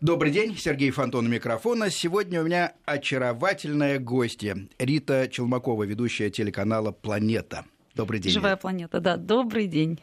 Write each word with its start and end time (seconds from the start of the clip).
Добрый 0.00 0.32
день, 0.32 0.56
Сергей 0.56 0.90
Фонтон 0.92 1.26
у 1.26 1.28
микрофона. 1.28 1.90
Сегодня 1.90 2.40
у 2.40 2.44
меня 2.46 2.72
очаровательная 2.86 3.98
гостья 3.98 4.56
Рита 4.78 5.28
Челмакова, 5.30 5.84
ведущая 5.84 6.30
телеканала 6.30 6.90
«Планета». 6.90 7.66
Добрый 7.94 8.18
день. 8.18 8.32
Живая 8.32 8.56
планета, 8.56 8.98
да. 9.00 9.18
Добрый 9.18 9.66
день. 9.66 10.00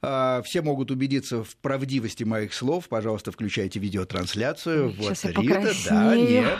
А, 0.00 0.42
все 0.42 0.62
могут 0.62 0.92
убедиться 0.92 1.42
в 1.42 1.56
правдивости 1.56 2.22
моих 2.22 2.54
слов. 2.54 2.88
Пожалуйста, 2.88 3.32
включайте 3.32 3.80
видеотрансляцию. 3.80 4.92
Сейчас 4.92 5.24
вот 5.24 5.42
я 5.42 5.60
Рита, 5.60 5.74
да, 5.90 6.16
нет. 6.16 6.58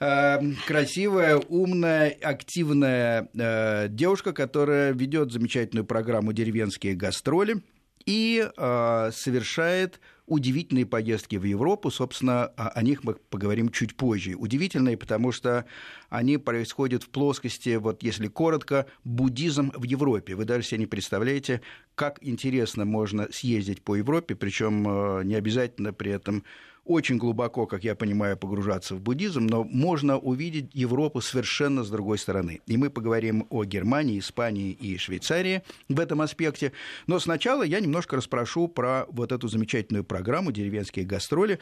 А, 0.00 0.40
красивая, 0.66 1.36
умная, 1.36 2.16
активная 2.22 3.28
э, 3.34 3.88
девушка, 3.90 4.32
которая 4.32 4.94
ведет 4.94 5.30
замечательную 5.30 5.84
программу 5.84 6.32
«Деревенские 6.32 6.94
гастроли» 6.94 7.62
и 8.06 8.48
э, 8.56 9.10
совершает 9.12 10.00
удивительные 10.26 10.86
поездки 10.86 11.36
в 11.36 11.44
Европу. 11.44 11.90
Собственно, 11.90 12.46
о 12.46 12.82
них 12.82 13.04
мы 13.04 13.14
поговорим 13.14 13.68
чуть 13.68 13.94
позже. 13.96 14.34
Удивительные, 14.34 14.96
потому 14.96 15.32
что 15.32 15.66
они 16.08 16.38
происходят 16.38 17.02
в 17.02 17.10
плоскости, 17.10 17.76
вот 17.76 18.02
если 18.02 18.28
коротко, 18.28 18.86
буддизм 19.04 19.72
в 19.74 19.82
Европе. 19.84 20.34
Вы 20.34 20.44
даже 20.44 20.66
себе 20.66 20.78
не 20.78 20.86
представляете, 20.86 21.60
как 21.94 22.18
интересно 22.22 22.84
можно 22.84 23.28
съездить 23.30 23.82
по 23.82 23.96
Европе, 23.96 24.34
причем 24.34 24.86
э, 24.88 25.24
не 25.24 25.34
обязательно 25.34 25.92
при 25.92 26.12
этом 26.12 26.44
очень 26.84 27.16
глубоко, 27.16 27.66
как 27.66 27.82
я 27.82 27.94
понимаю, 27.94 28.36
погружаться 28.36 28.94
в 28.94 29.00
буддизм, 29.00 29.46
но 29.46 29.64
можно 29.64 30.18
увидеть 30.18 30.70
Европу 30.74 31.20
совершенно 31.20 31.82
с 31.82 31.90
другой 31.90 32.18
стороны. 32.18 32.60
И 32.66 32.76
мы 32.76 32.90
поговорим 32.90 33.46
о 33.50 33.64
Германии, 33.64 34.18
Испании 34.18 34.72
и 34.72 34.98
Швейцарии 34.98 35.62
в 35.88 35.98
этом 35.98 36.20
аспекте. 36.20 36.72
Но 37.06 37.18
сначала 37.18 37.62
я 37.62 37.80
немножко 37.80 38.16
расспрошу 38.16 38.68
про 38.68 39.06
вот 39.08 39.32
эту 39.32 39.48
замечательную 39.48 40.04
программу 40.04 40.52
«Деревенские 40.52 41.06
гастроли». 41.06 41.58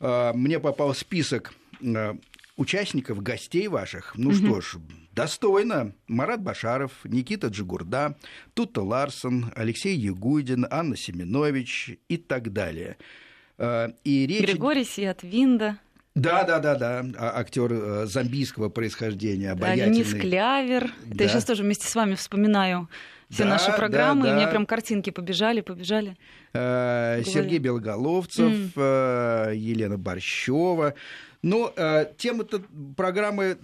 А, 0.00 0.32
мне 0.32 0.58
попал 0.58 0.92
список 0.94 1.54
а, 1.80 2.16
участников, 2.56 3.22
гостей 3.22 3.68
ваших. 3.68 4.14
Ну 4.16 4.30
угу. 4.30 4.36
что 4.36 4.60
ж, 4.60 4.76
достойно. 5.12 5.94
Марат 6.08 6.42
Башаров, 6.42 6.90
Никита 7.04 7.46
Джигурда, 7.46 8.16
Тута 8.54 8.82
Ларсон, 8.82 9.52
Алексей 9.54 9.96
Ягудин, 9.96 10.66
Анна 10.68 10.96
Семенович 10.96 11.98
и 12.08 12.16
так 12.16 12.52
далее– 12.52 12.96
Э, 13.06 13.23
и 13.58 14.26
речь... 14.26 14.42
Григорий 14.42 14.84
Сиатвинда. 14.84 15.78
Да, 16.14 16.44
да, 16.44 16.60
да, 16.60 16.76
да, 16.76 17.04
а, 17.18 17.40
актер 17.40 17.72
э, 17.72 18.06
зомбийского 18.06 18.68
происхождения, 18.68 19.50
обаятельный. 19.50 19.94
Денис 19.94 20.14
Клявер. 20.14 20.92
Да. 21.06 21.14
Это 21.14 21.24
я 21.24 21.28
сейчас 21.28 21.44
тоже 21.44 21.64
вместе 21.64 21.88
с 21.88 21.94
вами 21.96 22.14
вспоминаю 22.14 22.88
все 23.30 23.42
да, 23.42 23.50
наши 23.50 23.72
программы, 23.72 24.22
да, 24.22 24.28
да. 24.28 24.30
и 24.30 24.32
у 24.34 24.36
меня 24.38 24.48
прям 24.48 24.64
картинки 24.64 25.10
побежали, 25.10 25.60
побежали. 25.60 26.16
Э, 26.52 27.20
Сергей 27.24 27.58
Белоголовцев, 27.58 28.76
mm. 28.76 29.56
Елена 29.56 29.98
Борщева. 29.98 30.94
Но 31.44 31.74
э, 31.76 32.06
тема 32.16 32.46
программы 32.96 33.58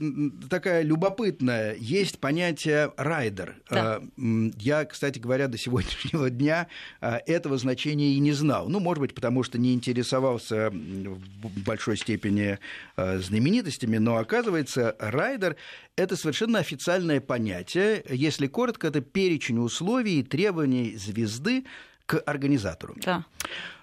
такая 0.50 0.82
любопытная. 0.82 1.74
Есть 1.78 2.18
понятие 2.18 2.92
райдер. 2.98 3.56
Да. 3.70 4.02
Э, 4.02 4.50
я, 4.58 4.84
кстати 4.84 5.18
говоря, 5.18 5.48
до 5.48 5.56
сегодняшнего 5.56 6.28
дня 6.28 6.66
э, 7.00 7.20
этого 7.26 7.56
значения 7.56 8.12
и 8.12 8.18
не 8.18 8.32
знал. 8.32 8.68
Ну, 8.68 8.80
может 8.80 9.00
быть, 9.00 9.14
потому 9.14 9.42
что 9.42 9.56
не 9.56 9.72
интересовался 9.72 10.68
в 10.70 11.64
большой 11.64 11.96
степени 11.96 12.58
э, 12.98 13.18
знаменитостями, 13.18 13.96
но 13.96 14.18
оказывается, 14.18 14.94
райдер 14.98 15.56
это 15.96 16.16
совершенно 16.16 16.58
официальное 16.58 17.22
понятие. 17.22 18.04
Если 18.10 18.46
коротко, 18.46 18.88
это 18.88 19.00
перечень 19.00 19.56
условий 19.58 20.20
и 20.20 20.22
требований 20.22 20.96
звезды 20.96 21.64
к 22.04 22.18
организатору. 22.26 22.96
Да. 23.02 23.24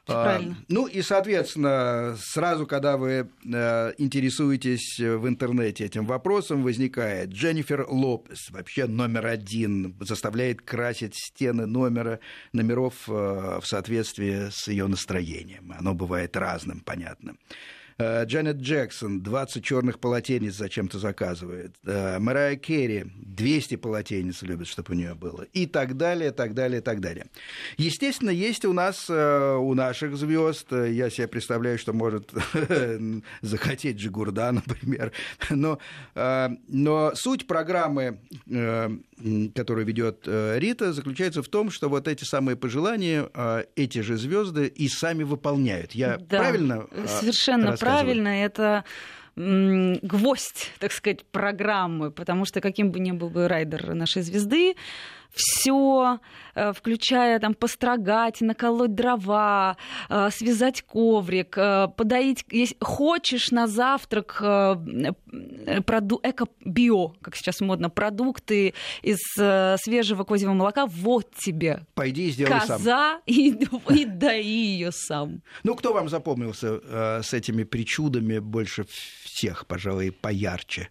А, 0.07 0.41
ну 0.67 0.87
и, 0.87 1.01
соответственно, 1.01 2.15
сразу, 2.19 2.65
когда 2.65 2.97
вы 2.97 3.29
э, 3.45 3.93
интересуетесь 3.97 4.99
в 4.99 5.27
интернете 5.27 5.85
этим 5.85 6.05
вопросом, 6.05 6.63
возникает 6.63 7.29
Дженнифер 7.29 7.85
Лопес, 7.89 8.49
вообще 8.49 8.85
номер 8.85 9.27
один, 9.27 9.95
заставляет 9.99 10.61
красить 10.61 11.15
стены 11.15 11.65
номера, 11.65 12.19
номеров 12.53 13.09
э, 13.09 13.59
в 13.61 13.65
соответствии 13.65 14.49
с 14.49 14.67
ее 14.67 14.87
настроением. 14.87 15.73
Оно 15.77 15.93
бывает 15.93 16.35
разным, 16.37 16.79
понятно. 16.79 17.35
Э, 17.99 18.25
Джанет 18.25 18.57
Джексон 18.57 19.21
20 19.21 19.63
черных 19.63 19.99
полотенец 19.99 20.53
зачем-то 20.53 20.99
заказывает. 20.99 21.75
Э, 21.85 22.19
Марая 22.19 22.55
Керри 22.55 23.05
200 23.15 23.75
полотенец 23.77 24.43
любит, 24.43 24.67
чтобы 24.67 24.93
у 24.93 24.95
нее 24.95 25.15
было. 25.15 25.43
И 25.53 25.65
так 25.65 25.97
далее, 25.97 26.31
так 26.31 26.53
далее, 26.53 26.81
так 26.81 26.99
далее. 26.99 27.27
Естественно, 27.77 28.29
есть 28.29 28.65
у 28.65 28.73
нас, 28.73 29.07
э, 29.09 29.55
у 29.55 29.73
наших 29.73 30.15
звезд, 30.15 30.71
я 30.71 31.09
себе 31.09 31.27
представляю, 31.27 31.79
что 31.79 31.93
может 31.93 32.31
захотеть 33.41 33.97
Джигурда, 33.97 34.51
например. 34.67 35.11
Но, 35.49 35.79
но 36.67 37.11
суть 37.15 37.47
программы 37.47 38.19
которую 39.55 39.85
ведет 39.85 40.23
э, 40.27 40.59
Рита, 40.59 40.93
заключается 40.93 41.41
в 41.41 41.47
том, 41.47 41.71
что 41.71 41.89
вот 41.89 42.07
эти 42.07 42.23
самые 42.23 42.55
пожелания 42.55 43.29
э, 43.33 43.63
эти 43.75 43.99
же 43.99 44.17
звезды 44.17 44.67
и 44.67 44.87
сами 44.87 45.23
выполняют. 45.23 45.93
Я 45.93 46.17
да, 46.17 46.39
правильно? 46.39 46.87
Э, 46.91 47.05
совершенно 47.07 47.75
правильно. 47.77 48.27
Это 48.27 48.83
гвоздь, 49.35 50.71
так 50.79 50.91
сказать, 50.91 51.23
программы, 51.25 52.09
потому 52.09 52.45
что 52.45 52.59
каким 52.59 52.91
бы 52.91 52.99
ни 52.99 53.11
был 53.11 53.29
бы 53.29 53.47
райдер 53.47 53.93
нашей 53.93 54.23
звезды, 54.23 54.75
все, 55.33 56.19
э, 56.55 56.73
включая 56.73 57.39
там 57.39 57.53
построгать, 57.53 58.41
наколоть 58.41 58.95
дрова, 58.95 59.77
э, 60.09 60.29
связать 60.31 60.81
коврик, 60.81 61.57
э, 61.57 61.87
подоить, 61.95 62.45
если 62.49 62.75
хочешь 62.81 63.51
на 63.51 63.67
завтрак 63.67 64.37
проду, 65.85 66.19
эко-био, 66.23 67.09
как 67.21 67.35
сейчас 67.35 67.61
модно, 67.61 67.89
продукты 67.89 68.73
из 69.01 69.19
свежего 69.81 70.23
козьего 70.23 70.53
молока, 70.53 70.85
вот 70.85 71.33
тебе. 71.35 71.85
Пойди 71.93 72.27
и 72.27 72.31
сделай 72.31 72.59
Коза 72.59 72.77
сам. 72.79 73.21
И, 73.25 73.49
и 73.89 74.05
даи 74.05 74.43
ее 74.43 74.91
сам. 74.91 75.41
Ну, 75.63 75.75
кто 75.75 75.93
вам 75.93 76.09
запомнился 76.09 77.21
с 77.21 77.33
этими 77.33 77.63
причудами 77.63 78.39
больше 78.39 78.85
всех, 79.23 79.67
пожалуй, 79.67 80.11
поярче? 80.11 80.89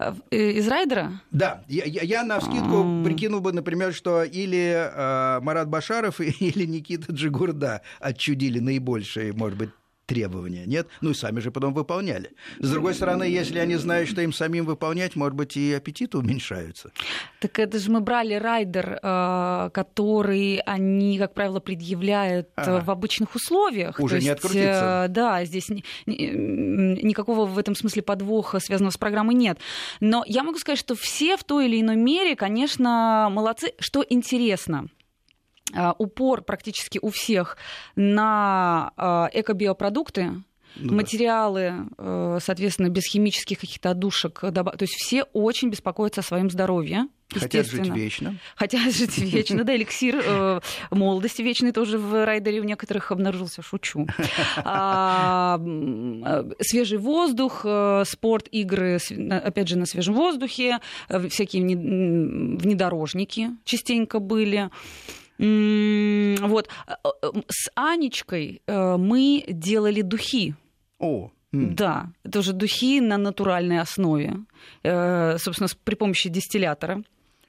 Э, 0.00 0.14
из 0.30 0.66
райдера? 0.66 1.20
Да, 1.30 1.62
я, 1.68 1.84
я, 1.84 2.02
я 2.02 2.24
на 2.24 2.40
вскидку 2.40 2.82
mm. 2.82 3.04
прикинул 3.04 3.40
бы, 3.40 3.52
например, 3.52 3.92
что 3.92 4.22
или 4.22 4.72
э, 4.74 5.40
Марат 5.40 5.68
Башаров, 5.68 6.20
или 6.40 6.64
Никита 6.64 7.12
Джигурда 7.12 7.82
отчудили 8.00 8.60
наибольшие, 8.60 9.32
может 9.32 9.58
быть, 9.58 9.70
требования, 10.10 10.64
нет? 10.66 10.88
Ну 11.00 11.10
и 11.10 11.14
сами 11.14 11.38
же 11.38 11.52
потом 11.52 11.72
выполняли. 11.72 12.32
С 12.58 12.68
другой 12.68 12.94
стороны, 12.94 13.22
если 13.22 13.60
они 13.60 13.76
знают, 13.76 14.08
что 14.08 14.20
им 14.22 14.32
самим 14.32 14.64
выполнять, 14.64 15.14
может 15.14 15.34
быть, 15.34 15.56
и 15.56 15.72
аппетиты 15.72 16.18
уменьшаются. 16.18 16.90
Так 17.38 17.60
это 17.60 17.78
же 17.78 17.92
мы 17.92 18.00
брали 18.00 18.34
райдер, 18.34 18.98
э, 19.00 19.70
который 19.72 20.60
они, 20.66 21.16
как 21.16 21.32
правило, 21.34 21.60
предъявляют 21.60 22.48
ага. 22.56 22.84
в 22.84 22.90
обычных 22.90 23.36
условиях. 23.36 24.00
Уже 24.00 24.16
То 24.16 24.20
не 24.20 24.26
есть, 24.26 24.36
открутиться. 24.36 25.06
Да, 25.10 25.44
здесь 25.44 25.68
никакого 26.06 27.46
в 27.46 27.56
этом 27.56 27.76
смысле 27.76 28.02
подвоха, 28.02 28.58
связанного 28.58 28.90
с 28.90 28.98
программой, 28.98 29.36
нет. 29.36 29.58
Но 30.00 30.24
я 30.26 30.42
могу 30.42 30.58
сказать, 30.58 30.80
что 30.80 30.96
все 30.96 31.36
в 31.36 31.44
той 31.44 31.66
или 31.66 31.80
иной 31.80 31.96
мере, 31.96 32.34
конечно, 32.34 33.28
молодцы. 33.30 33.74
Что 33.78 34.04
интересно– 34.08 34.88
упор 35.98 36.42
практически 36.42 36.98
у 37.00 37.10
всех 37.10 37.56
на 37.96 38.92
а, 38.96 39.28
экобиопродукты, 39.32 40.42
ну, 40.76 40.94
материалы, 40.94 41.88
да. 41.98 42.38
соответственно, 42.40 42.88
без 42.88 43.04
химических 43.04 43.58
каких-то 43.58 43.90
одушек. 43.90 44.40
То 44.40 44.76
есть 44.80 44.94
все 44.94 45.24
очень 45.32 45.70
беспокоятся 45.70 46.20
о 46.20 46.24
своем 46.24 46.50
здоровье. 46.50 47.06
Хотят 47.32 47.66
жить 47.66 47.88
вечно. 47.88 48.36
Хотят 48.56 48.92
жить 48.94 49.18
вечно. 49.18 49.64
Да, 49.64 49.76
эликсир 49.76 50.20
э, 50.24 50.60
молодости 50.90 51.42
вечный 51.42 51.72
тоже 51.72 51.98
в 51.98 52.24
райдере 52.24 52.60
у 52.60 52.64
некоторых 52.64 53.12
обнаружился. 53.12 53.62
Шучу. 53.62 54.06
А, 54.56 55.60
свежий 56.60 56.98
воздух, 56.98 57.62
э, 57.64 58.04
спорт, 58.06 58.48
игры, 58.50 58.98
опять 59.30 59.68
же, 59.68 59.78
на 59.78 59.86
свежем 59.86 60.14
воздухе, 60.14 60.78
э, 61.08 61.28
всякие 61.28 61.62
внедорожники 61.62 63.50
частенько 63.64 64.18
были. 64.18 64.70
Вот. 65.40 66.68
Э, 66.86 66.92
э, 67.22 67.30
с 67.48 67.70
Анечкой 67.74 68.60
э, 68.66 68.96
мы 68.96 69.44
делали 69.48 70.02
духи. 70.02 70.54
О, 70.98 71.30
Да, 71.52 72.10
это 72.24 72.40
уже 72.40 72.52
духи 72.52 73.00
на 73.00 73.16
натуральной 73.16 73.80
основе, 73.80 74.36
собственно, 74.82 75.68
при 75.84 75.94
помощи 75.94 76.28
дистиллятора 76.28 77.02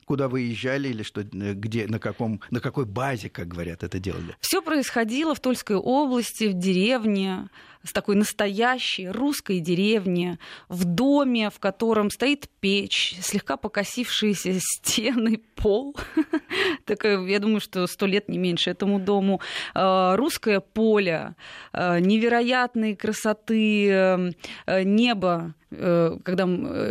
куда 0.06 0.28
выезжали 0.28 0.90
или 0.90 1.04
что, 1.04 1.24
где, 1.24 1.88
на, 1.88 1.98
каком, 1.98 2.42
на 2.50 2.60
какой 2.60 2.86
базе, 2.86 3.30
как 3.30 3.48
говорят, 3.48 3.82
это 3.82 3.98
делали? 3.98 4.36
Все 4.42 4.62
происходило 4.62 5.34
в 5.34 5.40
Тульской 5.40 5.78
области, 5.78 6.50
в 6.50 6.54
деревне. 6.54 7.48
С 7.84 7.94
такой 7.94 8.16
настоящей 8.16 9.10
русской 9.10 9.60
деревни, 9.60 10.38
в 10.70 10.86
доме, 10.86 11.50
в 11.50 11.60
котором 11.60 12.10
стоит 12.10 12.50
печь, 12.60 13.16
слегка 13.22 13.58
покосившиеся 13.58 14.54
стены, 14.60 15.42
пол. 15.56 15.96
Так, 16.86 17.06
я 17.06 17.40
думаю, 17.40 17.62
что 17.62 17.88
сто 17.88 18.06
лет 18.06 18.28
не 18.28 18.38
меньше 18.38 18.72
этому 18.72 19.00
дому. 19.00 19.40
Э, 19.76 20.16
русское 20.16 20.60
поле, 20.60 21.36
э, 21.74 22.00
невероятной 22.00 22.96
красоты 22.96 23.90
э, 23.90 24.32
небо, 24.84 25.54
когда 25.72 26.46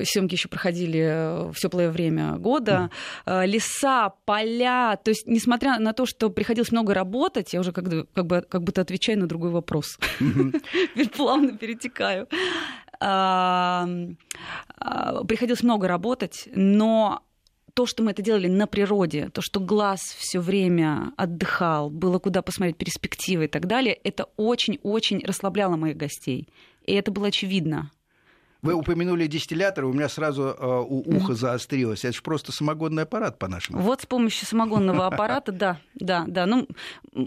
съемки 0.05 0.33
еще 0.33 0.49
проходили 0.49 1.51
в 1.53 1.55
теплое 1.57 1.91
время 1.91 2.37
года, 2.39 2.89
леса, 3.27 4.15
поля. 4.25 4.99
То 5.05 5.11
есть, 5.11 5.27
несмотря 5.27 5.79
на 5.79 5.93
то, 5.93 6.07
что 6.07 6.31
приходилось 6.31 6.73
много 6.73 6.95
работать, 6.95 7.53
я 7.53 7.61
уже 7.61 7.73
как, 7.73 7.85
как, 8.15 8.27
бы, 8.27 8.41
как 8.41 8.63
будто 8.63 8.81
отвечаю 8.81 9.19
на 9.19 9.27
другой 9.27 9.51
вопрос. 9.51 9.99
Плавно 11.17 11.57
перетекаю. 11.57 12.27
Приходилось 15.27 15.63
много 15.63 15.89
работать, 15.89 16.49
но 16.55 17.23
то, 17.75 17.87
что 17.87 18.03
мы 18.03 18.11
это 18.11 18.23
делали 18.23 18.49
на 18.49 18.67
природе, 18.67 19.31
то, 19.31 19.41
что 19.41 19.61
глаз 19.61 20.01
все 20.19 20.41
время 20.41 21.13
отдыхал, 21.17 21.89
было 21.89 22.19
куда 22.19 22.43
посмотреть 22.43 22.77
перспективы 22.77 23.45
и 23.45 23.49
так 23.49 23.67
далее, 23.67 23.95
это 23.95 24.29
очень-очень 24.37 25.25
расслабляло 25.25 25.77
моих 25.77 25.97
гостей. 25.97 26.49
И 26.85 26.93
это 26.93 27.11
было 27.11 27.29
очевидно. 27.29 27.91
Вы 28.63 28.75
упомянули 28.75 29.27
дистиллятор, 29.27 29.85
у 29.87 29.93
меня 29.93 30.09
сразу 30.09 30.55
э, 30.59 30.85
у 30.87 31.17
уха 31.17 31.35
заострилось. 31.35 32.05
Это 32.05 32.15
же 32.15 32.23
просто 32.23 32.53
самогонный 32.53 33.05
аппарат, 33.05 33.39
по-нашему. 33.39 33.81
Вот 33.81 34.03
с 34.03 34.07
помощью 34.07 34.47
самогонного 34.47 35.07
аппарата, 35.09 35.51
да, 35.51 35.79
да, 35.95 36.25
да. 36.27 36.45
Ну, 36.45 36.69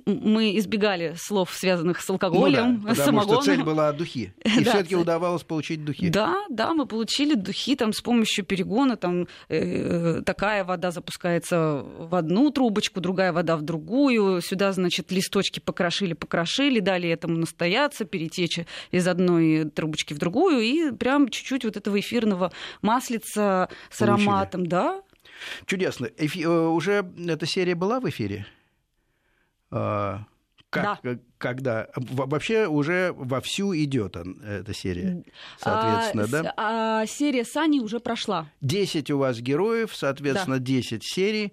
мы 0.05 0.55
избегали 0.57 1.15
слов, 1.17 1.51
связанных 1.51 2.01
с 2.01 2.09
алкоголем, 2.09 2.81
ну 2.83 2.87
да, 2.87 2.95
с 2.95 3.05
самогоном. 3.05 3.41
что 3.41 3.51
цель 3.51 3.63
была 3.63 3.91
духи. 3.93 4.33
И 4.43 4.63
да, 4.63 4.71
все-таки 4.71 4.95
удавалось 4.95 5.43
получить 5.43 5.83
духи. 5.83 6.09
Да, 6.09 6.35
да, 6.49 6.73
мы 6.73 6.85
получили 6.85 7.33
духи 7.33 7.75
там 7.75 7.93
с 7.93 8.01
помощью 8.01 8.45
перегона. 8.45 8.95
Там 8.95 9.27
э, 9.49 10.21
такая 10.23 10.63
вода 10.63 10.91
запускается 10.91 11.83
в 11.97 12.13
одну 12.13 12.51
трубочку, 12.51 13.01
другая 13.01 13.33
вода 13.33 13.57
в 13.57 13.63
другую. 13.63 14.41
Сюда, 14.41 14.71
значит, 14.71 15.11
листочки 15.11 15.59
покрошили, 15.59 16.13
покрошили, 16.13 16.79
дали 16.79 17.09
этому 17.09 17.37
настояться, 17.37 18.05
перетечь 18.05 18.59
из 18.91 19.07
одной 19.07 19.65
трубочки 19.69 20.13
в 20.13 20.19
другую 20.19 20.59
и 20.59 20.91
прям 20.91 21.22
там 21.23 21.29
чуть-чуть 21.29 21.65
вот 21.65 21.77
этого 21.77 21.99
эфирного 21.99 22.51
маслица 22.81 23.69
с 23.89 23.99
Получили. 23.99 24.25
ароматом, 24.27 24.65
да. 24.65 25.01
Чудесно. 25.65 26.09
Эфи... 26.17 26.43
Э, 26.43 26.67
уже 26.67 27.05
эта 27.27 27.45
серия 27.45 27.75
была 27.75 27.99
в 27.99 28.09
эфире? 28.09 28.45
А, 29.71 30.25
как, 30.69 30.99
да. 31.03 31.19
Когда? 31.37 31.87
Вообще 31.95 32.67
уже 32.67 33.13
вовсю 33.15 33.75
идет 33.75 34.15
эта 34.15 34.73
серия, 34.73 35.23
соответственно, 35.57 36.23
а, 36.23 36.27
да? 36.27 36.53
А, 36.57 37.05
серия 37.05 37.43
Сани 37.43 37.79
уже 37.79 37.99
прошла. 37.99 38.49
Десять 38.61 39.09
у 39.11 39.17
вас 39.17 39.39
героев, 39.39 39.95
соответственно, 39.95 40.59
да. 40.59 40.65
серий. 41.01 41.51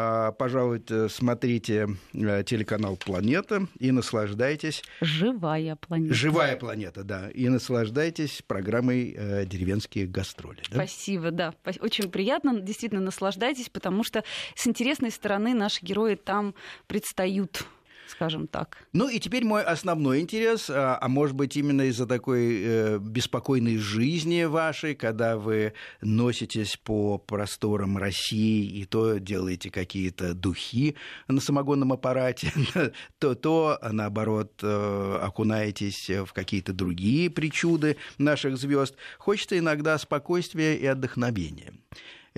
А, 0.00 0.30
пожалуйста, 0.30 1.08
смотрите 1.08 1.88
э, 2.12 2.44
телеканал 2.44 2.96
«Планета» 2.96 3.66
и 3.80 3.90
наслаждайтесь... 3.90 4.84
Живая 5.00 5.74
планета. 5.74 6.14
Живая 6.14 6.56
планета, 6.56 7.02
да. 7.02 7.28
И 7.30 7.48
наслаждайтесь 7.48 8.42
программой 8.46 9.12
э, 9.18 9.44
«Деревенские 9.44 10.06
гастроли». 10.06 10.62
Да? 10.70 10.76
Спасибо, 10.76 11.32
да. 11.32 11.52
Очень 11.80 12.12
приятно. 12.12 12.60
Действительно, 12.60 13.00
наслаждайтесь, 13.00 13.70
потому 13.70 14.04
что 14.04 14.22
с 14.54 14.68
интересной 14.68 15.10
стороны 15.10 15.52
наши 15.52 15.84
герои 15.84 16.14
там 16.14 16.54
предстают 16.86 17.66
скажем 18.08 18.46
так. 18.46 18.86
Ну 18.92 19.08
и 19.08 19.18
теперь 19.18 19.44
мой 19.44 19.62
основной 19.62 20.20
интерес, 20.20 20.70
а, 20.70 20.98
а 21.00 21.08
может 21.08 21.36
быть 21.36 21.56
именно 21.56 21.82
из-за 21.82 22.06
такой 22.06 22.62
э, 22.62 22.98
беспокойной 22.98 23.78
жизни 23.78 24.44
вашей, 24.44 24.94
когда 24.94 25.36
вы 25.36 25.72
носитесь 26.00 26.76
по 26.76 27.18
просторам 27.18 27.98
России 27.98 28.80
и 28.80 28.84
то 28.84 29.18
делаете 29.18 29.70
какие-то 29.70 30.34
духи 30.34 30.96
на 31.28 31.40
самогонном 31.40 31.92
аппарате, 31.92 32.52
то, 33.18 33.34
то 33.34 33.78
наоборот 33.82 34.60
э, 34.62 35.18
окунаетесь 35.22 36.10
в 36.10 36.32
какие-то 36.32 36.72
другие 36.72 37.30
причуды 37.30 37.96
наших 38.18 38.56
звезд. 38.56 38.96
Хочется 39.18 39.58
иногда 39.58 39.98
спокойствия 39.98 40.76
и 40.76 40.86
отдохновения. 40.86 41.72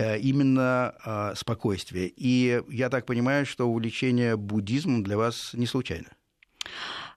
Э, 0.00 0.18
именно 0.18 0.94
а, 1.04 1.34
спокойствие. 1.34 2.10
И 2.16 2.62
я 2.70 2.88
так 2.88 3.04
понимаю, 3.04 3.44
что 3.44 3.68
увлечение 3.68 4.34
буддизмом 4.36 5.02
для 5.02 5.18
вас 5.18 5.52
не 5.52 5.66
случайно. 5.66 6.08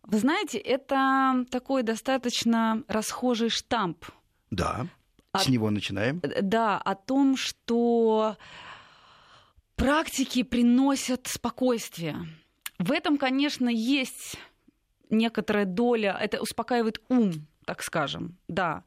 Вы 0.04 0.20
знаете, 0.20 0.58
это 0.58 1.46
такой 1.50 1.84
достаточно 1.84 2.84
расхожий 2.90 3.48
штамп. 3.48 4.04
Да, 4.52 4.88
о... 5.32 5.40
с 5.40 5.48
него 5.48 5.70
начинаем. 5.70 6.20
Э, 6.24 6.42
да, 6.42 6.78
о 6.78 6.96
том, 6.96 7.38
что 7.38 8.36
практики 9.78 10.44
приносят 10.44 11.28
спокойствие. 11.28 12.28
В 12.80 12.92
этом, 12.92 13.18
конечно, 13.18 13.70
есть 13.70 14.36
некоторая 15.10 15.64
доля, 15.64 16.18
это 16.20 16.42
успокаивает 16.42 17.02
ум, 17.08 17.48
так 17.66 17.82
скажем, 17.82 18.38
да. 18.50 18.84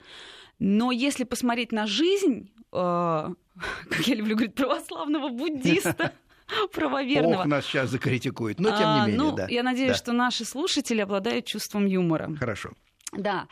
Но 0.58 0.91
если 0.91 1.25
посмотреть 1.25 1.73
на 1.73 1.87
жизнь, 1.87 2.50
э, 2.73 2.76
как 3.91 4.06
я 4.06 4.14
люблю 4.14 4.37
говорить, 4.37 4.55
православного 4.55 5.29
буддиста, 5.29 6.12
правоверного. 6.73 7.41
Ох, 7.41 7.47
нас 7.47 7.67
сейчас 7.67 7.91
закритикуют, 7.91 8.61
но 8.61 8.70
тем 8.70 8.79
не 8.79 8.85
а, 8.85 9.06
менее, 9.06 9.19
ну, 9.23 9.32
да. 9.32 9.47
Я 9.49 9.62
надеюсь, 9.62 9.93
да. 9.93 9.97
что 9.97 10.12
наши 10.12 10.44
слушатели 10.44 11.00
обладают 11.00 11.47
чувством 11.47 11.87
юмора. 11.87 12.35
Хорошо. 12.38 12.70
Да, 13.12 13.47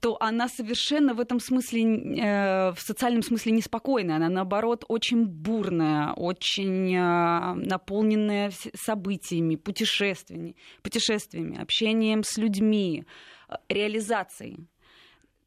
то 0.00 0.16
она 0.20 0.48
совершенно 0.48 1.14
в 1.14 1.20
этом 1.20 1.40
смысле, 1.40 1.82
э, 1.82 2.72
в 2.72 2.80
социальном 2.80 3.22
смысле 3.22 3.52
неспокойная. 3.52 4.16
Она, 4.16 4.28
наоборот, 4.28 4.84
очень 4.88 5.26
бурная, 5.26 6.12
очень 6.12 6.94
э, 6.94 7.54
наполненная 7.54 8.52
событиями, 8.74 9.56
путешествиями, 9.56 10.56
путешествиями, 10.82 11.60
общением 11.60 12.22
с 12.22 12.38
людьми, 12.38 13.04
реализацией. 13.68 14.68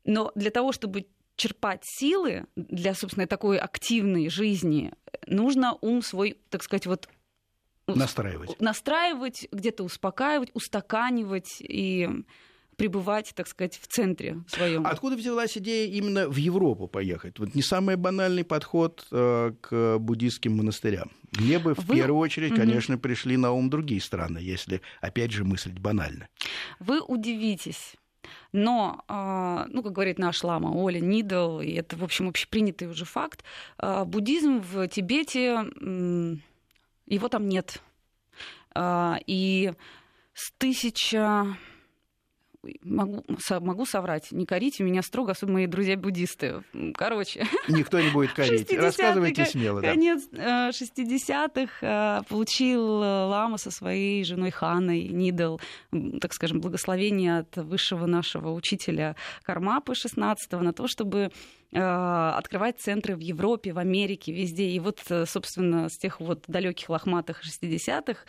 Но 0.08 0.32
для 0.34 0.50
того, 0.50 0.72
чтобы 0.72 1.06
черпать 1.36 1.84
силы 1.84 2.48
для, 2.56 2.96
собственно, 2.96 3.28
такой 3.28 3.60
активной 3.60 4.30
жизни, 4.30 4.94
нужно 5.28 5.78
ум 5.82 6.02
свой, 6.02 6.38
так 6.50 6.64
сказать, 6.64 6.88
вот 6.88 7.08
настраивать, 7.88 8.60
настраивать 8.60 9.48
где-то 9.52 9.84
успокаивать, 9.84 10.50
устаканивать 10.54 11.58
и 11.60 12.10
пребывать, 12.78 13.34
так 13.36 13.48
сказать, 13.48 13.78
в 13.82 13.88
центре 13.88 14.44
своем. 14.48 14.86
Откуда 14.86 15.16
взялась 15.16 15.58
идея 15.58 15.88
именно 15.88 16.30
в 16.30 16.38
Европу 16.38 16.88
поехать? 16.88 17.40
Вот 17.40 17.56
не 17.56 17.62
самый 17.62 17.98
банальный 17.98 18.44
подход 18.44 19.06
э, 19.12 19.54
к 19.62 19.98
буддийским 19.98 20.56
монастырям. 20.56 21.12
Мне 21.38 21.60
бы 21.60 21.74
в 21.74 21.86
Вы... 21.86 21.96
первую 21.96 22.20
очередь, 22.20 22.56
конечно, 22.56 22.96
угу. 22.96 23.02
пришли 23.02 23.36
на 23.36 23.52
ум 23.52 23.70
другие 23.70 24.00
страны, 24.00 24.38
если, 24.38 24.82
опять 25.02 25.32
же, 25.32 25.44
мыслить 25.44 25.80
банально. 25.80 26.30
Вы 26.80 27.02
удивитесь. 27.02 27.96
Но, 28.58 29.04
а, 29.08 29.68
ну, 29.70 29.84
как 29.84 29.92
говорит 29.92 30.18
наш 30.18 30.44
лама 30.44 30.70
Оля 30.70 31.00
Нидл, 31.00 31.60
и 31.60 31.74
это, 31.74 31.96
в 31.96 32.04
общем, 32.04 32.28
общепринятый 32.28 32.88
уже 32.88 33.06
факт, 33.06 33.44
а, 33.78 34.04
буддизм 34.04 34.62
в 34.62 34.88
Тибете, 34.88 35.64
его 37.06 37.30
там 37.30 37.48
нет. 37.48 37.84
А, 38.74 39.20
и 39.28 39.74
с 40.34 40.52
тысяча 40.58 41.56
могу, 42.84 43.24
могу 43.62 43.86
соврать, 43.86 44.32
не 44.32 44.46
корите 44.46 44.84
меня 44.84 45.02
строго, 45.02 45.32
особенно 45.32 45.58
мои 45.58 45.68
друзья-буддисты. 45.68 46.64
Короче. 46.96 47.46
Никто 47.68 48.00
не 48.00 48.10
будет 48.10 48.34
корить. 48.34 48.72
Рассказывайте 48.78 49.46
смело. 49.46 49.82
Да. 49.82 49.90
Конец 49.90 50.28
60-х 50.32 51.72
э, 51.82 52.24
получил 52.30 53.04
э, 53.04 53.26
Лама 53.26 53.58
со 53.58 53.72
своей 53.72 54.24
женой 54.24 54.52
Ханой 54.52 55.04
Нидл, 55.08 55.58
так 56.22 56.34
скажем, 56.34 56.62
благословение 56.62 57.40
от 57.40 57.58
высшего 57.58 58.06
нашего 58.06 58.52
учителя 58.52 59.16
Кармапы 59.44 59.94
16-го 59.94 60.62
на 60.62 60.74
то, 60.74 60.88
чтобы 60.88 61.32
э, 61.72 61.80
открывать 61.80 62.80
центры 62.80 63.16
в 63.16 63.20
Европе, 63.20 63.74
в 63.74 63.80
Америке, 63.80 64.34
везде. 64.34 64.70
И 64.70 64.80
вот, 64.80 65.02
собственно, 65.26 65.90
с 65.90 65.98
тех 65.98 66.20
вот 66.20 66.44
далеких 66.48 66.90
лохматых 66.90 67.44
60-х 67.44 68.20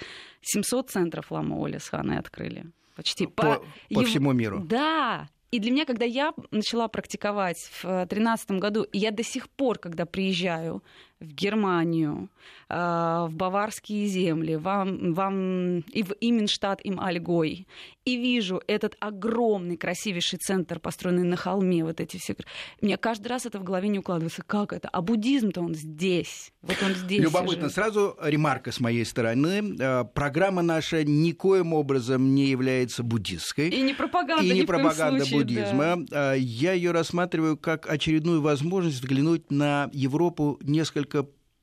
700 0.42 0.90
центров 0.90 1.30
Лама 1.30 1.56
Оля 1.56 1.78
с 1.78 1.88
Ханой 1.88 2.18
открыли 2.18 2.66
почти 2.98 3.26
по, 3.28 3.62
по, 3.90 3.94
по 3.94 4.02
всему 4.02 4.32
миру. 4.32 4.60
Да, 4.64 5.28
и 5.52 5.60
для 5.60 5.70
меня, 5.70 5.84
когда 5.86 6.04
я 6.04 6.34
начала 6.50 6.88
практиковать 6.88 7.70
в 7.80 7.82
2013 7.82 8.50
году, 8.52 8.86
я 8.92 9.12
до 9.12 9.22
сих 9.22 9.48
пор, 9.48 9.78
когда 9.78 10.04
приезжаю 10.04 10.82
в 11.20 11.32
Германию, 11.32 12.28
а, 12.68 13.26
в 13.26 13.34
Баварские 13.34 14.06
земли, 14.06 14.56
в, 14.56 14.62
в, 14.62 15.82
и 15.92 16.02
в 16.02 16.12
Именштадт 16.20 16.80
им 16.84 17.00
Альгой, 17.00 17.66
и 18.04 18.16
вижу 18.16 18.62
этот 18.66 18.96
огромный, 19.00 19.76
красивейший 19.76 20.38
центр, 20.38 20.78
построенный 20.78 21.24
на 21.24 21.36
холме, 21.36 21.84
вот 21.84 22.00
эти 22.00 22.16
все... 22.16 22.36
Мне 22.80 22.96
каждый 22.96 23.28
раз 23.28 23.46
это 23.46 23.58
в 23.58 23.64
голове 23.64 23.88
не 23.88 23.98
укладывается. 23.98 24.42
Как 24.46 24.72
это? 24.72 24.88
А 24.88 25.02
буддизм-то 25.02 25.60
он 25.60 25.74
здесь. 25.74 26.52
Вот 26.62 26.76
он 26.82 26.94
здесь. 26.94 27.22
Любопытно. 27.22 27.68
Живет. 27.68 27.72
Сразу 27.72 28.16
ремарка 28.22 28.72
с 28.72 28.80
моей 28.80 29.04
стороны. 29.04 29.76
Э, 29.78 30.04
программа 30.04 30.62
наша 30.62 31.04
никоим 31.04 31.72
образом 31.72 32.34
не 32.34 32.46
является 32.46 33.02
буддистской. 33.02 33.68
И 33.68 33.82
не 33.82 33.94
пропаганда, 33.94 34.44
и 34.44 34.52
не 34.52 34.62
пропаганда 34.62 35.24
случае, 35.24 35.38
буддизма. 35.38 35.96
Да. 36.08 36.34
Э, 36.34 36.38
я 36.38 36.72
ее 36.72 36.92
рассматриваю 36.92 37.56
как 37.56 37.90
очередную 37.90 38.40
возможность 38.40 38.96
взглянуть 38.96 39.50
на 39.50 39.90
Европу 39.92 40.58
несколько 40.62 41.07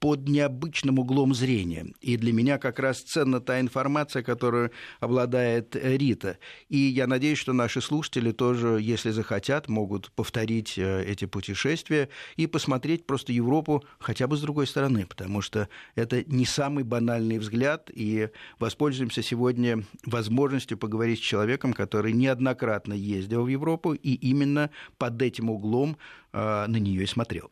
под 0.06 0.28
необычным 0.28 1.00
углом 1.00 1.34
зрения. 1.34 1.88
И 2.00 2.16
для 2.18 2.34
меня 2.34 2.60
как 2.60 2.78
раз 2.78 3.02
ценна 3.02 3.40
та 3.40 3.60
информация, 3.60 4.22
которую 4.22 4.72
обладает 5.00 5.76
Рита. 5.76 6.38
И 6.70 6.78
я 6.78 7.08
надеюсь, 7.08 7.40
что 7.40 7.54
наши 7.54 7.82
слушатели 7.82 8.32
тоже, 8.32 8.80
если 8.82 9.10
захотят, 9.10 9.68
могут 9.68 10.12
повторить 10.12 10.78
э, 10.78 11.04
эти 11.06 11.26
путешествия 11.26 12.10
и 12.36 12.46
посмотреть 12.46 13.08
просто 13.08 13.34
Европу 13.34 13.84
хотя 13.98 14.28
бы 14.28 14.38
с 14.38 14.42
другой 14.42 14.68
стороны, 14.68 15.08
потому 15.08 15.42
что 15.42 15.70
это 15.96 16.24
не 16.26 16.46
самый 16.46 16.84
банальный 16.84 17.40
взгляд, 17.40 17.90
и 17.92 18.30
воспользуемся 18.60 19.24
сегодня 19.24 19.86
возможностью 20.06 20.78
поговорить 20.78 21.18
с 21.18 21.24
человеком, 21.24 21.74
который 21.74 22.14
неоднократно 22.14 22.94
ездил 22.94 23.46
в 23.46 23.48
Европу 23.48 23.94
и 23.94 24.14
именно 24.14 24.70
под 25.00 25.20
этим 25.22 25.50
углом 25.50 25.98
э, 26.32 26.66
на 26.68 26.78
нее 26.78 27.04
и 27.04 27.08
смотрел. 27.08 27.50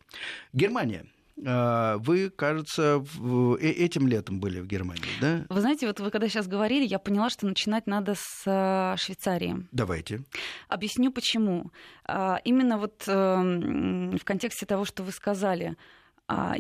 Германия. 0.54 1.06
А, 1.46 1.98
вы, 1.98 2.30
кажется, 2.30 3.04
э, 3.20 3.58
этим 3.60 4.08
летом 4.08 4.40
были 4.40 4.60
в 4.60 4.68
Германии, 4.68 5.04
да? 5.20 5.46
Вы 5.50 5.62
знаете, 5.62 5.88
вот 5.88 6.00
вы 6.00 6.12
когда 6.12 6.28
сейчас 6.30 6.48
говорили, 6.48 6.86
я 6.86 7.00
поняла, 7.00 7.30
что 7.30 7.48
начинать 7.48 7.88
надо 7.88 8.14
с 8.16 8.44
э, 8.46 8.96
Швейцарии. 8.98 9.68
Давайте. 9.72 10.24
Объясню 10.70 11.12
почему. 11.12 11.72
А, 12.06 12.40
именно 12.44 12.78
вот 12.78 13.04
эм, 13.08 14.18
в 14.18 14.24
контексте 14.24 14.66
того, 14.66 14.86
что 14.86 15.04
вы 15.04 15.12
сказали, 15.12 15.76
а, 16.28 16.56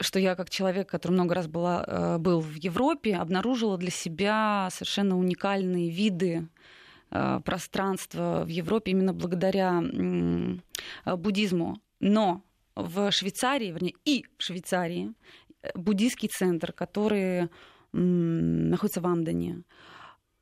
что 0.00 0.18
я 0.18 0.34
как 0.34 0.50
человек, 0.50 0.88
который 0.88 1.12
много 1.12 1.34
раз 1.34 1.46
была, 1.46 1.84
э, 1.86 2.18
был 2.18 2.40
в 2.40 2.56
Европе, 2.56 3.16
обнаружила 3.16 3.78
для 3.78 3.90
себя 3.90 4.68
совершенно 4.72 5.18
уникальные 5.18 5.90
виды 5.90 6.48
пространства 7.08 8.42
в 8.44 8.48
Европе 8.48 8.90
именно 8.90 9.14
благодаря 9.14 9.80
буддизму. 11.04 11.80
Но 12.00 12.42
в 12.76 13.10
Швейцарии, 13.10 13.72
вернее, 13.72 13.94
и 14.04 14.24
в 14.38 14.42
Швейцарии 14.42 15.12
э, 15.62 15.70
буддийский 15.74 16.28
центр, 16.28 16.72
который 16.72 17.48
находится 17.92 19.00
в 19.00 19.06
Амдане. 19.06 19.62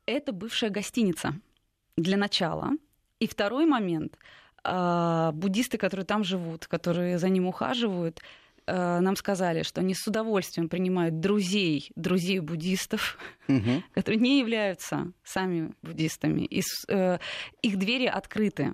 Это 0.05 0.33
бывшая 0.33 0.69
гостиница 0.69 1.33
для 1.95 2.17
начала. 2.17 2.71
И 3.19 3.27
второй 3.27 3.65
момент. 3.65 4.17
А, 4.67 5.31
буддисты, 5.31 5.77
которые 5.77 6.05
там 6.05 6.23
живут, 6.23 6.67
которые 6.67 7.19
за 7.19 7.29
ним 7.29 7.45
ухаживают, 7.47 8.19
э, 8.65 8.99
нам 8.99 9.15
сказали, 9.15 9.61
что 9.61 9.81
они 9.81 9.93
с 9.93 10.07
удовольствием 10.07 10.69
принимают 10.69 11.19
друзей, 11.19 11.91
друзей 11.95 12.39
буддистов, 12.39 13.17
угу. 13.47 13.83
которые 13.93 14.19
не 14.19 14.39
являются 14.39 15.11
сами 15.23 15.71
буддистами. 15.83 16.41
И 16.41 16.63
э, 16.87 17.19
их 17.61 17.77
двери 17.77 18.07
открыты 18.07 18.73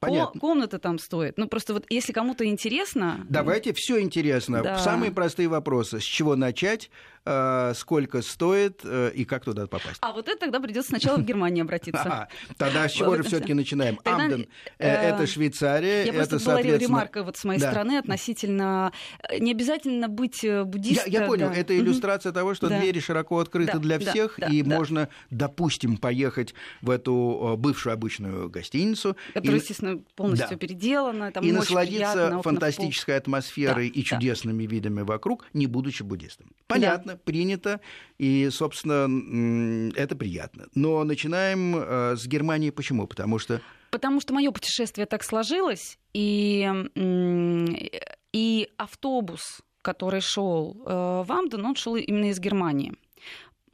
Понятно. 0.00 0.40
комната 0.40 0.78
там 0.78 0.98
стоит. 0.98 1.38
Ну, 1.38 1.48
просто 1.48 1.74
вот 1.74 1.84
если 1.88 2.12
кому-то 2.12 2.44
интересно... 2.46 3.26
Давайте 3.28 3.72
все 3.72 4.00
интересно. 4.00 4.62
Да. 4.62 4.78
Самые 4.78 5.12
простые 5.12 5.48
вопросы. 5.48 6.00
С 6.00 6.04
чего 6.04 6.36
начать? 6.36 6.90
Э, 7.30 7.74
сколько 7.74 8.22
стоит 8.22 8.80
э, 8.84 9.10
и 9.14 9.26
как 9.26 9.44
туда 9.44 9.66
попасть. 9.66 9.98
А 10.00 10.12
вот 10.12 10.28
это 10.28 10.40
тогда 10.40 10.60
придется 10.60 10.88
сначала 10.88 11.18
в 11.18 11.24
Германию 11.24 11.64
обратиться. 11.64 12.26
Тогда 12.56 12.88
с 12.88 12.92
чего 12.92 13.16
же 13.16 13.22
все-таки 13.22 13.52
начинаем? 13.52 14.00
Амден 14.04 14.46
э, 14.78 14.88
это 14.88 15.26
Швейцария. 15.26 16.04
Я 16.04 16.14
просто 16.14 16.38
была 16.38 16.62
ремарка 16.62 17.22
вот 17.22 17.36
с 17.36 17.44
моей 17.44 17.60
стороны 17.60 17.98
относительно 17.98 18.92
не 19.38 19.50
обязательно 19.50 20.08
быть 20.08 20.40
буддистом. 20.64 21.12
Я 21.12 21.26
понял, 21.26 21.50
это 21.50 21.76
иллюстрация 21.76 22.32
того, 22.32 22.54
что 22.54 22.68
двери 22.68 23.00
широко 23.00 23.40
открыты 23.40 23.78
для 23.78 23.98
всех, 23.98 24.38
и 24.50 24.62
можно, 24.62 25.10
допустим, 25.30 25.98
поехать 25.98 26.54
в 26.80 26.88
эту 26.88 27.56
бывшую 27.58 27.92
обычную 27.92 28.48
гостиницу. 28.48 29.16
Которая, 29.34 29.56
естественно, 29.56 29.87
полностью 30.14 30.56
переделана. 30.58 31.32
И 31.42 31.52
насладиться 31.52 32.40
фантастической 32.42 33.16
атмосферой 33.16 33.88
и 33.88 34.04
чудесными 34.04 34.64
видами 34.64 35.02
вокруг, 35.02 35.46
не 35.52 35.66
будучи 35.66 36.02
буддистом. 36.02 36.50
Понятно 36.66 37.16
принято, 37.16 37.80
и, 38.18 38.48
собственно, 38.50 39.92
это 39.96 40.16
приятно. 40.16 40.66
Но 40.74 41.04
начинаем 41.04 41.76
э, 41.76 42.16
с 42.16 42.26
Германии. 42.26 42.70
Почему? 42.70 43.06
Потому 43.06 43.38
что... 43.38 43.60
Потому 43.90 44.20
что 44.20 44.34
мое 44.34 44.50
путешествие 44.50 45.06
так 45.06 45.24
сложилось, 45.24 45.98
и, 46.12 46.70
и 48.32 48.68
автобус, 48.76 49.62
который 49.82 50.20
шел 50.20 50.76
э, 50.84 51.24
в 51.26 51.32
Амден, 51.32 51.64
он 51.64 51.74
шел 51.74 51.96
именно 51.96 52.30
из 52.30 52.38
Германии. 52.38 52.92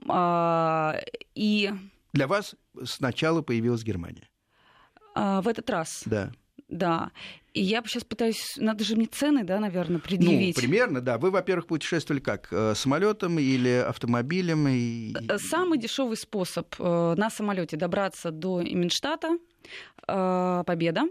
А, 0.08 0.96
и... 1.34 1.72
Для 2.12 2.26
вас 2.28 2.54
сначала 2.84 3.42
появилась 3.42 3.82
Германия? 3.82 4.28
А, 5.14 5.40
в 5.40 5.48
этот 5.48 5.70
раз. 5.70 6.02
Да. 6.06 6.32
Да. 6.68 7.12
И 7.52 7.62
я 7.62 7.82
сейчас 7.86 8.02
пытаюсь, 8.02 8.56
надо 8.56 8.82
же 8.82 8.96
мне 8.96 9.06
цены, 9.06 9.44
да, 9.44 9.60
наверное, 9.60 10.00
предъявить. 10.00 10.56
Ну, 10.56 10.62
примерно, 10.62 11.00
да. 11.00 11.18
Вы, 11.18 11.30
во-первых, 11.30 11.66
путешествовали 11.66 12.20
как? 12.20 12.48
Э, 12.50 12.74
самолетом 12.74 13.38
или 13.38 13.84
автомобилем? 13.86 14.66
И... 14.68 15.14
Э, 15.28 15.38
самый 15.38 15.78
дешевый 15.78 16.16
способ 16.16 16.74
э, 16.78 17.14
на 17.16 17.30
самолете 17.30 17.76
добраться 17.76 18.30
до 18.30 18.62
Именштата 18.62 19.38
Победа. 20.06 21.04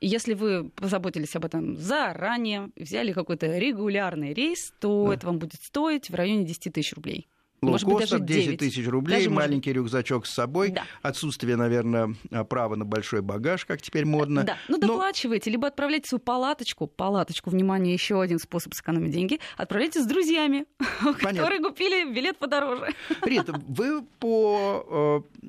Если 0.00 0.34
вы 0.34 0.68
позаботились 0.70 1.34
об 1.36 1.46
этом 1.46 1.76
заранее, 1.76 2.70
взяли 2.76 3.12
какой-то 3.12 3.46
регулярный 3.46 4.34
рейс, 4.34 4.72
то 4.80 5.06
да. 5.08 5.14
это 5.14 5.26
вам 5.26 5.38
будет 5.38 5.62
стоить 5.62 6.10
в 6.10 6.14
районе 6.14 6.44
10 6.44 6.74
тысяч 6.74 6.92
рублей. 6.94 7.28
Лоукостер 7.60 8.20
10 8.20 8.58
тысяч 8.58 8.86
рублей, 8.86 9.18
даже 9.18 9.30
маленький 9.30 9.70
может... 9.70 9.82
рюкзачок 9.82 10.26
с 10.26 10.30
собой, 10.30 10.70
да. 10.70 10.84
отсутствие, 11.02 11.56
наверное, 11.56 12.14
права 12.48 12.76
на 12.76 12.84
большой 12.84 13.20
багаж, 13.20 13.64
как 13.64 13.82
теперь 13.82 14.04
модно. 14.04 14.44
Да, 14.44 14.56
ну 14.68 14.78
доплачивайте, 14.78 15.50
Но... 15.50 15.52
либо 15.52 15.68
отправляйте 15.68 16.08
свою 16.08 16.20
палаточку, 16.20 16.86
палаточку, 16.86 17.50
внимание, 17.50 17.92
еще 17.92 18.20
один 18.20 18.38
способ 18.38 18.74
сэкономить 18.74 19.10
деньги, 19.10 19.40
отправляйте 19.56 20.00
с 20.00 20.06
друзьями, 20.06 20.66
Понятно. 21.02 21.28
которые 21.28 21.60
купили 21.60 22.12
билет 22.12 22.38
подороже. 22.38 22.94
Рита, 23.22 23.52
вы 23.66 24.02
по 24.20 25.24
э, 25.42 25.48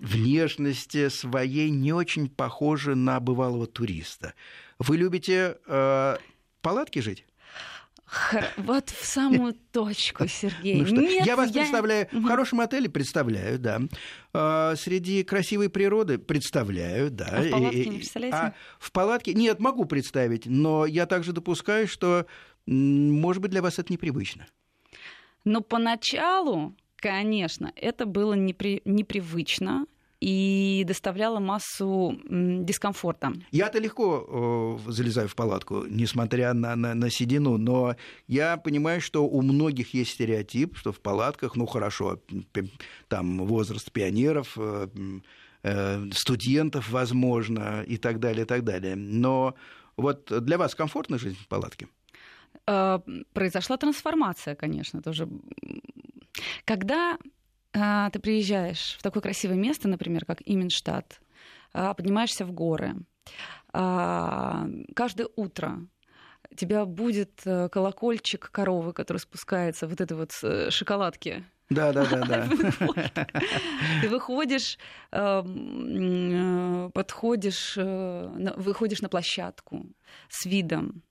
внешности 0.00 1.08
своей 1.08 1.70
не 1.70 1.92
очень 1.92 2.28
похожи 2.28 2.94
на 2.94 3.20
бывалого 3.20 3.66
туриста. 3.66 4.34
Вы 4.78 4.96
любите 4.96 5.58
э, 5.66 6.16
палатки 6.62 6.98
жить? 6.98 7.24
Вот 8.56 8.90
в 8.90 9.04
самую 9.04 9.54
точку, 9.72 10.26
Сергей. 10.26 10.82
Ну 10.82 11.00
Нет, 11.00 11.26
я 11.26 11.36
вас 11.36 11.50
я... 11.50 11.62
представляю 11.62 12.08
в 12.12 12.24
хорошем 12.24 12.60
отеле, 12.60 12.88
представляю, 12.88 13.58
да. 13.58 13.80
А, 14.32 14.74
среди 14.76 15.22
красивой 15.22 15.68
природы 15.68 16.18
представляю, 16.18 17.10
да. 17.10 17.28
А 17.30 17.42
в 17.42 17.50
палатке 17.50 17.84
не 17.86 17.96
представляете? 17.98 18.36
А 18.36 18.54
в 18.78 18.92
палатке 18.92 19.34
нет, 19.34 19.60
могу 19.60 19.84
представить, 19.84 20.46
но 20.46 20.86
я 20.86 21.06
также 21.06 21.32
допускаю, 21.32 21.86
что, 21.86 22.26
может 22.66 23.42
быть, 23.42 23.50
для 23.50 23.62
вас 23.62 23.78
это 23.78 23.92
непривычно. 23.92 24.46
Но 25.44 25.60
поначалу, 25.60 26.74
конечно, 26.96 27.72
это 27.76 28.06
было 28.06 28.34
непри... 28.34 28.82
непривычно 28.84 29.86
и 30.20 30.84
доставляла 30.86 31.40
массу 31.40 32.20
дискомфорта. 32.28 33.32
Я-то 33.50 33.78
легко 33.78 34.78
э, 34.86 34.90
залезаю 34.90 35.28
в 35.28 35.34
палатку, 35.34 35.86
несмотря 35.88 36.52
на, 36.52 36.76
на, 36.76 36.94
на 36.94 37.10
седину, 37.10 37.56
но 37.56 37.96
я 38.26 38.58
понимаю, 38.58 39.00
что 39.00 39.26
у 39.26 39.40
многих 39.40 39.94
есть 39.94 40.12
стереотип, 40.12 40.76
что 40.76 40.92
в 40.92 41.00
палатках, 41.00 41.56
ну 41.56 41.66
хорошо, 41.66 42.20
там 43.08 43.46
возраст 43.46 43.90
пионеров, 43.90 44.56
э, 44.58 44.88
э, 45.62 46.10
студентов, 46.12 46.90
возможно, 46.90 47.82
и 47.82 47.96
так 47.96 48.20
далее, 48.20 48.42
и 48.42 48.46
так 48.46 48.62
далее. 48.62 48.96
Но 48.96 49.54
вот 49.96 50.30
для 50.44 50.58
вас 50.58 50.74
комфортна 50.74 51.18
жизнь 51.18 51.38
в 51.40 51.48
палатке? 51.48 51.88
Э, 52.66 52.98
произошла 53.32 53.78
трансформация, 53.78 54.54
конечно, 54.54 55.00
тоже. 55.00 55.28
Когда 56.66 57.18
ты 57.72 58.18
приезжаешь 58.18 58.96
в 58.98 59.02
такое 59.02 59.22
красивое 59.22 59.56
место, 59.56 59.88
например, 59.88 60.24
как 60.24 60.38
Именштадт, 60.44 61.20
а, 61.72 61.94
поднимаешься 61.94 62.44
в 62.44 62.52
горы, 62.52 62.96
а, 63.72 64.66
каждое 64.94 65.28
утро 65.36 65.86
тебя 66.56 66.84
будет 66.84 67.42
э, 67.44 67.68
колокольчик 67.68 68.50
коровы, 68.50 68.92
который 68.92 69.18
спускается, 69.18 69.86
вот 69.86 70.00
это 70.00 70.16
вот 70.16 70.32
э, 70.42 70.70
шоколадки. 70.70 71.44
Да, 71.68 71.92
да, 71.92 72.04
да, 72.06 72.24
да. 72.26 73.26
Ты 74.02 74.08
выходишь, 74.08 74.76
э, 75.12 76.90
подходишь, 76.92 77.76
выходишь 77.76 79.02
на 79.02 79.08
площадку 79.08 79.86
с 80.28 80.46
видом 80.46 81.02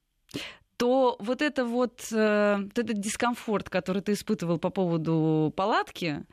то 0.80 1.18
вот 1.20 1.42
это 1.42 1.66
вот, 1.66 2.08
э, 2.12 2.56
вот 2.58 2.80
этот 2.80 3.00
дискомфорт, 3.02 3.70
который 3.70 4.02
ты 4.02 4.14
испытывал 4.14 4.58
по 4.60 4.70
поводу 4.70 5.54
палатки, 5.56 6.26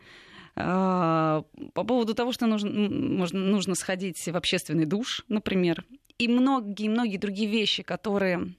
по 0.55 1.45
поводу 1.75 2.15
того, 2.15 2.33
что 2.33 2.47
нужно, 2.47 2.71
можно, 2.71 3.39
нужно 3.39 3.75
сходить 3.75 4.25
в 4.25 4.35
общественный 4.35 4.87
душ, 4.87 5.23
например, 5.29 5.85
и 6.17 6.29
многие-многие 6.29 7.19
другие 7.19 7.51
вещи, 7.51 7.83
которые 7.83 8.55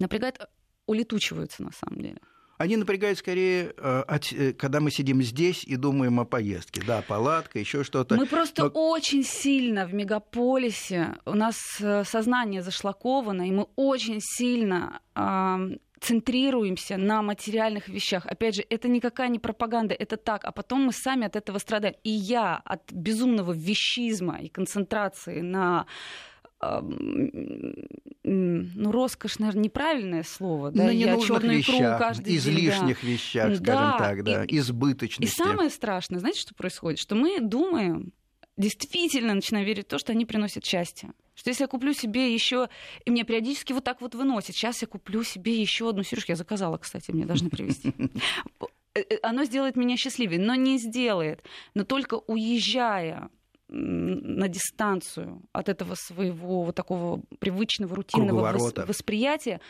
напрягают, 0.00 0.40
улетучиваются 0.86 1.62
на 1.62 1.70
самом 1.70 2.00
деле. 2.00 2.18
Они 2.58 2.76
напрягают 2.76 3.18
скорее, 3.18 3.72
э, 3.76 4.18
э, 4.32 4.52
когда 4.52 4.80
мы 4.80 4.90
сидим 4.90 5.22
здесь 5.22 5.62
и 5.62 5.76
думаем 5.76 6.18
о 6.18 6.24
поездке. 6.24 6.82
Да, 6.84 7.02
палатка, 7.02 7.60
еще 7.60 7.84
что-то. 7.84 8.16
Мы 8.16 8.26
просто 8.26 8.64
Но... 8.64 8.70
очень 8.70 9.22
сильно 9.24 9.86
в 9.86 9.94
мегаполисе, 9.94 11.14
у 11.24 11.34
нас 11.34 11.56
э, 11.80 12.02
сознание 12.04 12.62
зашлаковано, 12.62 13.48
и 13.48 13.52
мы 13.52 13.66
очень 13.76 14.20
сильно 14.20 15.00
центрируемся 16.00 16.96
на 16.96 17.22
материальных 17.22 17.88
вещах. 17.88 18.24
Опять 18.26 18.54
же, 18.54 18.64
это 18.70 18.88
никакая 18.88 19.28
не 19.28 19.40
пропаганда, 19.40 19.94
это 19.94 20.16
так. 20.16 20.44
А 20.44 20.52
потом 20.52 20.82
мы 20.82 20.92
сами 20.92 21.26
от 21.26 21.34
этого 21.34 21.58
страдаем. 21.58 21.96
И 22.04 22.10
я 22.10 22.56
от 22.64 22.92
безумного 22.92 23.52
вещизма 23.52 24.38
и 24.38 24.48
концентрации 24.48 25.40
на 25.40 25.86
ну, 26.60 28.92
роскошь, 28.92 29.38
наверное, 29.38 29.64
неправильное 29.64 30.24
слово, 30.24 30.70
да, 30.70 30.84
на 30.84 30.90
я 30.90 31.18
черную 31.18 31.58
вещах, 31.58 31.98
каждый 31.98 32.36
излишних 32.36 33.00
день, 33.00 33.02
да. 33.02 33.08
вещах, 33.08 33.56
скажем 33.56 33.62
да, 33.62 33.98
так, 33.98 34.24
да, 34.24 34.44
и, 34.44 34.58
избыточности. 34.58 35.32
И 35.32 35.34
самое 35.34 35.70
страшное, 35.70 36.18
знаете, 36.18 36.40
что 36.40 36.54
происходит? 36.54 36.98
Что 36.98 37.14
мы 37.14 37.40
думаем, 37.40 38.12
действительно 38.56 39.34
начинаем 39.34 39.66
верить 39.66 39.86
в 39.86 39.88
то, 39.88 39.98
что 39.98 40.12
они 40.12 40.26
приносят 40.26 40.64
счастье. 40.64 41.12
Что 41.34 41.50
если 41.50 41.62
я 41.62 41.68
куплю 41.68 41.92
себе 41.92 42.34
еще, 42.34 42.68
и 43.04 43.10
мне 43.10 43.22
периодически 43.22 43.72
вот 43.72 43.84
так 43.84 44.00
вот 44.00 44.16
выносит, 44.16 44.56
сейчас 44.56 44.82
я 44.82 44.88
куплю 44.88 45.22
себе 45.22 45.60
еще 45.60 45.88
одну 45.88 46.02
сережку, 46.02 46.32
я 46.32 46.36
заказала, 46.36 46.76
кстати, 46.78 47.12
мне 47.12 47.24
должны 47.24 47.50
привезти. 47.50 47.94
Э, 48.94 49.00
э, 49.00 49.18
оно 49.22 49.44
сделает 49.44 49.76
меня 49.76 49.96
счастливее, 49.96 50.40
но 50.40 50.54
не 50.54 50.78
сделает. 50.78 51.42
Но 51.74 51.84
только 51.84 52.14
уезжая 52.14 53.30
на 53.68 54.48
дистанцию 54.48 55.42
от 55.52 55.68
этого 55.68 55.94
своего 55.94 56.62
вот 56.62 56.74
такого 56.74 57.22
привычного, 57.38 57.96
рутинного 57.96 58.56
восприятия, 58.86 59.60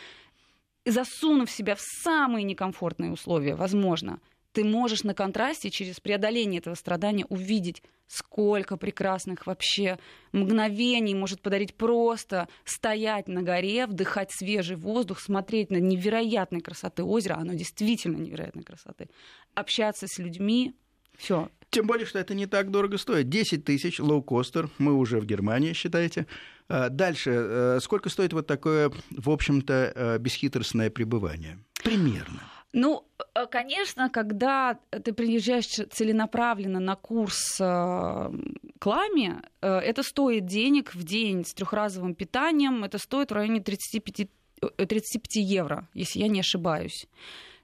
засунув 0.84 1.50
себя 1.50 1.74
в 1.74 1.80
самые 1.80 2.44
некомфортные 2.44 3.10
условия, 3.10 3.54
возможно, 3.54 4.20
ты 4.52 4.64
можешь 4.64 5.04
на 5.04 5.14
контрасте 5.14 5.70
через 5.70 6.00
преодоление 6.00 6.58
этого 6.58 6.74
страдания 6.74 7.26
увидеть, 7.26 7.82
сколько 8.06 8.76
прекрасных 8.76 9.46
вообще 9.46 9.98
мгновений 10.32 11.14
может 11.14 11.42
подарить 11.42 11.74
просто 11.74 12.48
стоять 12.64 13.28
на 13.28 13.42
горе, 13.42 13.86
вдыхать 13.86 14.32
свежий 14.32 14.76
воздух, 14.76 15.20
смотреть 15.20 15.70
на 15.70 15.76
невероятной 15.76 16.60
красоты 16.60 17.04
озера, 17.04 17.34
оно 17.34 17.52
действительно 17.52 18.16
невероятной 18.16 18.64
красоты, 18.64 19.10
общаться 19.54 20.06
с 20.08 20.18
людьми, 20.18 20.74
все, 21.18 21.50
тем 21.70 21.86
более, 21.86 22.06
что 22.06 22.18
это 22.18 22.34
не 22.34 22.46
так 22.46 22.70
дорого 22.70 22.96
стоит. 22.96 23.28
10 23.28 23.64
тысяч 23.64 24.00
лоукостер, 24.00 24.70
мы 24.78 24.94
уже 24.94 25.20
в 25.20 25.26
Германии, 25.26 25.74
считаете. 25.74 26.26
А, 26.68 26.88
дальше, 26.88 27.30
э, 27.30 27.78
сколько 27.80 28.08
стоит 28.08 28.32
вот 28.32 28.46
такое, 28.46 28.90
в 29.10 29.30
общем-то, 29.30 29.92
э, 29.94 30.18
бесхитростное 30.18 30.90
пребывание? 30.90 31.58
Примерно. 31.84 32.40
Ну, 32.72 33.06
э, 33.34 33.46
конечно, 33.46 34.08
когда 34.08 34.78
ты 34.90 35.12
приезжаешь 35.12 35.66
целенаправленно 35.66 36.80
на 36.80 36.96
курс 36.96 37.56
к 37.58 38.86
ламе, 38.86 39.42
это 39.60 40.02
стоит 40.02 40.46
денег 40.46 40.94
в 40.94 41.02
день 41.02 41.44
с 41.44 41.52
трехразовым 41.52 42.14
питанием, 42.14 42.84
это 42.84 42.98
стоит 42.98 43.30
в 43.30 43.34
районе 43.34 43.60
35, 43.60 44.28
35 44.76 45.36
евро, 45.36 45.88
если 45.94 46.20
я 46.20 46.28
не 46.28 46.40
ошибаюсь. 46.40 47.06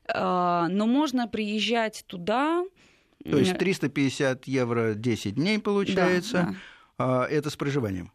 Но 0.09 0.87
можно 0.87 1.29
приезжать 1.29 2.05
туда, 2.07 2.65
то 3.31 3.39
есть 3.39 3.57
350 3.57 4.47
евро 4.47 4.95
10 4.95 5.35
дней 5.35 5.59
получается. 5.59 6.33
Да, 6.33 6.47
да. 6.47 6.55
А, 6.99 7.25
это 7.25 7.51
с 7.51 7.57
проживанием. 7.57 8.13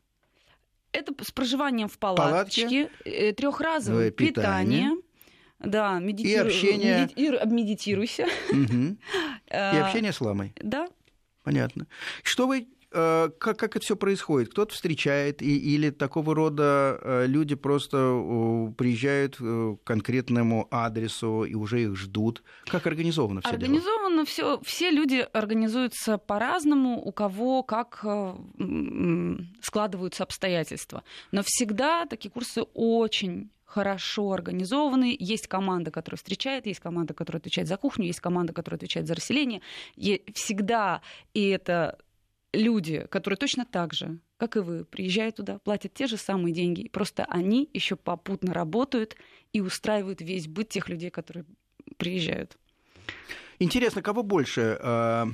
Это 0.91 1.13
с 1.23 1.31
проживанием 1.31 1.87
в 1.87 1.97
палатке, 1.99 2.89
э, 3.05 3.33
трехразовое 3.33 4.11
питание. 4.11 4.89
питание. 4.89 5.03
Да, 5.59 5.99
медитиру... 5.99 6.45
и 6.45 6.47
общение. 6.47 7.09
Меди... 7.15 7.53
медитируйся. 7.53 8.27
Угу. 8.49 8.97
И 9.51 9.77
общение 9.77 10.13
с 10.13 10.21
ламой. 10.21 10.53
Да. 10.61 10.87
Понятно. 11.43 11.87
Что 12.23 12.47
вы 12.47 12.67
как, 12.91 13.37
как 13.37 13.75
это 13.75 13.79
все 13.81 13.95
происходит? 13.95 14.49
Кто-то 14.49 14.73
встречает, 14.73 15.41
и, 15.41 15.57
или 15.57 15.89
такого 15.89 16.33
рода 16.33 16.99
э, 17.01 17.25
люди 17.27 17.55
просто 17.55 17.97
приезжают 18.77 19.37
к 19.37 19.77
конкретному 19.83 20.67
адресу 20.71 21.43
и 21.43 21.53
уже 21.53 21.83
их 21.83 21.95
ждут? 21.95 22.43
Как 22.65 22.87
организовано 22.87 23.41
все 23.41 23.49
Организовано 23.49 24.25
все. 24.25 24.59
Все 24.63 24.91
люди 24.91 25.27
организуются 25.33 26.17
по-разному, 26.17 26.99
у 26.99 27.11
кого 27.11 27.63
как 27.63 27.99
э, 28.03 28.35
складываются 29.61 30.23
обстоятельства. 30.23 31.03
Но 31.31 31.41
всегда 31.45 32.05
такие 32.05 32.31
курсы 32.31 32.63
очень 32.73 33.51
хорошо 33.65 34.31
организованы. 34.31 35.15
Есть 35.19 35.47
команда, 35.47 35.91
которая 35.91 36.17
встречает, 36.17 36.65
есть 36.65 36.79
команда, 36.79 37.13
которая 37.13 37.39
отвечает 37.39 37.67
за 37.67 37.77
кухню, 37.77 38.05
есть 38.05 38.19
команда, 38.19 38.51
которая 38.51 38.77
отвечает 38.77 39.05
за 39.05 39.13
расселение. 39.13 39.61
И 39.95 40.23
всегда, 40.33 41.01
и 41.35 41.49
это 41.49 41.99
люди, 42.53 43.05
которые 43.09 43.37
точно 43.37 43.65
так 43.65 43.93
же, 43.93 44.19
как 44.37 44.55
и 44.55 44.59
вы, 44.59 44.85
приезжают 44.85 45.35
туда, 45.35 45.59
платят 45.59 45.93
те 45.93 46.07
же 46.07 46.17
самые 46.17 46.53
деньги, 46.53 46.87
просто 46.87 47.25
они 47.25 47.69
еще 47.73 47.95
попутно 47.95 48.53
работают 48.53 49.15
и 49.53 49.61
устраивают 49.61 50.21
весь 50.21 50.47
быт 50.47 50.69
тех 50.69 50.89
людей, 50.89 51.09
которые 51.09 51.45
приезжают. 51.97 52.57
Интересно, 53.59 54.01
кого 54.01 54.23
больше, 54.23 54.77
э, 54.81 55.25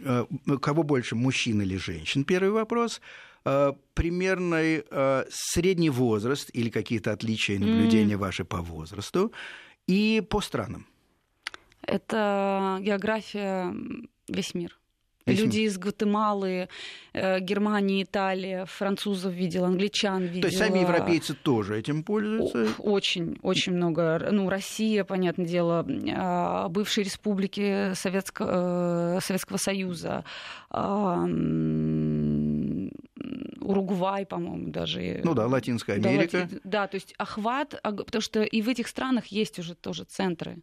э, 0.00 0.26
кого 0.60 0.82
больше, 0.82 1.14
мужчин 1.14 1.62
или 1.62 1.76
женщин? 1.76 2.24
Первый 2.24 2.50
вопрос. 2.50 3.00
Э, 3.44 3.72
примерный 3.94 4.84
средний 5.30 5.90
возраст 5.90 6.50
или 6.52 6.70
какие-то 6.70 7.12
отличия 7.12 7.58
наблюдения 7.58 8.14
mm. 8.14 8.18
ваши 8.18 8.44
по 8.44 8.58
возрасту 8.58 9.32
и 9.86 10.22
по 10.28 10.40
странам? 10.40 10.86
Это 11.82 12.78
география 12.82 13.74
весь 14.28 14.54
мир. 14.54 14.77
Люди 15.32 15.60
из 15.60 15.78
Гватемалы, 15.78 16.68
э, 17.12 17.40
Германии, 17.40 18.02
Италии, 18.02 18.64
французов 18.66 19.32
видел, 19.32 19.64
англичан 19.64 20.24
видел. 20.24 20.42
То 20.42 20.48
есть 20.48 20.58
сами 20.58 20.80
европейцы 20.80 21.34
тоже 21.34 21.78
этим 21.78 22.02
пользуются? 22.02 22.68
Очень, 22.78 23.38
очень 23.42 23.72
много. 23.74 24.28
Ну, 24.30 24.48
Россия, 24.48 25.04
понятное 25.04 25.46
дело, 25.46 25.86
а, 26.16 26.68
бывшие 26.68 27.04
республики 27.04 27.92
Советского, 27.94 29.16
э, 29.16 29.20
Советского 29.20 29.56
Союза, 29.56 30.24
а, 30.70 31.24
Уругвай, 33.68 34.24
по-моему, 34.24 34.70
даже. 34.70 35.20
Ну 35.22 35.34
да, 35.34 35.46
Латинская 35.46 35.96
Америка. 35.96 36.38
Да, 36.38 36.38
Лати... 36.38 36.60
да, 36.64 36.86
то 36.86 36.94
есть 36.94 37.14
охват, 37.18 37.78
потому 37.82 38.22
что 38.22 38.42
и 38.42 38.62
в 38.62 38.68
этих 38.68 38.88
странах 38.88 39.26
есть 39.26 39.58
уже 39.58 39.74
тоже 39.74 40.04
центры. 40.04 40.56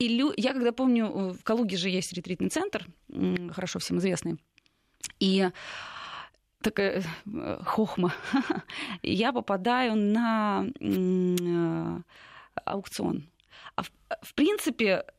И 0.00 0.08
лю... 0.08 0.32
я 0.36 0.52
когда 0.52 0.72
помню, 0.72 1.06
э, 1.06 1.32
в 1.32 1.44
Калуге 1.44 1.76
же 1.76 1.88
есть 1.88 2.12
ретритный 2.12 2.48
центр, 2.48 2.88
хорошо 3.52 3.78
всем 3.78 3.98
известный, 3.98 4.36
и 5.20 5.48
такая 6.60 7.04
э, 7.26 7.60
хохма. 7.64 8.12
я 9.04 9.32
попадаю 9.32 9.94
на 9.94 10.66
э, 10.80 11.98
аукцион. 12.64 13.28
А 13.76 13.82
в, 13.84 13.92
в 14.22 14.34
принципе, 14.34 14.84
Э, 14.88 15.00
э, 15.04 15.13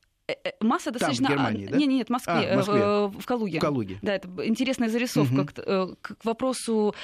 масса 0.59 0.91
достаточно... 0.91 1.27
Там, 1.27 1.35
в 1.35 1.37
Германии, 1.37 1.67
да? 1.67 1.77
Нет, 1.77 1.87
нет, 1.87 2.07
в 2.07 2.09
Москве, 2.11 2.33
а, 2.33 2.53
в, 2.53 2.57
Москве. 2.57 2.81
В, 2.81 3.21
в 3.21 3.25
Калуге. 3.25 3.59
В 3.59 3.61
Калуге. 3.61 3.97
Да, 4.01 4.15
это 4.15 4.27
интересная 4.43 4.89
зарисовка 4.89 5.41
угу. 5.41 5.95
к, 6.01 6.15
к 6.17 6.25
вопросу, 6.25 6.95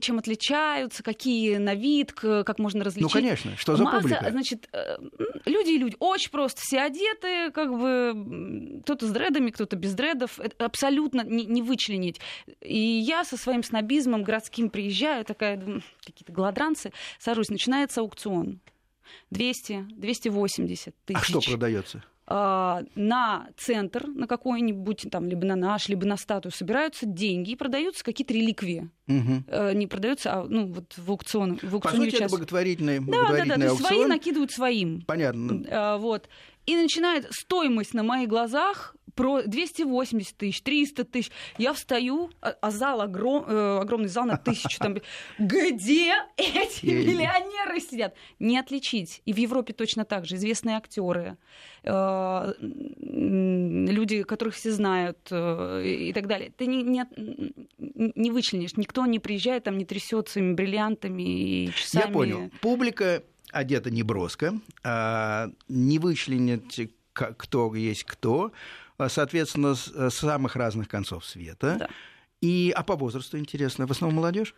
чем 0.00 0.18
отличаются, 0.18 1.02
какие 1.02 1.56
на 1.56 1.74
вид, 1.74 2.12
как 2.12 2.58
можно 2.58 2.84
различить. 2.84 3.02
Ну, 3.02 3.20
конечно, 3.20 3.56
что 3.56 3.76
за 3.76 3.84
Масса, 3.84 4.00
публика? 4.00 4.30
Значит, 4.30 4.68
люди 5.44 5.70
и 5.70 5.78
люди, 5.78 5.96
очень 5.98 6.30
просто, 6.30 6.60
все 6.62 6.80
одеты, 6.80 7.50
как 7.50 7.70
бы, 7.70 8.80
кто-то 8.82 9.06
с 9.06 9.10
дредами, 9.10 9.50
кто-то 9.50 9.76
без 9.76 9.94
дредов, 9.94 10.38
это 10.38 10.64
абсолютно 10.64 11.22
не, 11.22 11.44
не 11.44 11.62
вычленить. 11.62 12.20
И 12.60 12.78
я 12.78 13.24
со 13.24 13.36
своим 13.36 13.62
снобизмом 13.62 14.22
городским 14.22 14.70
приезжаю, 14.70 15.24
такая, 15.24 15.56
какие-то 16.04 16.32
голодранцы, 16.32 16.92
сажусь, 17.18 17.50
начинается 17.50 18.00
аукцион. 18.00 18.60
200, 19.30 19.86
280 19.90 20.94
тысяч. 21.04 21.20
А 21.20 21.24
что 21.24 21.40
продается? 21.40 22.02
А, 22.30 22.82
на 22.94 23.48
центр, 23.56 24.06
на 24.06 24.26
какой-нибудь, 24.26 25.06
там, 25.10 25.28
либо 25.28 25.46
на 25.46 25.56
наш, 25.56 25.88
либо 25.88 26.04
на 26.04 26.18
статую 26.18 26.52
собираются 26.52 27.06
деньги 27.06 27.52
и 27.52 27.56
продаются 27.56 28.04
какие-то 28.04 28.34
реликвии. 28.34 28.90
Угу. 29.08 29.72
Не 29.72 29.86
продаются, 29.86 30.34
а 30.34 30.44
ну, 30.46 30.66
вот 30.66 30.92
в 30.98 31.10
аукцион. 31.10 31.58
В 31.62 31.80
По 31.80 31.88
сути, 31.88 32.16
это 32.16 32.28
благотворительный, 32.28 33.00
благотворительный 33.00 33.48
да, 33.48 33.56
да, 33.56 33.64
да, 33.64 33.70
аукцион. 33.70 33.88
свои 33.88 34.04
накидывают 34.04 34.50
своим. 34.50 35.00
Понятно. 35.06 35.64
А, 35.70 35.96
вот. 35.96 36.28
И 36.66 36.76
начинает 36.76 37.26
стоимость 37.32 37.94
на 37.94 38.02
моих 38.02 38.28
глазах 38.28 38.94
про 39.18 39.42
280 39.42 40.36
тысяч, 40.36 40.62
300 40.62 41.04
тысяч. 41.04 41.32
Я 41.58 41.72
встаю, 41.72 42.30
а, 42.40 42.54
а 42.60 42.70
зал 42.70 43.00
огром, 43.00 43.44
э, 43.48 43.78
огромный 43.80 44.08
зал 44.08 44.26
на 44.26 44.36
тысячу. 44.36 44.78
Там, 44.78 44.98
где 45.40 46.14
эти 46.36 46.86
миллионеры 46.86 47.80
сидят? 47.80 48.14
Не 48.38 48.60
отличить. 48.60 49.20
И 49.24 49.32
в 49.32 49.36
Европе 49.36 49.72
точно 49.72 50.04
так 50.04 50.24
же. 50.24 50.36
Известные 50.36 50.76
актеры, 50.76 51.36
э, 51.82 52.52
люди, 52.60 54.22
которых 54.22 54.54
все 54.54 54.70
знают 54.70 55.18
э, 55.32 55.82
и 55.84 56.12
так 56.12 56.28
далее. 56.28 56.52
Ты 56.56 56.66
не, 56.66 56.84
не, 56.84 57.04
не 57.76 58.30
вычленишь. 58.30 58.76
Никто 58.76 59.04
не 59.06 59.18
приезжает, 59.18 59.64
там 59.64 59.78
не 59.78 59.84
трясет 59.84 60.28
своими 60.28 60.54
бриллиантами 60.54 61.22
и 61.22 61.72
часами. 61.72 62.06
Я 62.06 62.12
понял. 62.12 62.50
Публика 62.60 63.24
одета 63.50 63.90
не 63.90 64.04
броско, 64.04 64.54
а 64.84 65.50
не 65.68 65.98
вычленить, 65.98 66.88
кто 67.12 67.74
есть 67.74 68.04
кто, 68.04 68.52
соответственно, 69.06 69.74
с 69.74 69.88
э, 69.94 70.10
самых 70.10 70.56
разных 70.56 70.88
концов 70.88 71.24
света. 71.24 71.76
Да. 71.78 71.88
И, 72.40 72.72
а 72.74 72.82
по 72.82 72.96
возрасту 72.96 73.38
интересно, 73.38 73.86
в 73.86 73.90
основном 73.90 74.16
молодежь? 74.16 74.54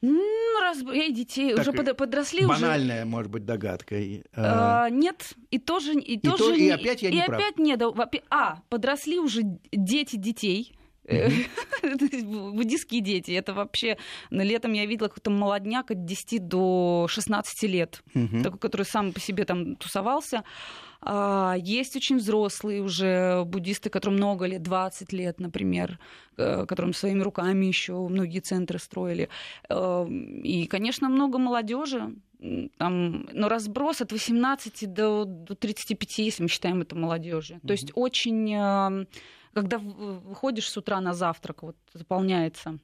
Ну, 0.00 0.60
раз 0.60 0.78
и 0.80 1.12
детей 1.12 1.54
так, 1.54 1.66
уже 1.66 1.72
подросли 1.94 2.46
банальная, 2.46 3.02
уже. 3.02 3.10
может 3.10 3.32
быть, 3.32 3.44
догадка. 3.44 3.96
А, 4.32 4.84
а, 4.84 4.90
нет, 4.90 5.34
и 5.50 5.58
тоже 5.58 5.94
и, 5.94 6.14
и 6.14 6.20
тоже 6.20 6.44
то, 6.44 6.52
и 6.54 6.68
опять 6.68 7.02
я 7.02 7.10
не 7.10 7.18
и 7.18 7.26
прав. 7.26 7.40
опять 7.40 7.58
нет. 7.58 7.82
А 8.30 8.60
подросли 8.68 9.18
уже 9.18 9.42
дети 9.72 10.16
детей. 10.16 10.74
Буддийские 11.82 13.00
дети. 13.00 13.32
Это 13.32 13.54
вообще... 13.54 13.96
На 14.30 14.42
летом 14.42 14.72
я 14.72 14.84
видела 14.86 15.08
какой-то 15.08 15.30
молодняк 15.30 15.90
от 15.90 16.04
10 16.04 16.46
до 16.46 17.06
16 17.08 17.62
лет, 17.64 18.02
такой, 18.42 18.58
который 18.58 18.84
сам 18.84 19.12
по 19.12 19.20
себе 19.20 19.44
там 19.44 19.76
тусовался. 19.76 20.44
А, 21.00 21.54
есть 21.58 21.96
очень 21.96 22.16
взрослые 22.16 22.82
уже 22.82 23.44
буддисты, 23.44 23.88
которым 23.88 24.16
много 24.16 24.46
лет, 24.46 24.62
20 24.62 25.12
лет, 25.12 25.38
например, 25.38 25.98
э, 26.36 26.66
которым 26.66 26.92
своими 26.92 27.22
руками 27.22 27.66
еще 27.66 27.94
многие 28.08 28.40
центры 28.40 28.78
строили. 28.78 29.28
Э, 29.68 30.06
и, 30.08 30.66
конечно, 30.66 31.08
много 31.08 31.38
молодежи. 31.38 32.14
Там, 32.78 33.28
но 33.32 33.48
разброс 33.48 34.00
от 34.00 34.12
18 34.12 34.92
до, 34.92 35.24
до 35.24 35.54
35, 35.54 36.18
если 36.18 36.42
мы 36.42 36.48
считаем 36.48 36.82
это 36.82 36.96
молодежью. 36.96 37.56
Mm-hmm. 37.56 37.66
То 37.66 37.72
есть 37.72 37.92
очень, 37.94 38.54
э, 38.54 39.06
когда 39.52 39.78
выходишь 39.78 40.68
с 40.68 40.76
утра 40.76 41.00
на 41.00 41.14
завтрак, 41.14 41.62
вот 41.62 41.76
заполняется 41.94 42.78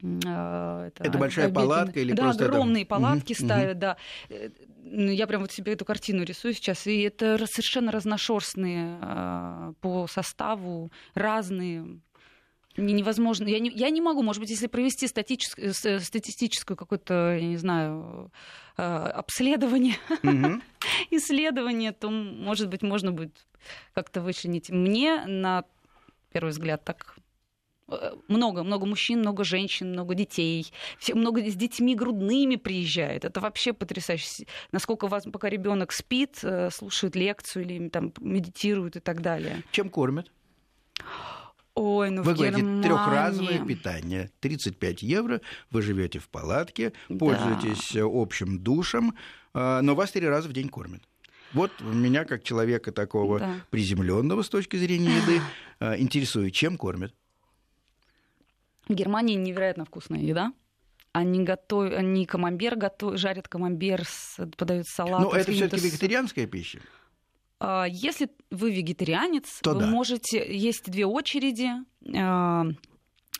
это, 0.00 0.92
это 0.98 1.18
большая 1.18 1.46
обеденная. 1.46 1.66
палатка 1.66 2.00
или 2.00 2.12
да, 2.12 2.22
просто 2.24 2.44
огромные 2.44 2.82
это... 2.82 2.90
палатки 2.90 3.32
угу, 3.32 3.44
ставят, 3.44 3.72
угу. 3.72 3.80
да. 3.80 3.96
Ну, 4.84 5.10
я 5.10 5.26
прям 5.26 5.42
вот 5.42 5.52
себе 5.52 5.72
эту 5.72 5.84
картину 5.84 6.22
рисую 6.22 6.54
сейчас, 6.54 6.86
и 6.86 7.02
это 7.02 7.36
совершенно 7.46 7.92
разношерстные 7.92 8.98
а, 9.02 9.72
по 9.80 10.06
составу, 10.06 10.90
разные 11.14 12.00
невозможно. 12.78 13.48
Я 13.48 13.58
не, 13.58 13.70
я 13.70 13.90
не 13.90 14.00
могу, 14.00 14.22
может 14.22 14.40
быть, 14.40 14.50
если 14.50 14.66
провести 14.66 15.06
статическую, 15.08 15.74
статистическую 15.74 16.76
какое-то, 16.76 17.36
я 17.38 17.46
не 17.46 17.56
знаю, 17.56 18.32
а, 18.76 19.10
обследование, 19.10 19.96
mm 20.22 20.62
исследование, 21.10 21.92
то, 21.92 22.08
может 22.08 22.68
быть, 22.68 22.82
можно 22.82 23.12
будет 23.12 23.36
как-то 23.94 24.20
вычленить. 24.20 24.70
Мне, 24.70 25.24
на 25.26 25.64
первый 26.32 26.50
взгляд, 26.50 26.84
так 26.84 27.16
много, 28.28 28.62
много 28.62 28.86
мужчин, 28.86 29.20
много 29.20 29.44
женщин, 29.44 29.92
много 29.92 30.14
детей, 30.14 30.72
все, 30.98 31.14
много 31.14 31.40
с 31.40 31.54
детьми 31.54 31.94
грудными 31.94 32.56
приезжает. 32.56 33.24
Это 33.24 33.40
вообще 33.40 33.72
потрясающе. 33.72 34.46
Насколько 34.72 35.06
вас, 35.06 35.24
пока 35.24 35.48
ребенок 35.48 35.92
спит, 35.92 36.38
э, 36.42 36.70
слушает 36.70 37.16
лекцию 37.16 37.64
или 37.64 37.88
там 37.88 38.12
медитирует 38.20 38.96
и 38.96 39.00
так 39.00 39.22
далее. 39.22 39.62
Чем 39.70 39.88
кормят? 39.88 40.30
Ой, 41.74 42.10
ну 42.10 42.22
вы 42.22 42.34
в 42.34 42.36
говорите, 42.36 42.60
Германии... 42.60 42.82
трехразовое 42.82 43.64
питание, 43.64 44.30
35 44.40 45.02
евро, 45.02 45.40
вы 45.70 45.82
живете 45.82 46.18
в 46.18 46.28
палатке, 46.28 46.92
пользуетесь 47.06 47.92
да. 47.94 48.02
общим 48.04 48.58
душем, 48.58 49.14
э, 49.54 49.80
но 49.80 49.94
вас 49.94 50.10
три 50.10 50.26
раза 50.26 50.48
в 50.48 50.52
день 50.52 50.68
кормят. 50.68 51.02
Вот 51.52 51.70
меня, 51.80 52.24
как 52.24 52.42
человека 52.42 52.92
такого 52.92 53.38
да. 53.38 53.54
приземленного 53.70 54.42
с 54.42 54.48
точки 54.48 54.76
зрения 54.76 55.16
еды, 55.16 55.40
э, 55.80 55.98
интересует, 55.98 56.52
чем 56.52 56.76
кормят. 56.76 57.14
В 58.88 58.94
Германии 58.94 59.34
невероятно 59.34 59.84
вкусная 59.84 60.20
еда. 60.20 60.52
Они 61.12 61.42
готовят, 61.42 61.94
они 61.94 62.26
камамбер 62.26 62.76
готовят, 62.76 63.18
жарят 63.18 63.48
камамбер, 63.48 64.06
подают 64.56 64.86
салат. 64.86 65.20
Но 65.20 65.32
это 65.32 65.52
все-таки 65.52 65.86
вегетарианская 65.86 66.46
пища. 66.46 66.80
А, 67.60 67.86
если 67.88 68.30
вы 68.50 68.72
вегетарианец, 68.72 69.60
То 69.62 69.74
вы 69.74 69.80
да. 69.80 69.86
можете 69.86 70.56
есть 70.56 70.90
две 70.90 71.06
очереди. 71.06 71.70
А, 72.14 72.66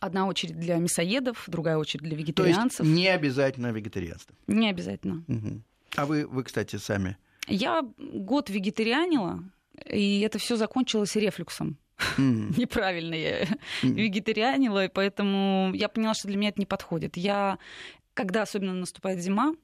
одна 0.01 0.27
очередь 0.27 0.59
для 0.59 0.77
мясоедов, 0.77 1.45
другая 1.47 1.77
очередь 1.77 2.05
для 2.05 2.17
вегетарианцев. 2.17 2.79
То 2.79 2.85
есть 2.85 2.97
не 2.97 3.09
обязательно 3.09 3.69
вегетарианство. 3.69 4.35
Не 4.47 4.71
обязательно. 4.71 5.25
Угу. 5.29 5.63
А 5.97 6.07
вы, 6.07 6.27
вы, 6.27 6.45
кстати, 6.45 6.77
сами? 6.77 7.17
Я 7.47 7.83
год 7.99 8.51
вегетарианила, 8.51 9.43
и 9.87 10.21
это 10.21 10.39
все 10.39 10.57
закончилось 10.57 11.17
рефлюксом. 11.17 11.79
Mm. 12.17 12.55
Неправильно 12.59 13.15
я 13.15 13.43
mm. 13.43 13.57
вегетарианила, 13.83 14.85
и 14.85 14.89
поэтому 14.89 15.73
я 15.75 15.89
поняла, 15.89 16.15
что 16.15 16.29
для 16.29 16.37
меня 16.37 16.51
это 16.51 16.61
не 16.61 16.67
подходит. 16.67 17.17
Я, 17.17 17.59
когда 18.15 18.43
особенно 18.43 18.75
наступает 18.75 19.21
зима, 19.21 19.55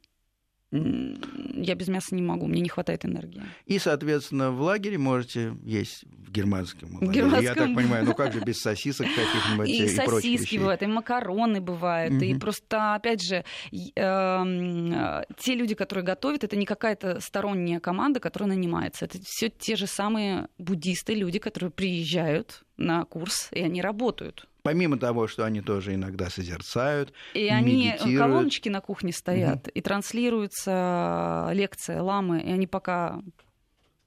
я 0.74 1.74
без 1.74 1.88
мяса 1.88 2.14
не 2.14 2.22
могу, 2.22 2.46
мне 2.46 2.60
не 2.60 2.68
хватает 2.68 3.04
энергии. 3.04 3.42
И, 3.66 3.78
соответственно, 3.78 4.50
в 4.50 4.60
лагере 4.60 4.98
можете 4.98 5.54
есть 5.62 6.04
в 6.04 6.32
германском 6.32 6.94
лагере. 6.94 7.12
Германском... 7.12 7.44
Я 7.44 7.54
так 7.54 7.74
понимаю, 7.74 8.04
ну 8.04 8.14
как 8.14 8.32
же 8.32 8.40
без 8.40 8.60
сосисок 8.60 9.06
каких-нибудь 9.06 9.68
и, 9.68 9.84
и 9.84 9.88
сосиски 9.88 10.56
бывают, 10.56 10.82
и 10.82 10.86
макароны 10.86 11.60
бывают, 11.60 12.14
угу. 12.14 12.24
и 12.24 12.34
просто, 12.34 12.94
опять 12.94 13.22
же, 13.22 13.44
э, 13.72 15.22
те 15.38 15.54
люди, 15.54 15.74
которые 15.74 16.04
готовят, 16.04 16.42
это 16.42 16.56
не 16.56 16.66
какая-то 16.66 17.20
сторонняя 17.20 17.78
команда, 17.78 18.18
которая 18.18 18.48
нанимается, 18.48 19.04
это 19.04 19.18
все 19.24 19.48
те 19.50 19.76
же 19.76 19.86
самые 19.86 20.48
буддисты, 20.58 21.14
люди, 21.14 21.38
которые 21.38 21.70
приезжают 21.70 22.64
на 22.76 23.04
курс, 23.04 23.48
и 23.52 23.60
они 23.60 23.80
работают. 23.80 24.48
Помимо 24.64 24.96
того, 24.96 25.28
что 25.28 25.44
они 25.44 25.60
тоже 25.60 25.92
иногда 25.94 26.30
созерцают, 26.30 27.12
И 27.34 27.48
они 27.48 27.88
медитируют. 27.88 28.18
колоночки 28.18 28.70
на 28.70 28.80
кухне 28.80 29.12
стоят, 29.12 29.66
угу. 29.66 29.70
и 29.74 29.80
транслируется 29.82 31.50
лекция 31.52 32.00
ламы, 32.00 32.40
и 32.40 32.50
они 32.50 32.66
пока 32.66 33.20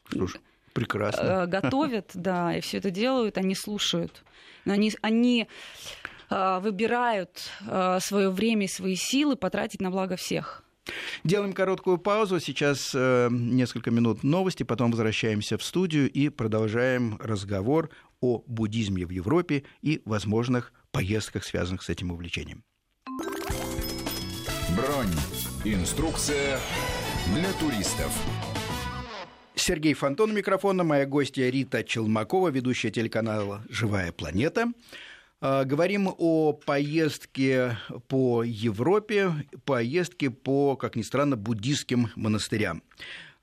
Слушай, 0.09 0.41
прекрасно. 0.73 1.21
Э, 1.21 1.45
готовят, 1.61 2.09
да, 2.15 2.57
и 2.57 2.61
все 2.61 2.79
это 2.79 2.89
делают, 2.89 3.37
они 3.37 3.53
слушают. 3.53 4.23
Они, 4.65 4.91
они 5.03 5.47
э, 6.31 6.59
выбирают 6.59 7.51
э, 7.61 7.99
свое 8.01 8.31
время 8.31 8.65
и 8.65 8.67
свои 8.67 8.95
силы 8.95 9.35
потратить 9.35 9.79
на 9.79 9.91
благо 9.91 10.15
всех. 10.15 10.63
Делаем 11.23 11.53
короткую 11.53 11.97
паузу. 11.97 12.39
Сейчас 12.39 12.93
э, 12.95 13.27
несколько 13.29 13.91
минут 13.91 14.23
новости, 14.23 14.63
потом 14.63 14.91
возвращаемся 14.91 15.57
в 15.57 15.63
студию 15.63 16.09
и 16.09 16.29
продолжаем 16.29 17.17
разговор 17.21 17.89
о 18.21 18.43
буддизме 18.47 19.05
в 19.05 19.09
Европе 19.09 19.63
и 19.81 20.01
возможных 20.05 20.73
поездках, 20.91 21.43
связанных 21.43 21.83
с 21.83 21.89
этим 21.89 22.11
увлечением. 22.11 22.63
Бронь. 24.75 25.13
Инструкция 25.63 26.59
для 27.33 27.51
туристов. 27.53 28.11
Сергей 29.55 29.93
Фонтон 29.93 30.31
у 30.31 30.33
микрофона, 30.33 30.83
моя 30.83 31.05
гостья 31.05 31.49
Рита 31.49 31.83
Челмакова, 31.83 32.49
ведущая 32.49 32.91
телеканала 32.91 33.63
«Живая 33.69 34.11
планета». 34.11 34.71
А, 35.39 35.65
говорим 35.65 36.13
о 36.17 36.53
поездке 36.53 37.77
по 38.07 38.43
Европе, 38.43 39.33
поездке 39.65 40.29
по, 40.29 40.75
как 40.75 40.95
ни 40.95 41.01
странно, 41.01 41.37
буддийским 41.37 42.09
монастырям. 42.15 42.81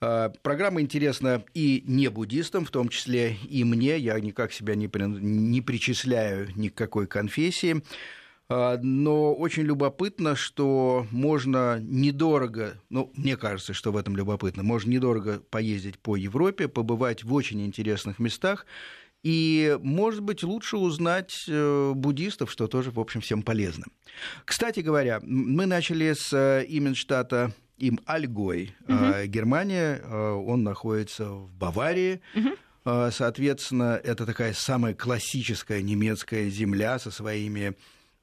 А, 0.06 0.28
программа 0.42 0.82
интересна 0.82 1.42
и 1.54 1.82
не 1.86 2.08
буддистам, 2.08 2.66
в 2.66 2.70
том 2.70 2.90
числе 2.90 3.36
и 3.48 3.64
мне. 3.64 3.96
Я 3.96 4.20
никак 4.20 4.52
себя 4.52 4.74
не, 4.74 4.86
при... 4.86 5.04
не 5.04 5.62
причисляю 5.62 6.50
ни 6.56 6.68
к 6.68 6.74
какой 6.74 7.06
конфессии. 7.06 7.82
А, 8.50 8.78
но 8.82 9.34
очень 9.34 9.62
любопытно, 9.62 10.36
что 10.36 11.06
можно 11.10 11.80
недорого, 11.80 12.74
ну, 12.90 13.10
мне 13.16 13.38
кажется, 13.38 13.72
что 13.72 13.92
в 13.92 13.96
этом 13.96 14.14
любопытно, 14.14 14.62
можно 14.62 14.90
недорого 14.90 15.40
поездить 15.48 15.98
по 15.98 16.16
Европе, 16.16 16.68
побывать 16.68 17.24
в 17.24 17.32
очень 17.32 17.64
интересных 17.64 18.18
местах 18.18 18.66
и, 19.22 19.78
может 19.80 20.20
быть, 20.20 20.42
лучше 20.42 20.76
узнать 20.76 21.46
э, 21.48 21.92
буддистов, 21.94 22.50
что 22.50 22.66
тоже, 22.66 22.90
в 22.90 23.00
общем, 23.00 23.22
всем 23.22 23.42
полезно. 23.42 23.86
Кстати 24.44 24.80
говоря, 24.80 25.20
мы 25.22 25.64
начали 25.64 26.12
с 26.12 26.30
э, 26.34 26.66
имен 26.66 26.94
штата 26.94 27.54
им 27.76 28.00
Альгой, 28.06 28.74
угу. 28.88 29.24
Германия, 29.26 30.00
э, 30.02 30.30
он 30.30 30.62
находится 30.62 31.28
в 31.30 31.52
Баварии. 31.54 32.20
Угу. 32.34 33.10
Соответственно, 33.10 33.98
это 34.04 34.26
такая 34.26 34.52
самая 34.52 34.92
классическая 34.94 35.80
немецкая 35.80 36.50
земля 36.50 36.98
со 36.98 37.10
своими 37.10 37.74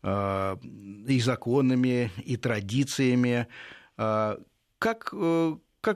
и 0.03 1.19
законами, 1.19 2.11
и 2.23 2.37
традициями. 2.37 3.47
Как, 3.97 4.47
как 4.79 5.11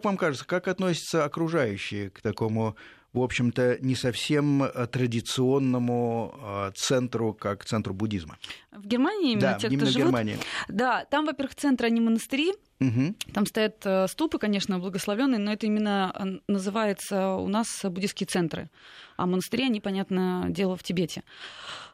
вам 0.03 0.17
кажется, 0.17 0.47
как 0.47 0.67
относятся 0.67 1.25
окружающие 1.25 2.09
к 2.09 2.21
такому 2.21 2.75
в 3.15 3.23
общем-то, 3.23 3.77
не 3.81 3.95
совсем 3.95 4.63
э, 4.63 4.87
традиционному 4.87 6.35
э, 6.41 6.71
центру, 6.75 7.33
как 7.33 7.65
центру 7.65 7.93
буддизма. 7.93 8.37
В 8.71 8.85
Германии 8.85 9.33
именно 9.33 9.53
да, 9.53 9.59
те, 9.59 9.67
именно 9.67 9.81
кто 9.83 9.91
живут? 9.91 10.07
Германии. 10.07 10.37
Да, 10.67 11.05
там, 11.05 11.25
во-первых, 11.25 11.55
центры, 11.55 11.87
они 11.87 12.01
монастыри, 12.01 12.53
Угу. 12.81 13.15
там 13.33 13.45
стоят 13.45 13.85
э, 13.85 14.05
ступы, 14.09 14.37
конечно, 14.37 14.79
благословенные, 14.79 15.39
но 15.39 15.53
это 15.53 15.65
именно 15.65 16.41
называется 16.49 17.35
у 17.35 17.47
нас 17.47 17.67
буддийские 17.83 18.27
центры. 18.27 18.69
А 19.15 19.25
монастыри, 19.25 19.63
они, 19.63 19.79
понятное 19.79 20.49
дело, 20.49 20.75
в 20.75 20.83
Тибете. 20.83 21.23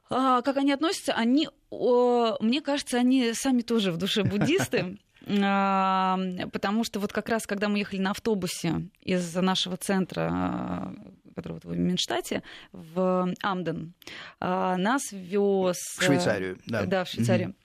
А, 0.09 0.41
как 0.41 0.57
они 0.57 0.71
относятся? 0.71 1.13
Они, 1.13 1.49
о, 1.69 2.35
мне 2.41 2.61
кажется, 2.61 2.97
они 2.97 3.33
сами 3.33 3.61
тоже 3.61 3.91
в 3.91 3.97
душе 3.97 4.23
буддисты. 4.23 4.97
Потому 5.25 6.83
что 6.83 6.99
вот 6.99 7.13
как 7.13 7.29
раз, 7.29 7.45
когда 7.45 7.69
мы 7.69 7.79
ехали 7.79 7.99
на 7.99 8.11
автобусе 8.11 8.87
из 9.01 9.35
нашего 9.35 9.77
центра, 9.77 10.29
а, 10.31 10.93
который 11.35 11.53
вот 11.53 11.65
в 11.65 11.77
Минштате, 11.77 12.41
в 12.71 13.31
Амден, 13.41 13.93
а, 14.39 14.77
нас 14.77 15.11
вез... 15.11 15.77
В 15.97 16.03
Швейцарию, 16.03 16.57
да. 16.65 16.85
Да, 16.85 17.03
в 17.03 17.09
Швейцарию. 17.09 17.55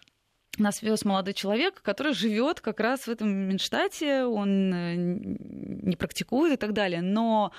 Нас 0.58 0.82
вез 0.82 1.04
молодой 1.04 1.34
человек, 1.34 1.82
который 1.82 2.14
живет 2.14 2.60
как 2.60 2.80
раз 2.80 3.06
в 3.06 3.08
этом 3.08 3.28
Минштате, 3.28 4.24
он 4.24 4.72
э, 4.72 4.94
не 4.96 5.96
практикует 5.96 6.54
и 6.54 6.56
так 6.56 6.72
далее, 6.72 7.02
но 7.02 7.52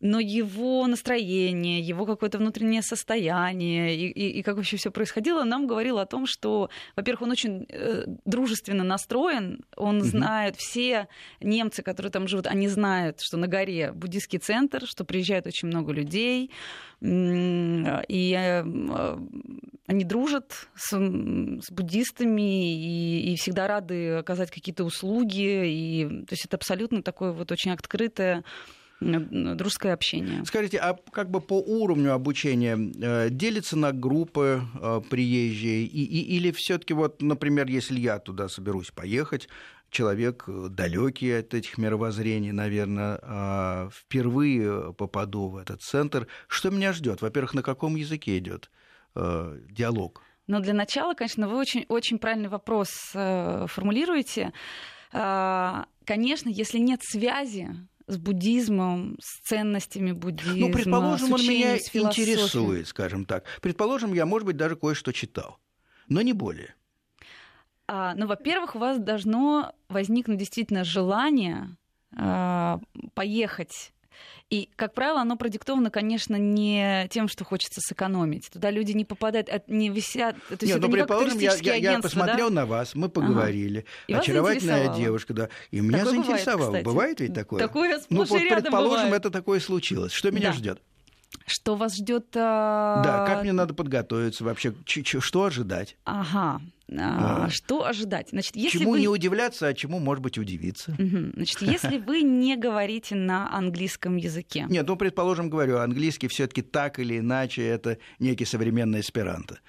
но 0.00 0.18
его 0.18 0.86
настроение, 0.86 1.80
его 1.80 2.06
какое-то 2.06 2.38
внутреннее 2.38 2.82
состояние 2.82 3.94
и, 3.94 4.06
и, 4.08 4.38
и 4.38 4.42
как 4.42 4.56
вообще 4.56 4.76
все 4.76 4.90
происходило, 4.90 5.44
нам 5.44 5.66
говорило 5.66 6.02
о 6.02 6.06
том, 6.06 6.26
что, 6.26 6.70
во-первых, 6.96 7.22
он 7.22 7.30
очень 7.30 7.66
э, 7.68 8.04
дружественно 8.24 8.82
настроен, 8.84 9.60
он 9.76 9.98
Мгм. 9.98 10.06
знает, 10.06 10.56
все 10.56 11.08
немцы, 11.40 11.82
которые 11.82 12.10
там 12.10 12.28
живут, 12.28 12.46
они 12.46 12.68
знают, 12.68 13.20
что 13.20 13.36
на 13.36 13.46
горе 13.46 13.92
буддийский 13.92 14.38
центр, 14.38 14.86
что 14.86 15.04
приезжает 15.04 15.46
очень 15.46 15.68
много 15.68 15.92
людей, 15.92 16.50
м, 17.02 18.00
и 18.08 18.34
э, 18.38 18.64
э, 18.64 19.18
они 19.86 20.04
дружат 20.04 20.68
с, 20.76 20.92
с 20.92 21.70
буддистами 21.70 22.74
и, 22.74 23.32
и 23.32 23.36
всегда 23.36 23.66
рады 23.66 24.14
оказать 24.14 24.50
какие-то 24.50 24.84
услуги, 24.84 25.66
и, 25.66 26.08
то 26.26 26.32
есть 26.32 26.46
это 26.46 26.56
абсолютно 26.56 27.02
такое 27.02 27.32
вот 27.32 27.52
очень 27.52 27.72
открытое 27.72 28.44
дружеское 29.00 29.92
общение. 29.92 30.44
Скажите, 30.44 30.78
а 30.78 30.96
как 31.12 31.30
бы 31.30 31.40
по 31.40 31.58
уровню 31.58 32.12
обучения 32.12 32.76
э, 32.78 33.30
делится 33.30 33.76
на 33.76 33.92
группы 33.92 34.62
э, 34.80 35.00
приезжие? 35.08 35.84
И, 35.84 36.04
и- 36.04 36.36
или 36.36 36.50
все-таки 36.52 36.94
вот, 36.94 37.22
например, 37.22 37.66
если 37.68 37.98
я 37.98 38.18
туда 38.18 38.48
соберусь 38.48 38.90
поехать, 38.90 39.48
человек 39.90 40.44
далекий 40.46 41.32
от 41.32 41.54
этих 41.54 41.78
мировоззрений, 41.78 42.52
наверное, 42.52 43.18
э, 43.22 43.90
впервые 43.92 44.92
попаду 44.92 45.48
в 45.48 45.56
этот 45.56 45.82
центр, 45.82 46.26
что 46.46 46.70
меня 46.70 46.92
ждет? 46.92 47.22
Во-первых, 47.22 47.54
на 47.54 47.62
каком 47.62 47.96
языке 47.96 48.38
идет 48.38 48.70
э, 49.14 49.58
диалог? 49.70 50.22
Но 50.46 50.60
для 50.60 50.74
начала, 50.74 51.14
конечно, 51.14 51.48
вы 51.48 51.56
очень, 51.56 51.86
очень 51.88 52.18
правильный 52.18 52.48
вопрос 52.48 53.12
э, 53.14 53.66
формулируете. 53.68 54.52
А, 55.12 55.86
Конечно, 56.06 56.48
если 56.48 56.78
нет 56.78 57.00
связи 57.04 57.68
с 58.10 58.18
буддизмом, 58.18 59.16
с 59.20 59.38
ценностями 59.40 60.12
буддизма, 60.12 60.68
Ну, 60.68 60.72
предположим, 60.72 61.32
он 61.32 61.40
меня 61.40 61.76
интересует, 61.76 62.88
скажем 62.88 63.24
так. 63.24 63.44
Предположим, 63.62 64.12
я, 64.12 64.26
может 64.26 64.46
быть, 64.46 64.56
даже 64.56 64.76
кое-что 64.76 65.12
читал, 65.12 65.58
но 66.08 66.22
не 66.22 66.32
более. 66.32 66.74
А, 67.86 68.14
ну, 68.14 68.26
во-первых, 68.26 68.76
у 68.76 68.78
вас 68.78 68.98
должно 68.98 69.72
возникнуть 69.88 70.38
действительно 70.38 70.84
желание 70.84 71.76
а, 72.16 72.80
поехать. 73.14 73.92
И, 74.50 74.68
как 74.76 74.94
правило, 74.94 75.20
оно 75.20 75.36
продиктовано, 75.36 75.90
конечно, 75.90 76.36
не 76.36 77.06
тем, 77.10 77.28
что 77.28 77.44
хочется 77.44 77.80
сэкономить. 77.80 78.50
Туда 78.50 78.70
люди 78.70 78.92
не 78.92 79.04
попадают, 79.04 79.48
от- 79.48 79.68
не 79.68 79.88
висят. 79.90 80.34
То 80.48 80.52
есть 80.52 80.62
Нет, 80.62 80.78
это 80.78 80.80
ну, 80.80 80.86
не 80.88 80.92
предположим, 80.94 81.38
я, 81.38 81.54
я- 81.54 81.74
я 81.74 81.90
агентства, 81.90 81.92
да? 81.92 82.00
посмотрел 82.26 82.50
на 82.50 82.66
вас, 82.66 82.94
мы 82.94 83.08
поговорили. 83.08 83.84
Вас 84.08 84.20
Очаровательная 84.22 84.94
девушка, 84.96 85.34
да. 85.34 85.48
И 85.70 85.80
меня 85.80 85.98
Такое 85.98 86.12
бывает, 86.14 86.26
заинтересовало. 86.26 86.68
кстати. 86.70 86.84
Бывает 86.84 87.20
ведь 87.20 87.34
такое? 87.34 87.60
Такое 87.60 88.00
ну, 88.10 88.24
вот 88.24 88.28
предположим, 88.40 89.04
бывает. 89.06 89.14
это 89.24 89.30
такое 89.30 89.60
случилось. 89.60 90.12
Что 90.12 90.30
меня 90.30 90.48
Да. 90.50 90.52
ждет? 90.54 90.82
Что 91.46 91.76
вас 91.76 91.96
ждет? 91.96 92.26
а, 92.36 93.02
Да, 93.04 93.26
как 93.26 93.42
мне 93.42 93.52
надо 93.52 93.72
подготовиться 93.74 94.42
вообще? 94.44 94.74
Ч- 94.84 95.02
ч- 95.04 95.20
что 95.20 95.44
ожидать? 95.44 95.96
Ага. 96.04 96.60
А, 96.98 97.44
А. 97.46 97.50
Что 97.50 97.86
ожидать? 97.86 98.30
Значит, 98.30 98.56
если 98.56 98.78
чему 98.78 98.92
вы... 98.92 99.00
не 99.00 99.08
удивляться, 99.08 99.66
а 99.66 99.74
чему, 99.74 99.98
может 99.98 100.22
быть, 100.22 100.38
удивиться? 100.38 100.94
Мгм. 100.98 101.32
Значит, 101.34 101.62
если 101.62 101.98
вы 101.98 102.22
не 102.22 102.56
говорите 102.56 103.14
на 103.14 103.52
английском 103.56 104.16
языке, 104.16 104.66
Нет, 104.68 104.86
ну, 104.86 104.96
предположим, 104.96 105.50
говорю, 105.50 105.78
английский 105.78 106.28
все-таки 106.28 106.62
так 106.62 106.98
или 106.98 107.18
иначе 107.18 107.64
это 107.66 107.98
некий 108.18 108.44
современный 108.44 109.00
эсперанто. 109.00 109.60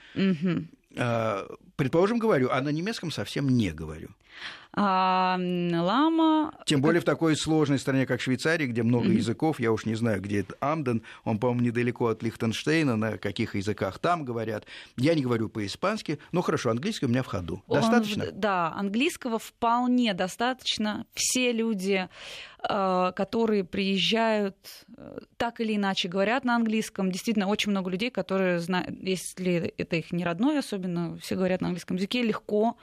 А, 0.98 1.48
Предположим, 1.76 2.20
говорю, 2.20 2.50
а 2.52 2.62
на 2.62 2.70
немецком 2.70 3.12
совсем 3.12 3.50
не 3.50 3.72
говорю. 3.72 4.10
А, 4.74 5.38
лама... 5.38 6.54
Тем 6.66 6.82
более 6.82 7.02
в 7.02 7.04
такой 7.04 7.36
сложной 7.36 7.78
стране, 7.78 8.06
как 8.06 8.22
Швейцария, 8.22 8.68
где 8.68 8.84
много 8.84 9.10
языков, 9.10 9.60
я 9.60 9.72
уж 9.72 9.86
не 9.86 9.96
знаю, 9.96 10.22
где 10.22 10.40
это 10.40 10.56
Амден, 10.62 11.04
он, 11.26 11.40
по-моему, 11.40 11.62
недалеко 11.62 12.08
от 12.08 12.24
Лихтенштейна, 12.24 12.96
на 12.96 13.18
каких 13.18 13.56
языках 13.56 14.00
там 14.00 14.24
говорят. 14.24 14.66
Я 14.96 15.14
не 15.14 15.24
говорю 15.24 15.50
по-испански, 15.50 16.20
ну 16.32 16.42
хорошо, 16.42 16.70
английский 16.70 17.06
у 17.06 17.10
меня 17.10 17.22
в 17.24 17.28
ходу. 17.28 17.64
он- 17.68 17.82
Достаточно? 17.82 18.32
да, 18.32 18.72
английского 18.74 19.40
вполне 19.40 20.14
достаточно. 20.14 21.06
Все 21.14 21.52
люди, 21.52 22.08
э, 22.70 23.12
которые 23.14 23.66
приезжают, 23.66 24.56
э, 24.96 25.20
так 25.36 25.60
или 25.60 25.76
иначе 25.76 26.08
говорят 26.08 26.46
на 26.46 26.56
английском. 26.56 27.12
Действительно, 27.12 27.48
очень 27.48 27.72
много 27.72 27.90
людей, 27.90 28.10
которые 28.10 28.60
знают, 28.60 28.90
если 29.02 29.74
это 29.78 29.98
их 29.98 30.14
не 30.14 30.24
родной, 30.24 30.60
особенно 30.60 31.18
все 31.18 31.36
говорят 31.36 31.60
на 31.60 31.68
английском 31.68 31.98
языке, 31.98 32.22
легко 32.24 32.78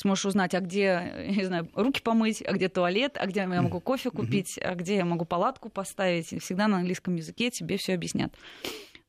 сможешь 0.00 0.26
узнать, 0.26 0.54
а 0.54 0.60
где, 0.60 1.26
не 1.36 1.44
знаю, 1.44 1.68
руки 1.74 2.00
помыть, 2.00 2.42
а 2.46 2.52
где 2.52 2.68
туалет, 2.68 3.16
а 3.20 3.26
где 3.26 3.40
я 3.40 3.62
могу 3.62 3.80
кофе 3.80 4.10
купить, 4.10 4.58
а 4.62 4.74
где 4.74 4.96
я 4.96 5.04
могу 5.04 5.24
палатку 5.24 5.68
поставить. 5.68 6.32
И 6.32 6.38
всегда 6.38 6.68
на 6.68 6.78
английском 6.78 7.14
языке 7.16 7.50
тебе 7.50 7.76
все 7.76 7.94
объяснят. 7.94 8.34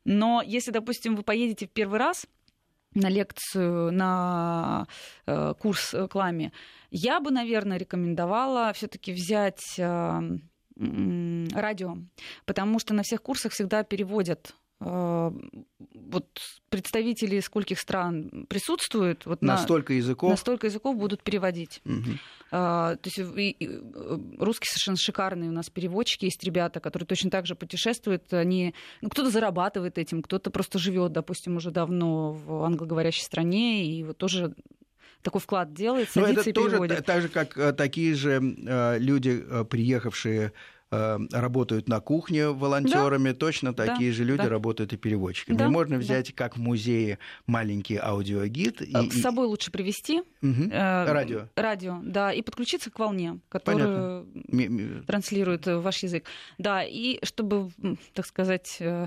Но 0.04 0.42
если, 0.44 0.70
допустим, 0.70 1.16
вы 1.16 1.22
поедете 1.22 1.66
в 1.66 1.70
первый 1.70 1.98
раз 1.98 2.26
на 2.94 3.08
лекцию, 3.08 3.92
на 3.92 4.86
э, 5.26 5.54
курс 5.58 5.94
э, 5.94 6.08
к 6.08 6.14
ламе, 6.14 6.52
я 6.90 7.20
бы, 7.20 7.30
наверное, 7.30 7.78
рекомендовала 7.78 8.72
все-таки 8.74 9.12
взять 9.12 9.78
э, 9.78 9.82
м, 10.76 11.48
радио, 11.54 11.96
потому 12.44 12.78
что 12.78 12.92
на 12.92 13.02
всех 13.02 13.22
курсах 13.22 13.52
всегда 13.52 13.82
переводят 13.82 14.50
э, 14.50 14.61
вот 14.84 16.26
представители 16.68 17.40
скольких 17.40 17.78
стран 17.78 18.46
присутствуют, 18.48 19.26
вот 19.26 19.42
На 19.42 19.54
на, 19.54 19.58
столько 19.58 19.92
языков. 19.92 20.30
на 20.30 20.36
столько 20.36 20.66
языков 20.66 20.96
будут 20.96 21.22
переводить. 21.22 21.82
А, 22.50 22.96
То 22.96 23.08
есть 23.08 23.18
и- 23.18 23.50
и, 23.50 23.66
русские 24.38 24.68
совершенно 24.68 24.96
шикарные 24.96 25.50
у 25.50 25.52
нас 25.52 25.70
переводчики 25.70 26.26
есть 26.26 26.42
ребята, 26.44 26.80
которые 26.80 27.06
точно 27.06 27.30
так 27.30 27.46
же 27.46 27.54
путешествуют. 27.54 28.32
Они, 28.32 28.74
ну, 29.00 29.08
кто-то 29.08 29.30
зарабатывает 29.30 29.98
этим, 29.98 30.22
кто-то 30.22 30.50
просто 30.50 30.78
живет, 30.78 31.12
допустим, 31.12 31.56
уже 31.56 31.70
давно 31.70 32.32
в 32.32 32.64
англоговорящей 32.64 33.22
стране 33.24 33.86
и 33.86 34.04
вот 34.04 34.18
тоже 34.18 34.54
такой 35.22 35.40
вклад 35.40 35.72
делает, 35.72 36.08
Но 36.16 36.22
садится 36.22 36.40
это 36.40 36.50
и 36.50 36.52
тоже 36.52 36.70
переводит. 36.70 36.96
та- 36.98 37.02
так 37.04 37.22
же, 37.22 37.28
как 37.28 37.56
э, 37.56 37.72
такие 37.72 38.14
же 38.14 38.40
э, 38.66 38.98
люди, 38.98 39.42
э, 39.48 39.64
приехавшие 39.64 40.52
работают 41.32 41.88
на 41.88 42.00
кухне 42.00 42.48
волонтерами, 42.48 43.32
точно 43.32 43.72
Да, 43.72 43.86
такие 43.86 44.12
же 44.12 44.24
люди 44.24 44.42
да. 44.42 44.48
работают 44.48 44.92
и 44.92 44.96
переводчиками. 44.96 45.56
Да, 45.56 45.66
И 45.66 45.68
можно 45.68 45.96
да. 45.96 46.02
взять, 46.02 46.34
как 46.34 46.56
в 46.56 46.60
музее, 46.60 47.18
маленький 47.46 47.96
аудиогид. 47.96 48.82
И, 48.82 48.92
Э, 48.94 49.04
и- 49.04 49.10
С 49.10 49.22
собой 49.22 49.46
лучше 49.46 49.70
привезти 49.70 50.22
Мгм. 50.42 50.70
э, 50.70 51.04
Радио. 51.12 51.48
радио, 51.56 52.00
да, 52.04 52.32
и 52.32 52.42
подключиться 52.42 52.90
к 52.90 52.98
волне, 52.98 53.38
которая 53.48 54.24
Ми- 54.48 54.68
ми- 54.68 55.02
транслирует 55.06 55.66
э, 55.66 55.78
ваш 55.78 56.02
язык. 56.02 56.24
Да, 56.58 56.82
и 56.84 57.18
чтобы, 57.24 57.70
так 58.14 58.26
сказать, 58.26 58.76
э, 58.80 59.06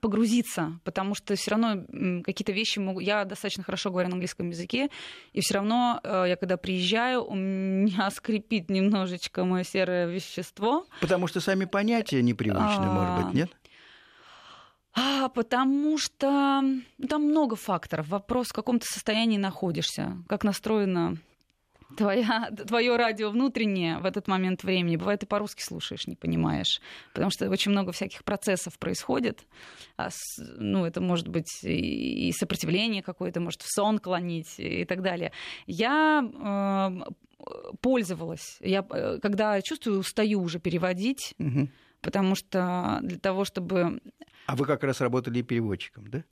погрузиться, 0.00 0.78
потому 0.84 1.14
что 1.14 1.34
все 1.36 1.50
равно 1.52 1.84
какие-то 2.22 2.52
вещи 2.52 2.78
могу... 2.78 3.00
Я 3.00 3.24
достаточно 3.24 3.62
хорошо 3.62 3.90
говорю 3.90 4.08
на 4.08 4.14
английском 4.14 4.48
языке, 4.50 4.88
и 5.32 5.40
все 5.40 5.54
равно 5.54 6.00
э, 6.02 6.24
я 6.28 6.36
когда 6.36 6.56
приезжаю, 6.56 7.24
у 7.24 7.34
меня 7.34 8.10
скрипит 8.14 8.70
немножечко 8.70 9.44
мое 9.44 9.64
серое 9.64 10.06
вещество, 10.06 10.86
Потому 11.00 11.26
что 11.26 11.40
сами 11.40 11.64
понятия 11.64 12.22
непривычны, 12.22 12.86
может 12.86 13.16
быть, 13.16 13.26
А, 13.26 13.36
нет? 13.36 13.50
а, 14.96 15.28
потому 15.28 15.98
что 15.98 16.62
там 17.08 17.22
много 17.22 17.56
факторов. 17.56 18.08
Вопрос, 18.08 18.48
в 18.48 18.52
каком 18.52 18.78
ты 18.78 18.86
состоянии 18.86 19.38
находишься, 19.38 20.18
как 20.28 20.44
настроена 20.44 21.16
твоя, 21.96 22.50
твое 22.66 22.96
радио 22.96 23.30
внутреннее 23.30 23.98
в 23.98 24.06
этот 24.06 24.28
момент 24.28 24.62
времени. 24.64 24.96
Бывает, 24.96 25.22
и 25.22 25.26
по-русски 25.26 25.62
слушаешь, 25.62 26.06
не 26.06 26.16
понимаешь. 26.16 26.80
Потому 27.12 27.30
что 27.30 27.48
очень 27.48 27.72
много 27.72 27.92
всяких 27.92 28.24
процессов 28.24 28.78
происходит. 28.78 29.46
А 29.96 30.10
ну, 30.56 30.84
это 30.84 31.00
может 31.00 31.28
быть 31.28 31.62
и 31.62 32.32
сопротивление 32.32 33.02
какое-то, 33.02 33.40
может 33.40 33.62
в 33.62 33.68
сон 33.68 33.98
клонить 33.98 34.54
и 34.58 34.84
так 34.84 35.02
далее. 35.02 35.32
Я 35.66 36.22
э, 36.22 37.12
пользовалась. 37.80 38.58
Я, 38.60 38.84
э, 38.90 39.18
когда 39.20 39.60
чувствую, 39.62 40.00
устаю 40.00 40.40
уже 40.40 40.58
переводить, 40.58 41.34
угу. 41.38 41.68
потому 42.00 42.34
что 42.34 43.00
для 43.02 43.18
того, 43.18 43.44
чтобы... 43.44 44.00
А 44.46 44.56
вы 44.56 44.66
как 44.66 44.84
раз 44.84 45.00
работали 45.00 45.42
переводчиком, 45.42 46.08
да? 46.08 46.24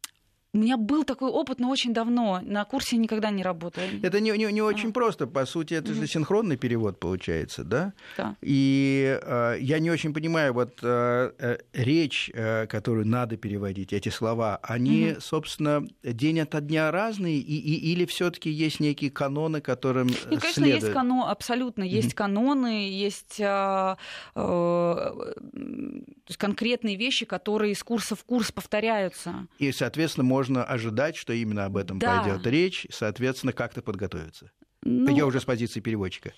У 0.55 0.59
меня 0.59 0.77
был 0.77 1.05
такой 1.05 1.31
опыт, 1.31 1.61
но 1.61 1.71
очень 1.71 1.95
давно. 1.95 2.41
На 2.43 2.67
курсе 2.67 2.99
никогда 2.99 3.31
не 3.31 3.43
работала. 3.43 3.87
Это 4.03 4.21
не, 4.21 4.33
не, 4.33 4.53
не 4.53 4.61
очень 4.61 4.91
а. 4.91 4.93
просто. 4.93 5.27
По 5.27 5.47
сути, 5.47 5.73
это 5.73 5.95
же 5.95 6.07
синхронный 6.07 6.59
перевод 6.59 7.01
получается, 7.01 7.65
да? 7.65 7.95
Да. 8.19 8.37
И 8.43 9.19
э, 9.23 9.57
я 9.61 9.79
не 9.79 9.91
очень 9.91 10.13
понимаю, 10.13 10.53
вот 10.53 10.81
э, 10.83 11.31
э, 11.39 11.59
речь, 11.73 12.31
э, 12.35 12.67
которую 12.67 13.07
надо 13.07 13.39
переводить, 13.39 13.95
эти 13.95 14.11
слова, 14.11 14.61
они, 14.63 15.13
угу. 15.13 15.21
собственно, 15.23 15.89
день 16.03 16.41
ото 16.41 16.61
дня 16.61 16.91
разные, 16.91 17.39
и, 17.39 17.57
и, 17.57 17.93
или 17.93 18.05
все 18.05 18.31
таки 18.31 18.51
есть 18.51 18.79
некие 18.79 19.11
каноны, 19.11 19.63
которым 19.63 20.09
Нет, 20.09 20.19
конечно, 20.23 20.53
следует? 20.53 20.83
есть 20.83 20.93
каноны, 20.93 21.31
абсолютно. 21.31 21.83
Есть 21.83 22.09
угу. 22.09 22.17
каноны, 22.17 22.91
есть 22.91 23.41
э, 23.41 23.97
э, 24.35 25.33
конкретные 26.37 26.97
вещи, 26.97 27.25
которые 27.25 27.73
из 27.73 27.83
курса 27.83 28.17
в 28.17 28.25
курс 28.25 28.53
повторяются. 28.53 29.47
И, 29.59 29.73
соответственно, 29.73 30.25
можно 30.25 30.42
можно 30.43 30.65
ожидать, 30.65 31.15
что 31.15 31.33
именно 31.33 31.67
об 31.67 31.77
этом 31.77 32.01
да. 32.01 32.21
пойдет 32.21 32.45
речь, 32.49 32.87
соответственно, 32.91 33.53
как-то 33.53 33.81
подготовиться. 33.81 34.51
Ну, 34.83 35.15
Я 35.15 35.25
уже 35.25 35.41
с 35.41 35.45
позиции 35.45 35.79
переводчика. 35.79 36.33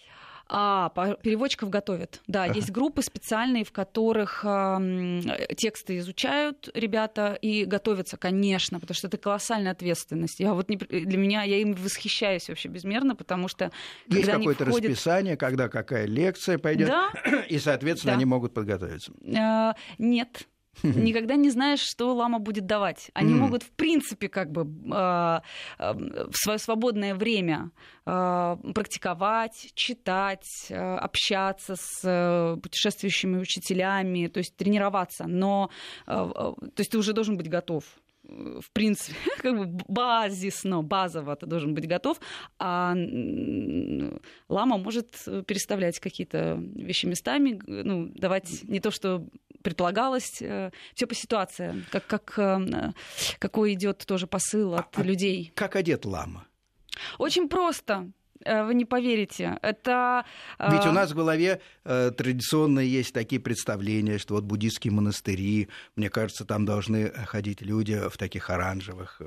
А, 0.47 0.91
переводчиков 1.23 1.71
готовят. 1.71 2.21
Да, 2.27 2.45
ага. 2.45 2.53
есть 2.53 2.71
группы 2.71 3.01
специальные, 3.01 3.65
в 3.65 3.73
которых 3.73 4.45
э, 4.45 5.23
тексты 5.57 5.97
изучают 5.97 6.69
ребята 6.75 7.39
и 7.41 7.65
готовятся, 7.65 8.19
конечно, 8.19 8.79
потому 8.79 8.95
что 8.95 9.07
это 9.07 9.17
колоссальная 9.17 9.73
ответственность. 9.73 10.41
Я 10.41 10.53
вот 10.53 10.69
не, 10.69 10.77
для 10.77 11.17
меня 11.17 11.45
я 11.45 11.57
им 11.57 11.73
восхищаюсь 11.73 12.51
вообще 12.51 12.69
безмерно, 12.69 13.17
потому 13.17 13.49
что 13.49 13.73
есть 14.09 14.31
какое-то 14.31 14.67
входят... 14.67 14.91
расписание, 14.91 15.39
когда 15.39 15.71
какая 15.71 16.05
лекция 16.05 16.59
пойдет, 16.59 16.89
да? 16.89 17.11
и, 17.49 17.59
соответственно, 17.59 18.13
да. 18.13 18.17
они 18.17 18.27
могут 18.27 18.53
подготовиться. 18.53 19.13
Э, 19.23 19.73
нет, 19.97 20.47
никогда 20.83 21.37
не 21.37 21.51
знаешь, 21.51 21.81
что 21.81 22.15
лама 22.15 22.39
будет 22.39 22.67
давать. 22.67 23.11
Они 23.15 23.35
mm. 23.35 23.37
могут, 23.37 23.63
в 23.63 23.71
принципе, 23.71 24.29
как 24.29 24.51
бы 24.51 24.63
э, 24.63 25.41
э, 25.79 25.93
в 25.93 26.37
свое 26.37 26.59
свободное 26.59 27.15
время 27.15 27.71
э, 28.07 28.57
практиковать, 28.75 29.73
читать, 29.75 30.47
э, 30.71 30.75
общаться 30.77 31.77
с 31.77 32.01
э, 32.05 32.57
путешествующими 32.61 33.39
учителями, 33.39 34.29
то 34.29 34.39
есть 34.39 34.57
тренироваться. 34.57 35.25
Но 35.27 35.71
э, 36.07 36.13
э, 36.13 36.33
то 36.35 36.81
есть 36.81 36.91
ты 36.91 36.99
уже 36.99 37.13
должен 37.13 37.37
быть 37.37 37.49
готов 37.49 37.85
в 38.27 38.71
принципе, 38.73 39.17
как 39.39 39.57
бы 39.57 39.67
базисно, 39.89 40.83
базово 40.83 41.37
ты 41.37 41.47
должен 41.47 41.75
быть 41.75 41.87
готов, 41.87 42.19
а 42.59 42.95
лама 44.49 44.79
может 44.79 45.11
переставлять 45.47 46.01
какие-то 46.01 46.59
вещи 46.75 47.07
местами, 47.07 47.61
ну, 47.67 48.09
давать 48.15 48.65
не 48.65 48.81
то, 48.81 48.91
что 48.91 49.27
предполагалось, 49.63 50.43
э, 50.43 50.71
все 50.95 51.07
по 51.07 51.15
ситуации, 51.15 51.85
как, 51.91 52.07
как, 52.07 52.39
э, 52.39 52.93
какой 53.39 53.73
идет 53.73 54.05
тоже 54.07 54.27
посыл 54.27 54.75
от 54.75 54.99
а, 54.99 55.03
людей. 55.03 55.53
Как 55.55 55.75
одет 55.75 56.05
лама? 56.05 56.47
Очень 57.19 57.49
просто. 57.49 58.11
Э, 58.45 58.65
вы 58.65 58.75
не 58.75 58.85
поверите. 58.85 59.59
Это... 59.63 60.25
Э, 60.59 60.71
Ведь 60.73 60.87
у 60.87 60.93
нас 60.93 61.11
в 61.11 61.15
голове 61.15 61.61
э, 61.85 62.11
традиционно 62.17 62.81
есть 62.81 63.13
такие 63.13 63.41
представления, 63.41 64.19
что 64.19 64.35
вот 64.35 64.45
буддийские 64.45 64.93
монастыри, 64.93 65.69
мне 65.97 66.11
кажется, 66.11 66.45
там 66.45 66.65
должны 66.65 67.11
ходить 67.11 67.63
люди 67.63 68.01
в 68.09 68.17
таких 68.17 68.51
оранжевых 68.51 69.21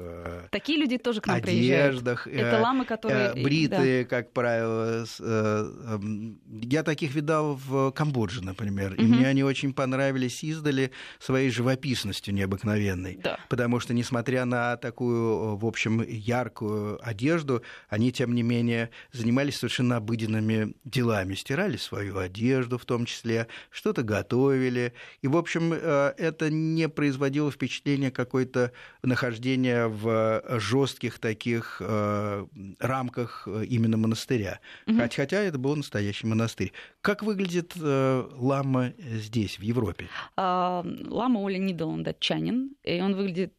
Такие 0.51 0.77
люди 0.77 0.97
тоже 0.97 1.21
к 1.21 1.27
нам 1.27 1.37
одеждах, 1.37 2.23
приезжают. 2.23 2.53
Это 2.53 2.61
ламы, 2.61 2.85
которые... 2.85 3.33
Бритые, 3.43 4.03
да. 4.03 4.09
как 4.09 4.31
правило. 4.33 5.05
Эм, 5.19 6.39
я 6.47 6.83
таких 6.83 7.15
видал 7.15 7.55
в 7.55 7.91
Камбодже, 7.91 8.43
например, 8.43 8.93
и 8.93 9.03
угу. 9.03 9.13
мне 9.13 9.27
они 9.27 9.43
очень 9.43 9.73
понравились 9.73 10.43
издали 10.43 10.91
своей 11.19 11.49
живописностью 11.49 12.33
необыкновенной. 12.33 13.19
Да. 13.23 13.39
Потому 13.49 13.79
что, 13.79 13.93
несмотря 13.93 14.45
на 14.45 14.77
такую, 14.77 15.55
в 15.57 15.65
общем, 15.65 16.01
яркую 16.01 16.99
одежду, 17.07 17.63
они, 17.89 18.11
тем 18.11 18.35
не 18.35 18.43
менее, 18.43 18.89
занимались 19.17 19.57
совершенно 19.57 19.97
обыденными 19.97 20.75
делами, 20.83 21.33
стирали 21.33 21.77
свою 21.77 22.17
одежду 22.17 22.77
в 22.77 22.85
том 22.85 23.05
числе, 23.05 23.47
что-то 23.69 24.03
готовили. 24.03 24.93
И, 25.21 25.27
в 25.27 25.35
общем, 25.35 25.73
э, 25.73 26.13
это 26.17 26.49
не 26.49 26.87
производило 26.87 27.51
впечатления 27.51 28.11
какой-то 28.11 28.71
нахождения 29.03 29.87
в 29.87 30.43
жестких 30.59 31.19
таких 31.19 31.81
э, 31.83 32.45
рамках 32.79 33.47
э, 33.47 33.65
именно 33.65 33.97
монастыря. 33.97 34.59
Угу. 34.87 34.97
Хотя 35.15 35.41
это 35.41 35.57
был 35.57 35.75
настоящий 35.75 36.27
монастырь. 36.27 36.71
Как 37.01 37.23
выглядит 37.23 37.73
лама 37.77 38.93
здесь, 38.99 39.59
в 39.59 39.61
Европе? 39.61 40.07
А, 40.35 40.85
лама 41.05 41.39
Оля 41.39 41.57
Нидл, 41.57 41.89
он 41.89 42.03
датчанин, 42.03 42.75
и 42.83 42.99
он 42.99 43.15
выглядит... 43.15 43.53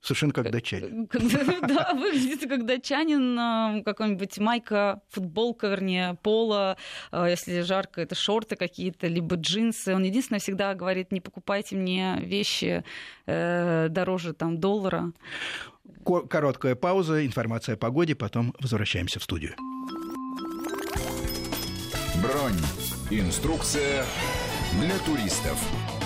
Совершенно 0.00 0.32
как 0.32 0.50
датчанин. 0.50 1.08
Да, 1.62 1.94
выглядит 1.94 2.48
как 2.48 2.66
датчанин, 2.66 3.84
какой-нибудь 3.84 4.38
майка, 4.38 4.71
футболка, 5.08 5.68
вернее, 5.68 6.16
поло, 6.22 6.76
э, 7.10 7.26
если 7.30 7.60
жарко, 7.60 8.00
это 8.00 8.14
шорты 8.14 8.56
какие-то, 8.56 9.06
либо 9.06 9.36
джинсы. 9.36 9.94
Он 9.94 10.02
единственное 10.02 10.40
всегда 10.40 10.74
говорит, 10.74 11.12
не 11.12 11.20
покупайте 11.20 11.76
мне 11.76 12.18
вещи 12.20 12.84
э, 13.26 13.88
дороже 13.88 14.32
там, 14.32 14.58
доллара. 14.58 15.12
Короткая 16.04 16.74
пауза, 16.74 17.24
информация 17.24 17.74
о 17.74 17.78
погоде, 17.78 18.14
потом 18.14 18.54
возвращаемся 18.60 19.20
в 19.20 19.22
студию. 19.22 19.54
Бронь. 22.22 22.58
Инструкция 23.10 24.04
для 24.80 24.98
туристов. 25.00 26.01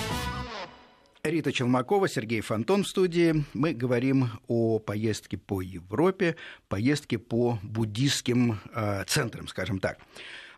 Рита 1.29 1.51
Челмакова, 1.51 2.07
Сергей 2.07 2.41
Фонтон 2.41 2.83
в 2.83 2.87
студии. 2.87 3.43
Мы 3.53 3.73
говорим 3.73 4.29
о 4.47 4.79
поездке 4.79 5.37
по 5.37 5.61
Европе, 5.61 6.35
поездке 6.69 7.17
по 7.17 7.59
буддийским 7.63 8.59
э, 8.73 9.03
центрам, 9.07 9.47
скажем 9.47 9.79
так. 9.79 9.99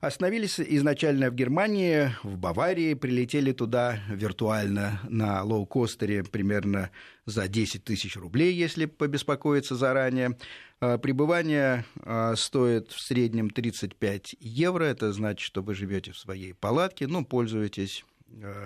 Остановились 0.02 0.60
изначально 0.62 1.30
в 1.30 1.36
Германии, 1.36 2.16
в 2.24 2.38
Баварии, 2.38 2.94
прилетели 2.94 3.52
туда 3.52 4.00
виртуально 4.10 5.02
на 5.10 5.44
лоукостере 5.44 6.24
примерно 6.24 6.90
за 7.26 7.50
10 7.50 7.84
тысяч 7.84 8.16
рублей, 8.16 8.54
если 8.54 8.86
побеспокоиться 8.86 9.76
заранее. 9.76 10.38
А, 10.80 10.98
пребывание 10.98 11.84
а, 11.98 12.36
стоит 12.38 12.92
в 12.92 13.02
среднем 13.02 13.50
35 13.50 14.38
евро, 14.40 14.86
это 14.86 15.12
значит, 15.12 15.42
что 15.42 15.62
вы 15.62 15.76
живете 15.76 16.14
в 16.14 16.18
своей 16.18 16.54
палатке, 16.54 17.08
ну, 17.08 17.26
пользуетесь 17.26 18.06
Э, 18.06 18.09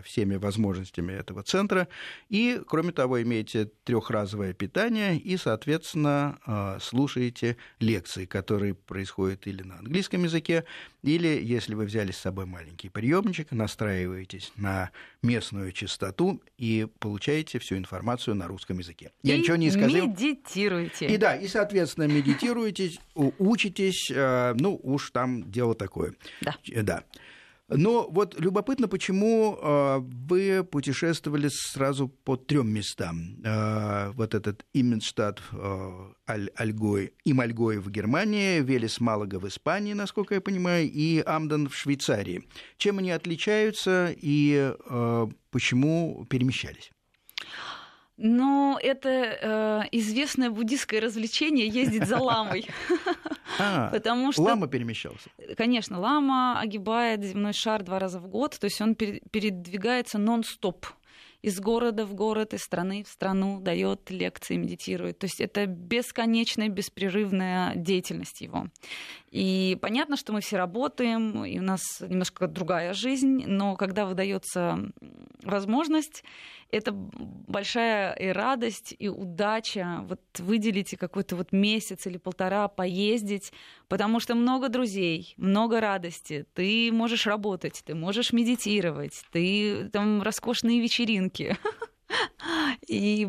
всеми 0.04 0.36
возможностями 0.36 1.14
этого 1.14 1.44
центра. 1.44 1.88
И, 2.30 2.62
кроме 2.68 2.92
того, 2.92 3.22
имеете 3.22 3.70
трехразовое 3.84 4.54
питание 4.54 5.18
и, 5.18 5.38
соответственно, 5.38 6.40
э, 6.46 6.78
слушаете 6.82 7.58
лекции, 7.80 8.26
которые 8.26 8.74
происходят 8.74 9.48
или 9.48 9.64
на 9.64 9.80
английском 9.80 10.24
языке, 10.24 10.66
или, 11.02 11.28
если 11.28 11.76
вы 11.76 11.86
взяли 11.86 12.12
с 12.12 12.18
собой 12.18 12.46
маленький 12.46 12.90
приемничек, 12.90 13.52
настраиваетесь 13.52 14.52
на 14.56 14.92
местную 15.22 15.72
частоту 15.72 16.42
и 16.58 16.88
получаете 17.00 17.60
всю 17.60 17.78
информацию 17.78 18.36
на 18.36 18.48
русском 18.48 18.80
языке. 18.80 19.12
Я 19.24 19.36
и 19.36 19.40
ничего 19.40 19.56
не 19.56 19.72
сказал. 19.72 20.08
Медитируете. 20.08 21.08
И 21.08 21.18
да, 21.18 21.36
и, 21.36 21.48
соответственно, 21.48 22.08
медитируете, 22.08 22.92
учитесь, 23.16 24.12
э, 24.14 24.54
ну, 24.58 24.80
уж 24.82 25.12
там 25.12 25.50
дело 25.52 25.76
такое. 25.76 26.14
Да. 26.42 26.56
Да. 26.84 27.04
Но 27.70 28.08
вот 28.10 28.40
любопытно, 28.40 28.88
почему 28.88 29.58
э, 29.62 30.00
вы 30.00 30.64
путешествовали 30.64 31.48
сразу 31.50 32.10
по 32.10 32.36
трем 32.36 32.70
местам. 32.70 33.38
Э, 33.44 34.12
вот 34.12 34.36
этот 34.36 34.66
Именштадт, 34.74 35.42
э, 35.52 36.14
Альгой, 36.56 37.14
Имальгой 37.24 37.80
в 37.80 37.90
Германии, 37.90 38.60
Велес 38.60 39.00
Малага 39.00 39.40
в 39.40 39.48
Испании, 39.48 39.94
насколько 39.94 40.36
я 40.36 40.42
понимаю, 40.42 40.90
и 40.92 41.24
Амден 41.26 41.70
в 41.70 41.76
Швейцарии. 41.76 42.44
Чем 42.78 43.00
они 43.00 43.12
отличаются 43.12 44.14
и 44.16 44.74
почему 45.52 46.26
перемещались? 46.30 46.93
Но 48.26 48.80
это 48.82 49.10
э, 49.10 49.82
известное 49.92 50.50
буддийское 50.50 51.02
развлечение 51.02 51.68
ездить 51.68 52.08
за 52.08 52.20
ламой. 52.20 52.66
Потому 53.92 54.32
что, 54.32 54.42
лама 54.44 54.68
перемещался? 54.68 55.30
Конечно, 55.58 56.00
лама 56.00 56.58
огибает 56.62 57.22
земной 57.22 57.52
шар 57.52 57.84
два 57.84 58.00
раза 58.00 58.20
в 58.20 58.30
год, 58.30 58.58
то 58.58 58.66
есть 58.66 58.80
он 58.80 58.96
передвигается 58.96 60.20
нон-стоп. 60.20 60.86
из 61.42 61.60
города 61.60 62.06
в 62.06 62.14
город, 62.14 62.54
из 62.54 62.62
страны 62.62 63.04
в 63.04 63.10
страну, 63.10 63.60
дает 63.60 64.10
лекции, 64.10 64.56
медитирует. 64.56 65.20
То 65.20 65.26
есть 65.26 65.42
это 65.42 65.66
бесконечная, 65.66 66.70
беспрерывная 66.70 67.76
деятельность 67.76 68.40
его. 68.40 68.68
И 69.32 69.78
понятно, 69.82 70.16
что 70.16 70.32
мы 70.32 70.40
все 70.40 70.56
работаем, 70.56 71.44
и 71.44 71.60
у 71.60 71.62
нас 71.62 71.82
немножко 72.00 72.48
другая 72.48 72.94
жизнь, 72.94 73.44
но 73.46 73.76
когда 73.76 74.06
выдается 74.06 74.94
возможность, 75.44 76.24
это 76.74 76.92
большая 76.92 78.14
и 78.14 78.28
радость, 78.30 78.96
и 78.98 79.08
удача 79.08 80.04
вот 80.08 80.22
выделить 80.40 80.98
какой-то 80.98 81.36
вот 81.36 81.52
месяц 81.52 82.08
или 82.08 82.18
полтора 82.18 82.68
поездить, 82.68 83.54
потому 83.88 84.20
что 84.20 84.34
много 84.34 84.70
друзей, 84.70 85.36
много 85.38 85.80
радости, 85.80 86.46
ты 86.54 86.92
можешь 86.92 87.28
работать, 87.28 87.84
ты 87.86 87.94
можешь 87.94 88.34
медитировать, 88.34 89.24
ты 89.32 89.90
там 89.90 90.24
роскошные 90.24 90.82
вечеринки. 90.82 91.58
И 92.88 93.28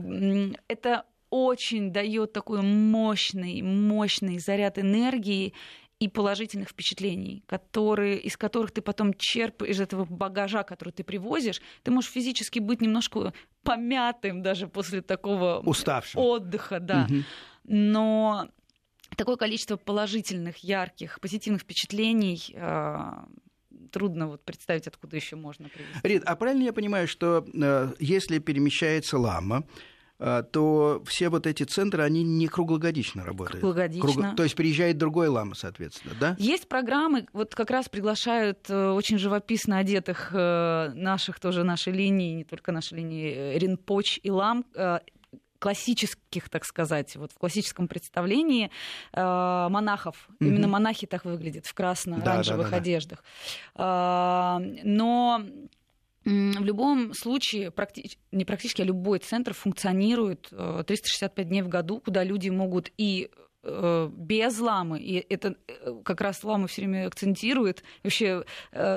это 0.68 1.04
очень 1.30 1.92
дает 1.92 2.32
такой 2.32 2.62
мощный, 2.62 3.60
мощный 3.60 4.38
заряд 4.38 4.78
энергии, 4.78 5.52
и 6.04 6.08
положительных 6.08 6.68
впечатлений, 6.68 7.42
которые, 7.46 8.18
из 8.18 8.36
которых 8.36 8.72
ты 8.72 8.82
потом 8.82 9.14
черпаешь, 9.14 9.70
из 9.70 9.80
этого 9.80 10.04
багажа, 10.04 10.62
который 10.62 10.90
ты 10.90 11.02
привозишь, 11.02 11.62
ты 11.82 11.90
можешь 11.90 12.10
физически 12.10 12.58
быть 12.58 12.82
немножко 12.82 13.32
помятым 13.62 14.42
даже 14.42 14.68
после 14.68 15.00
такого 15.00 15.62
Уставшим. 15.64 16.20
отдыха, 16.20 16.78
да. 16.78 17.06
Угу. 17.08 17.22
Но 17.64 18.48
такое 19.16 19.36
количество 19.36 19.76
положительных, 19.76 20.58
ярких, 20.58 21.20
позитивных 21.20 21.62
впечатлений 21.62 22.54
а, 22.56 23.26
трудно 23.90 24.28
вот 24.28 24.44
представить, 24.44 24.86
откуда 24.86 25.16
еще 25.16 25.36
можно 25.36 25.70
привести. 25.70 26.00
Рит, 26.02 26.22
а 26.26 26.36
правильно 26.36 26.64
я 26.64 26.74
понимаю, 26.74 27.08
что 27.08 27.46
э, 27.54 27.94
если 27.98 28.40
перемещается 28.40 29.16
лама, 29.16 29.66
то 30.52 31.02
все 31.06 31.28
вот 31.28 31.46
эти 31.46 31.64
центры, 31.64 32.02
они 32.02 32.22
не 32.22 32.48
круглогодично 32.48 33.24
работают. 33.24 33.60
Круглогодично. 33.60 34.12
Круг... 34.12 34.36
То 34.36 34.42
есть 34.44 34.54
приезжает 34.54 34.96
другой 34.96 35.28
лама, 35.28 35.54
соответственно, 35.54 36.14
да? 36.18 36.36
Есть 36.38 36.68
программы, 36.68 37.26
вот 37.32 37.54
как 37.54 37.70
раз 37.70 37.88
приглашают 37.88 38.70
э, 38.70 38.90
очень 38.90 39.18
живописно 39.18 39.78
одетых 39.78 40.30
э, 40.32 40.92
наших 40.94 41.40
тоже 41.40 41.64
нашей 41.64 41.92
линии, 41.92 42.34
не 42.34 42.44
только 42.44 42.72
нашей 42.72 42.98
линии, 42.98 43.34
э, 43.34 43.58
Ринпоч 43.58 44.20
и 44.22 44.30
лам, 44.30 44.64
классических, 45.64 46.50
так 46.50 46.66
сказать, 46.66 47.16
вот 47.16 47.32
в 47.32 47.38
классическом 47.38 47.88
представлении 47.88 48.70
э, 49.14 49.20
монахов. 49.70 50.28
Mm-hmm. 50.28 50.46
Именно 50.46 50.68
монахи 50.68 51.06
так 51.06 51.24
выглядят 51.24 51.64
в 51.64 51.72
красно-оранжевых 51.72 52.66
да, 52.66 52.70
да, 52.70 52.70
да, 52.70 52.76
одеждах. 52.76 53.24
Э, 53.74 54.58
но 54.84 55.42
в 56.24 56.64
любом 56.64 57.12
случае, 57.12 57.70
практи... 57.70 58.16
не 58.32 58.44
практически, 58.44 58.82
а 58.82 58.84
любой 58.84 59.18
центр 59.18 59.52
функционирует 59.52 60.50
365 60.86 61.46
э, 61.46 61.48
дней 61.48 61.62
в 61.62 61.68
году, 61.68 62.00
куда 62.00 62.24
люди 62.24 62.48
могут 62.48 62.90
и 62.96 63.30
э, 63.62 64.10
без 64.10 64.58
ламы, 64.58 65.00
и 65.00 65.24
это 65.28 65.56
э, 65.68 65.94
как 66.02 66.22
раз 66.22 66.42
лама 66.42 66.66
все 66.66 66.82
время 66.82 67.06
акцентирует. 67.06 67.82
Вообще 68.02 68.44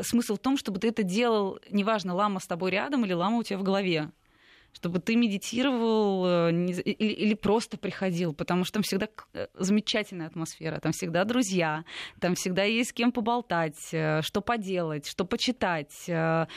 смысл 0.04 0.36
в 0.36 0.40
том, 0.40 0.58
чтобы 0.58 0.80
ты 0.80 0.88
это 0.88 1.04
делал, 1.04 1.60
неважно, 1.70 2.16
лама 2.16 2.40
с 2.40 2.48
тобой 2.48 2.72
рядом 2.72 3.06
или 3.06 3.14
лама 3.14 3.40
у 3.40 3.44
тебя 3.44 3.58
в 3.58 3.64
голове 3.64 4.12
чтобы 4.78 5.00
ты 5.00 5.16
медитировал 5.16 6.50
или, 6.50 6.82
или 6.92 7.34
просто 7.34 7.78
приходил, 7.78 8.34
потому 8.34 8.64
что 8.64 8.74
там 8.76 8.84
всегда 8.84 9.08
замечательная 9.56 10.28
атмосфера, 10.28 10.80
там 10.80 10.92
всегда 10.92 11.24
друзья, 11.24 11.84
там 12.20 12.36
всегда 12.36 12.64
есть 12.64 12.92
с 12.92 12.94
кем 12.94 13.12
поболтать, 13.12 13.80
что 13.88 14.42
поделать, 14.46 15.08
что 15.08 15.26
почитать. 15.26 16.08
А 16.08 16.48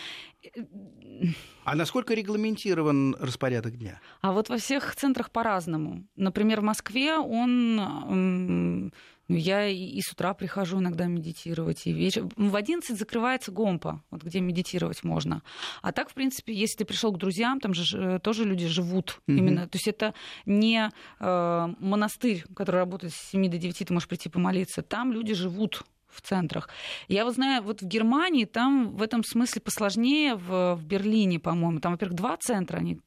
насколько 1.64 2.12
регламентирован 2.12 3.16
распорядок 3.18 3.78
дня? 3.78 4.00
А 4.20 4.32
вот 4.32 4.50
во 4.50 4.58
всех 4.58 4.94
центрах 4.96 5.30
по-разному. 5.30 6.04
Например, 6.16 6.60
в 6.60 6.64
Москве 6.64 7.16
он... 7.16 8.92
Я 9.36 9.66
и 9.66 10.00
с 10.00 10.12
утра 10.12 10.34
прихожу 10.34 10.78
иногда 10.80 11.06
медитировать, 11.06 11.86
и 11.86 11.92
вечером. 11.92 12.30
В 12.36 12.56
11 12.56 12.98
закрывается 12.98 13.52
гомпа, 13.52 14.02
вот 14.10 14.22
где 14.22 14.40
медитировать 14.40 15.04
можно. 15.04 15.42
А 15.82 15.92
так, 15.92 16.10
в 16.10 16.14
принципе, 16.14 16.52
если 16.52 16.78
ты 16.78 16.84
пришел 16.84 17.12
к 17.12 17.18
друзьям, 17.18 17.60
там 17.60 17.74
же 17.74 18.18
тоже 18.20 18.44
люди 18.44 18.66
живут 18.66 19.20
mm-hmm. 19.26 19.36
именно. 19.36 19.68
То 19.68 19.76
есть 19.76 19.88
это 19.88 20.14
не 20.46 20.90
э, 21.20 21.68
монастырь, 21.78 22.44
который 22.54 22.76
работает 22.76 23.12
с 23.12 23.30
7 23.30 23.50
до 23.50 23.58
9, 23.58 23.78
ты 23.78 23.92
можешь 23.92 24.08
прийти 24.08 24.28
помолиться. 24.28 24.82
Там 24.82 25.12
люди 25.12 25.34
живут 25.34 25.84
в 26.10 26.20
центрах. 26.22 26.68
Я 27.08 27.24
вот 27.24 27.34
знаю, 27.34 27.62
вот 27.62 27.82
в 27.82 27.86
Германии 27.86 28.44
там 28.44 28.96
в 28.96 29.02
этом 29.02 29.22
смысле 29.24 29.60
посложнее, 29.60 30.34
в, 30.34 30.74
в 30.74 30.84
Берлине, 30.84 31.38
по-моему, 31.38 31.80
там, 31.80 31.92
во-первых, 31.92 32.16
два 32.16 32.36
центра, 32.36 32.78
они 32.78 33.00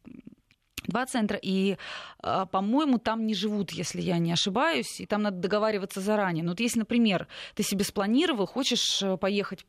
Два 0.88 1.06
центра, 1.06 1.40
и, 1.42 1.78
а, 2.20 2.46
по-моему, 2.46 2.98
там 2.98 3.26
не 3.26 3.34
живут, 3.34 3.72
если 3.72 4.02
я 4.02 4.18
не 4.18 4.32
ошибаюсь, 4.32 5.00
и 5.00 5.06
там 5.06 5.22
надо 5.22 5.38
договариваться 5.38 6.02
заранее. 6.02 6.44
Но 6.44 6.52
вот 6.52 6.60
если, 6.60 6.80
например, 6.80 7.28
ты 7.56 7.64
себе 7.64 7.84
спланировал, 7.84 8.46
хочешь 8.46 9.02
э, 9.02 9.18
поехать 9.18 9.66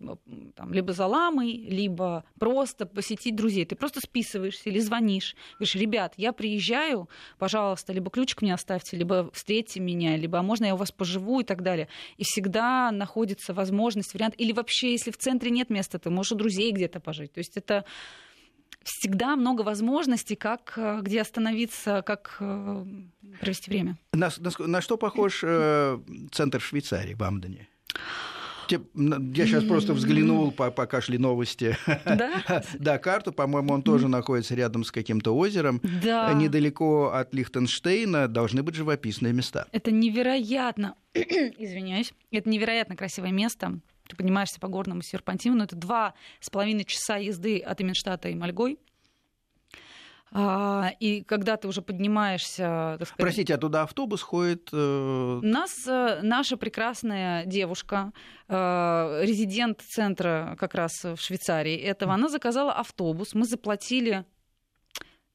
там, 0.57 0.73
либо 0.73 0.93
за 0.93 1.07
ламой, 1.07 1.53
либо 1.53 2.25
просто 2.39 2.87
посетить 2.87 3.37
друзей, 3.37 3.65
ты 3.65 3.77
просто 3.77 4.01
списываешься 4.01 4.71
или 4.71 4.79
звонишь, 4.81 5.37
говоришь, 5.59 5.75
ребят, 5.75 6.15
я 6.17 6.33
приезжаю, 6.33 7.09
пожалуйста, 7.39 7.93
либо 7.93 8.11
ключик 8.11 8.43
мне 8.43 8.55
оставьте, 8.55 8.97
либо 8.97 9.31
встретьте 9.33 9.81
меня, 9.81 10.17
либо 10.17 10.39
«А 10.39 10.43
можно 10.43 10.67
я 10.67 10.75
у 10.75 10.79
вас 10.79 10.93
поживу 10.93 11.41
и 11.41 11.45
так 11.45 11.63
далее. 11.63 11.89
И 12.17 12.25
всегда 12.25 12.91
находится 12.91 13.55
возможность, 13.55 14.15
вариант, 14.15 14.35
или 14.39 14.53
вообще, 14.53 14.93
если 14.93 15.11
в 15.11 15.17
центре 15.17 15.51
нет 15.51 15.71
места, 15.71 15.99
ты 15.99 16.11
можешь 16.11 16.33
у 16.33 16.37
друзей 16.37 16.73
где-то 16.73 17.01
пожить. 17.01 17.33
То 17.33 17.39
есть 17.39 17.57
это 17.57 17.85
всегда 18.85 19.37
много 19.37 19.63
возможностей, 19.63 20.37
как, 20.37 20.75
э, 20.77 21.01
где 21.03 21.21
остановиться, 21.21 22.03
как 22.07 22.37
э, 22.41 22.85
провести 23.41 23.71
время. 23.71 23.97
На, 24.13 24.31
на, 24.39 24.67
на 24.67 24.81
что 24.81 24.97
похож 24.97 25.41
э, 25.43 25.99
центр 26.31 26.61
Швейцарии 26.61 27.15
в 27.15 27.23
Амдене? 27.23 27.69
Я 28.71 29.47
сейчас 29.47 29.65
просто 29.65 29.93
взглянул, 29.93 30.51
пока 30.51 31.01
шли 31.01 31.19
новости. 31.19 31.77
Да? 32.07 32.43
да, 32.79 32.99
карту, 32.99 33.33
по-моему, 33.33 33.75
он 33.75 33.83
тоже 33.83 34.09
находится 34.09 34.55
рядом 34.55 34.85
с 34.85 34.91
каким-то 34.91 35.37
озером. 35.37 35.81
Да. 36.03 36.33
Недалеко 36.33 37.13
от 37.13 37.35
Лихтенштейна 37.35 38.27
должны 38.29 38.63
быть 38.63 38.75
живописные 38.75 39.33
места. 39.33 39.67
Это 39.73 39.91
невероятно, 39.91 40.95
извиняюсь, 41.15 42.15
это 42.31 42.49
невероятно 42.49 42.97
красивое 42.97 43.33
место 43.33 43.81
ты 44.09 44.17
поднимаешься 44.17 44.61
по 44.61 44.69
горному 44.69 45.03
серпантину, 45.03 45.57
но 45.57 45.65
это 45.65 45.77
два 45.77 46.15
с 46.41 46.51
половиной 46.51 46.85
часа 46.85 47.17
езды 47.17 47.59
от 47.59 47.81
Именштата 47.81 48.29
и 48.29 48.35
Мальгой. 48.35 48.79
А, 50.37 50.91
и 50.99 51.23
когда 51.23 51.57
ты 51.57 51.69
уже 51.69 51.81
поднимаешься... 51.81 52.97
Так 52.99 53.09
сказать, 53.09 53.17
Простите, 53.19 53.55
а 53.55 53.59
туда 53.59 53.83
автобус 53.83 54.21
ходит? 54.21 54.69
Э... 54.73 55.39
Нас 55.43 55.87
э, 55.87 56.21
наша 56.23 56.57
прекрасная 56.57 57.47
девушка, 57.47 58.13
э, 58.49 59.21
резидент 59.23 59.81
центра 59.83 60.57
как 60.59 60.75
раз 60.75 61.05
в 61.05 61.19
Швейцарии 61.19 61.77
этого, 61.77 62.15
она 62.15 62.29
заказала 62.29 62.73
автобус, 62.73 63.35
мы 63.35 63.45
заплатили 63.45 64.25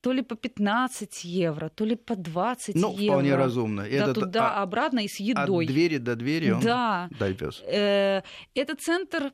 то 0.02 0.14
ли 0.14 0.22
по 0.22 0.36
15 0.36 1.24
евро, 1.26 1.70
то 1.70 1.86
ли 1.86 1.96
по 1.96 2.16
20 2.16 2.76
ну, 2.76 2.92
евро. 2.92 3.02
Ну, 3.02 3.08
вполне 3.08 3.36
разумно. 3.36 3.84
Да, 3.84 3.90
это 3.90 4.14
туда, 4.14 4.56
а, 4.56 4.64
обратно 4.64 5.00
и 5.00 5.08
с 5.08 5.20
едой. 5.20 5.66
От 5.66 5.72
двери 5.72 5.98
до 5.98 6.16
двери 6.16 6.52
он 6.52 6.62
да. 6.62 7.10
дай 7.20 7.34
пес. 7.34 7.62
Э, 7.66 8.22
это 8.56 8.76
центр, 8.76 9.32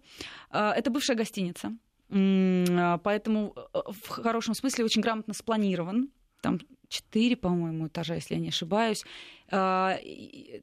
э, 0.51 0.71
это 0.75 0.89
бывшая 0.89 1.15
гостиница. 1.15 1.75
Э, 2.09 2.97
поэтому 3.03 3.53
э, 3.55 3.79
в 3.87 4.07
хорошем 4.07 4.55
смысле 4.55 4.85
очень 4.85 5.01
грамотно 5.01 5.33
спланирован. 5.33 6.09
Там 6.41 6.59
четыре, 6.87 7.35
по-моему, 7.35 7.87
этажа, 7.87 8.15
если 8.15 8.35
я 8.35 8.39
не 8.39 8.49
ошибаюсь. 8.49 9.03
Э, 9.51 9.97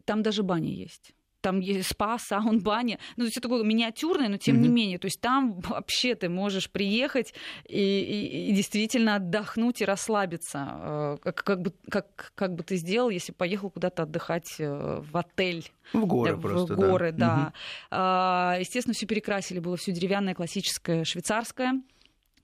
там 0.04 0.22
даже 0.22 0.42
баня 0.42 0.72
есть 0.72 1.14
там 1.42 1.60
есть 1.60 1.90
спа, 1.90 2.18
саун, 2.18 2.60
баня. 2.60 2.98
Ну, 3.16 3.26
все 3.26 3.40
такое 3.40 3.62
миниатюрное, 3.64 4.28
но 4.28 4.38
тем 4.38 4.56
mm-hmm. 4.56 4.60
не 4.60 4.68
менее. 4.68 4.98
То 4.98 5.06
есть 5.06 5.20
там 5.20 5.60
вообще 5.60 6.14
ты 6.14 6.28
можешь 6.28 6.70
приехать 6.70 7.34
и, 7.68 7.78
и, 7.78 8.50
и 8.50 8.52
действительно 8.52 9.16
отдохнуть 9.16 9.82
и 9.82 9.84
расслабиться. 9.84 10.68
Э, 10.72 11.16
как, 11.22 11.44
как, 11.44 11.60
бы, 11.60 11.72
как, 11.90 12.32
как 12.34 12.54
бы 12.54 12.62
ты 12.62 12.76
сделал, 12.76 13.10
если 13.10 13.32
поехал 13.32 13.70
куда-то 13.70 14.04
отдыхать 14.04 14.54
э, 14.58 15.02
в 15.02 15.16
отель. 15.16 15.70
В 15.92 16.06
горы 16.06 16.36
в 16.36 16.40
просто, 16.40 16.74
горы, 16.74 17.12
да. 17.12 17.52
да. 17.90 18.52
Угу. 18.54 18.60
Естественно, 18.60 18.94
все 18.94 19.06
перекрасили, 19.06 19.58
было 19.58 19.76
все 19.76 19.92
деревянное, 19.92 20.34
классическое, 20.34 21.04
швейцарское. 21.04 21.82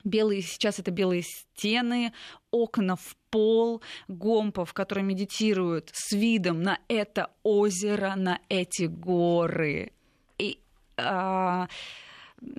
Белые, 0.03 0.41
сейчас 0.41 0.79
это 0.79 0.91
белые 0.91 1.23
стены, 1.23 2.13
окна 2.51 2.95
в 2.95 3.17
пол, 3.29 3.81
гомпа, 4.07 4.65
в 4.65 4.73
которой 4.73 5.03
медитируют 5.03 5.91
с 5.93 6.13
видом 6.13 6.61
на 6.61 6.79
это 6.87 7.31
озеро, 7.43 8.13
на 8.15 8.39
эти 8.49 8.83
горы. 8.83 9.91
И 10.37 10.59
а, 10.97 11.67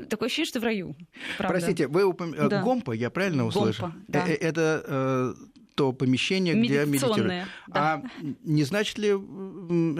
такое 0.09 0.26
ощущение, 0.26 0.49
что 0.49 0.61
в 0.61 0.64
раю. 0.64 0.95
Правда. 1.38 1.55
Простите, 1.55 1.88
вы 1.88 2.05
упом... 2.05 2.34
Э, 2.34 2.49
да. 2.49 2.62
Гомпа, 2.62 2.93
я 2.93 3.11
правильно 3.11 3.47
услышал? 3.47 3.86
Гомпа, 3.86 3.99
да. 4.09 4.26
Э, 4.26 4.34
это 4.34 4.84
э, 4.86 5.34
то 5.75 5.93
помещение, 5.93 6.55
где 6.55 6.85
медитируют. 6.85 7.47
Да. 7.68 8.03
А 8.03 8.03
не 8.45 8.64
значит 8.64 8.99
ли 8.99 9.09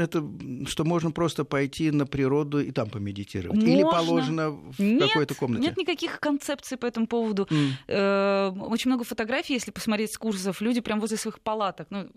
это, 0.03 0.25
что 0.66 0.85
можно 0.85 1.11
просто 1.11 1.45
пойти 1.45 1.91
на 1.91 2.07
природу 2.07 2.61
и 2.61 2.71
там 2.71 2.91
помедитировать? 2.91 3.57
Можно. 3.57 3.71
Или 3.71 3.83
положено 3.83 4.51
в 4.51 4.79
нет, 4.81 5.09
какой-то 5.09 5.35
комнате? 5.35 5.62
Нет 5.62 5.77
никаких 5.77 6.21
концепций 6.21 6.77
по 6.77 6.87
этому 6.87 7.07
поводу. 7.07 7.49
Mm. 7.51 8.61
Очень 8.66 8.91
много 8.91 9.05
фотографий, 9.05 9.55
если 9.55 9.71
посмотреть 9.71 10.12
с 10.12 10.18
курсов, 10.18 10.61
люди 10.61 10.81
прям 10.81 11.01
возле 11.01 11.16
своих 11.16 11.41
палаток 11.41 11.87
ну, 11.91 12.11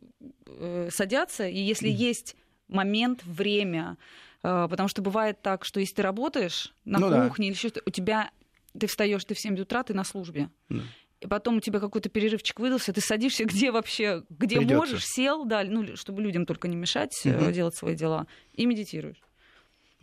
э, 0.47 0.89
садятся, 0.91 1.47
и 1.47 1.59
если 1.59 1.89
mm. 1.89 1.93
есть 1.93 2.35
момент, 2.67 3.23
время, 3.23 3.97
э, 4.43 4.67
потому 4.69 4.89
что 4.89 5.01
бывает 5.01 5.41
так, 5.41 5.65
что 5.65 5.79
если 5.79 5.95
ты 5.95 6.01
работаешь 6.01 6.73
на 6.85 6.99
ну, 6.99 7.27
кухне 7.27 7.47
да. 7.47 7.51
или 7.51 7.57
что-то, 7.57 7.81
у 7.85 7.89
тебя 7.89 8.31
ты 8.77 8.87
встаешь, 8.87 9.23
ты 9.23 9.35
в 9.35 9.39
7 9.39 9.59
утра, 9.59 9.83
ты 9.83 9.93
на 9.93 10.03
службе. 10.03 10.49
Mm 10.69 10.81
и 11.23 11.27
потом 11.27 11.57
у 11.57 11.59
тебя 11.61 11.79
какой-то 11.79 12.09
перерывчик 12.09 12.59
выдался, 12.59 12.93
ты 12.93 13.01
садишься 13.01 13.45
где 13.45 13.71
вообще, 13.71 14.23
где 14.29 14.57
Придётся. 14.57 14.75
можешь, 14.75 15.05
сел, 15.05 15.45
да, 15.45 15.63
ну, 15.63 15.95
чтобы 15.95 16.21
людям 16.21 16.45
только 16.45 16.67
не 16.67 16.75
мешать 16.75 17.19
угу. 17.25 17.51
делать 17.51 17.75
свои 17.75 17.95
дела, 17.95 18.27
и 18.53 18.65
медитируешь. 18.65 19.21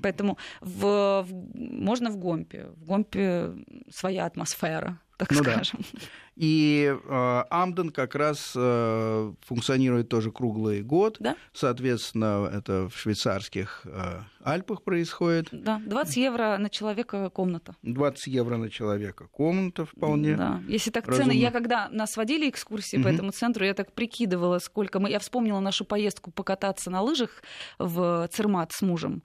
Поэтому 0.02 0.38
в, 0.60 1.26
в, 1.26 1.34
можно 1.54 2.10
в 2.10 2.16
Гомпе. 2.16 2.70
В 2.74 2.84
Гомпе 2.86 3.52
своя 3.90 4.24
атмосфера 4.24 4.98
так 5.20 5.30
ну 5.30 5.42
скажем. 5.42 5.80
Да. 5.92 5.98
И 6.36 6.90
э, 6.90 7.44
Амден 7.50 7.90
как 7.90 8.14
раз 8.14 8.54
э, 8.56 9.32
функционирует 9.42 10.08
тоже 10.08 10.32
круглый 10.32 10.82
год. 10.82 11.18
Да? 11.20 11.36
Соответственно, 11.52 12.50
это 12.50 12.88
в 12.88 12.96
швейцарских 12.96 13.82
э, 13.84 14.22
Альпах 14.42 14.82
происходит. 14.82 15.48
Да, 15.52 15.82
20 15.84 16.16
евро 16.16 16.56
на 16.58 16.70
человека 16.70 17.28
комната. 17.28 17.74
20 17.82 18.28
евро 18.28 18.56
на 18.56 18.70
человека 18.70 19.26
комната 19.26 19.84
вполне. 19.84 20.34
Да, 20.36 20.62
если 20.66 20.90
так 20.90 21.06
разумно. 21.06 21.32
цены. 21.32 21.38
Я 21.38 21.50
когда 21.50 21.90
нас 21.90 22.16
водили 22.16 22.48
экскурсии 22.48 22.96
угу. 22.96 23.04
по 23.04 23.08
этому 23.08 23.32
центру, 23.32 23.66
я 23.66 23.74
так 23.74 23.92
прикидывала, 23.92 24.58
сколько 24.60 24.98
мы. 24.98 25.10
Я 25.10 25.18
вспомнила 25.18 25.60
нашу 25.60 25.84
поездку 25.84 26.30
покататься 26.30 26.90
на 26.90 27.02
лыжах 27.02 27.42
в 27.78 28.26
Цермат 28.32 28.72
с 28.72 28.80
мужем. 28.80 29.22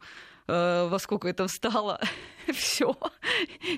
Э, 0.48 0.88
во 0.90 1.00
сколько 1.00 1.28
это 1.28 1.48
встало, 1.48 2.00
все. 2.54 2.96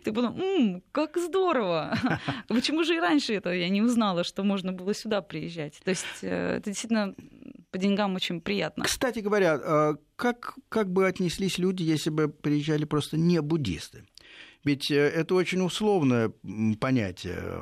Ты 0.04 0.12
подумал, 0.12 0.38
м-м, 0.38 0.84
как 0.92 1.18
здорово. 1.18 1.98
Почему 2.50 2.84
же 2.84 2.96
и 2.96 3.00
раньше 3.00 3.34
это 3.34 3.54
я 3.54 3.70
не 3.70 3.82
узнала, 3.82 4.24
что 4.26 4.44
можно 4.44 4.74
было 4.74 4.94
сюда 4.94 5.22
приезжать? 5.22 5.80
То 5.84 5.92
есть 5.92 6.06
э, 6.22 6.58
это 6.58 6.70
действительно 6.70 7.16
по 7.72 7.78
деньгам 7.78 8.16
очень 8.16 8.42
приятно. 8.42 8.84
Кстати 8.84 9.20
говоря, 9.20 9.60
э, 9.62 9.96
как, 10.18 10.56
как 10.68 10.92
бы 10.92 11.08
отнеслись 11.08 11.58
люди, 11.58 11.84
если 11.84 12.10
бы 12.10 12.28
приезжали 12.28 12.84
просто 12.84 13.16
не 13.16 13.42
буддисты? 13.42 14.04
Ведь 14.66 14.92
это 14.92 15.36
очень 15.36 15.62
условное 15.62 16.34
понятие 16.82 17.62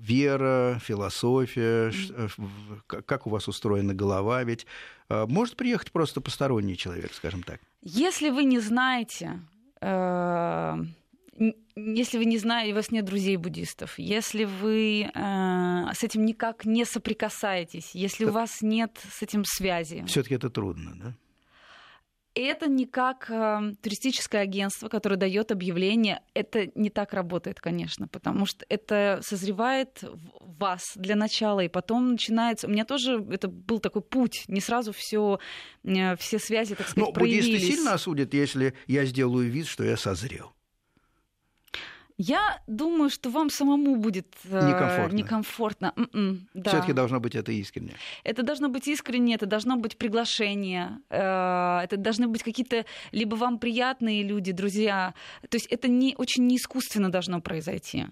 вера, 0.00 0.80
философия, 0.82 1.92
как 2.86 3.28
у 3.28 3.30
вас 3.30 3.46
устроена 3.46 3.94
голова, 3.94 4.42
ведь 4.42 4.66
может 5.08 5.54
приехать 5.56 5.92
просто 5.92 6.20
посторонний 6.20 6.76
человек, 6.76 7.12
скажем 7.14 7.44
так. 7.44 7.60
Если 7.90 8.28
вы 8.28 8.44
не 8.44 8.58
знаете, 8.58 9.40
э, 9.80 10.74
если 11.74 12.18
вы 12.18 12.26
не 12.26 12.36
знаете, 12.36 12.72
у 12.72 12.74
вас 12.74 12.90
нет 12.90 13.06
друзей 13.06 13.38
буддистов, 13.38 13.98
если 13.98 14.44
вы 14.44 15.04
э, 15.04 15.94
с 15.94 16.02
этим 16.02 16.26
никак 16.26 16.66
не 16.66 16.84
соприкасаетесь, 16.84 17.94
если 17.94 18.26
у 18.26 18.30
вас 18.30 18.60
нет 18.60 19.00
с 19.10 19.22
этим 19.22 19.42
связи. 19.46 20.04
Все-таки 20.06 20.34
это 20.34 20.50
трудно, 20.50 20.92
да? 20.96 21.14
Это 22.40 22.68
не 22.68 22.86
как 22.86 23.30
э, 23.30 23.72
туристическое 23.82 24.42
агентство, 24.42 24.88
которое 24.88 25.16
дает 25.16 25.52
объявление. 25.52 26.22
Это 26.34 26.70
не 26.74 26.90
так 26.90 27.12
работает, 27.12 27.60
конечно, 27.60 28.08
потому 28.08 28.46
что 28.46 28.64
это 28.68 29.20
созревает 29.22 30.02
в 30.02 30.56
вас 30.58 30.92
для 30.96 31.16
начала, 31.16 31.60
и 31.60 31.68
потом 31.68 32.12
начинается. 32.12 32.66
У 32.66 32.70
меня 32.70 32.84
тоже 32.84 33.24
это 33.30 33.48
был 33.48 33.78
такой 33.78 34.02
путь, 34.02 34.44
не 34.48 34.60
сразу 34.60 34.92
все, 34.92 35.38
э, 35.84 36.16
все 36.16 36.38
связи, 36.38 36.74
так 36.74 36.88
сказать, 36.88 37.08
Но 37.08 37.12
проявились. 37.12 37.46
буддисты 37.46 37.72
сильно 37.72 37.94
осудят, 37.94 38.34
если 38.34 38.74
я 38.86 39.04
сделаю 39.04 39.50
вид, 39.50 39.66
что 39.66 39.84
я 39.84 39.96
созрел. 39.96 40.52
Я 42.18 42.60
думаю, 42.66 43.10
что 43.10 43.30
вам 43.30 43.48
самому 43.48 43.96
будет 43.96 44.26
э, 44.44 44.68
некомфортно. 44.68 45.16
некомфортно. 45.16 45.92
М-м, 45.96 46.48
да. 46.52 46.70
Все-таки 46.70 46.92
должно 46.92 47.20
быть 47.20 47.36
это 47.36 47.52
искренне. 47.52 47.94
Это 48.24 48.42
должно 48.42 48.68
быть 48.68 48.88
искренне, 48.88 49.36
это 49.36 49.46
должно 49.46 49.76
быть 49.76 49.96
приглашение, 49.96 50.98
э, 51.10 51.80
это 51.84 51.96
должны 51.96 52.26
быть 52.26 52.42
какие-то 52.42 52.84
либо 53.12 53.36
вам 53.36 53.60
приятные 53.60 54.24
люди, 54.24 54.50
друзья. 54.50 55.14
То 55.48 55.56
есть 55.56 55.66
это 55.66 55.86
не 55.86 56.16
очень 56.18 56.46
не 56.48 56.56
искусственно 56.56 57.08
должно 57.08 57.40
произойти. 57.40 58.06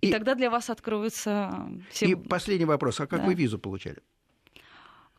И, 0.00 0.08
и 0.08 0.12
тогда 0.12 0.34
для 0.34 0.48
вас 0.48 0.70
откроются 0.70 1.68
все. 1.90 2.06
И 2.06 2.14
последний 2.14 2.66
вопрос: 2.66 3.00
а 3.00 3.06
как 3.06 3.20
да. 3.20 3.26
вы 3.26 3.34
визу 3.34 3.58
получали? 3.58 3.98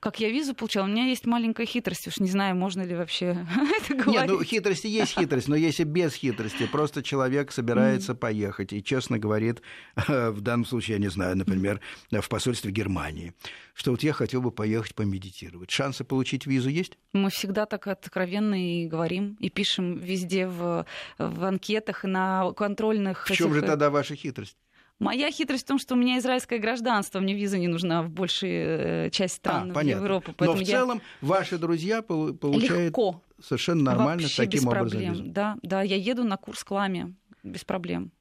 Как 0.04 0.20
я 0.20 0.30
визу 0.30 0.54
получала, 0.54 0.84
у 0.84 0.90
меня 0.90 1.06
есть 1.06 1.26
маленькая 1.26 1.66
хитрость, 1.66 2.10
уж 2.10 2.18
не 2.18 2.28
знаю, 2.28 2.58
можно 2.58 2.82
ли 2.82 2.94
вообще 2.94 3.48
это 3.82 3.96
говорить. 3.96 4.22
Нет, 4.24 4.28
ну 4.28 4.44
хитрости 4.44 4.88
есть 4.88 5.18
хитрость, 5.18 5.48
но 5.48 5.56
если 5.56 5.86
без 5.86 6.14
хитрости, 6.14 6.68
просто 6.68 7.02
человек 7.02 7.54
собирается 7.54 8.14
поехать 8.14 8.74
и 8.74 8.84
честно 8.84 9.18
говорит, 9.18 9.62
в 9.96 10.42
данном 10.42 10.66
случае, 10.66 10.96
я 10.98 11.00
не 11.00 11.08
знаю, 11.08 11.38
например, 11.38 11.80
в 12.12 12.28
посольстве 12.28 12.74
Германии, 12.74 13.34
что 13.74 13.92
вот 13.92 14.04
я 14.04 14.12
хотел 14.12 14.42
бы 14.42 14.52
поехать 14.52 14.94
помедитировать. 14.94 15.72
Шансы 15.72 16.04
получить 16.04 16.48
визу 16.48 16.68
есть? 16.68 16.98
Мы 17.14 17.30
всегда 17.30 17.66
так 17.66 17.88
откровенно 17.88 18.56
и 18.56 18.88
говорим, 18.88 19.38
и 19.40 19.50
пишем 19.50 20.00
везде 20.00 20.48
в, 20.48 20.86
в 21.18 21.44
анкетах, 21.46 22.04
на 22.04 22.52
контрольных... 22.52 23.26
В 23.26 23.32
чем 23.32 23.54
этих... 23.54 23.62
же 23.62 23.68
тогда 23.68 23.90
ваша 23.90 24.16
хитрость? 24.16 24.58
Моя 25.00 25.32
хитрость 25.32 25.66
в 25.66 25.68
том, 25.68 25.80
что 25.80 25.96
у 25.96 25.98
меня 25.98 26.20
израильское 26.20 26.60
гражданство, 26.60 27.20
мне 27.20 27.34
виза 27.34 27.58
не 27.58 27.68
нужна 27.68 28.04
в 28.04 28.10
большей 28.10 28.52
э, 28.52 29.10
части 29.12 29.38
стран 29.38 29.74
а, 29.76 29.84
Европы. 29.84 30.34
Но 30.40 30.54
в 30.54 30.64
целом 30.64 31.02
я... 31.22 31.28
ваши 31.28 31.58
друзья 31.58 32.02
получают 32.02 32.88
Легко. 32.88 33.22
совершенно 33.42 33.84
нормально 33.84 34.24
Вообще 34.24 34.44
таким 34.44 34.62
без 34.62 34.68
образом 34.68 34.90
проблем. 34.90 35.14
визу. 35.14 35.24
Да, 35.26 35.58
да, 35.62 35.82
я 35.82 35.98
еду 35.98 36.24
на 36.24 36.38
курс 36.38 36.64
к 36.64 36.72
ламе 36.72 37.16
без 37.44 37.66
проблем. 37.66 38.12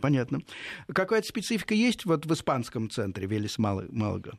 Понятно. 0.00 0.40
Какая-то 0.92 1.28
специфика 1.28 1.74
есть 1.74 2.06
вот 2.06 2.24
в 2.24 2.32
испанском 2.32 2.88
центре 2.88 3.26
Велес 3.26 3.58
Малага? 3.58 4.38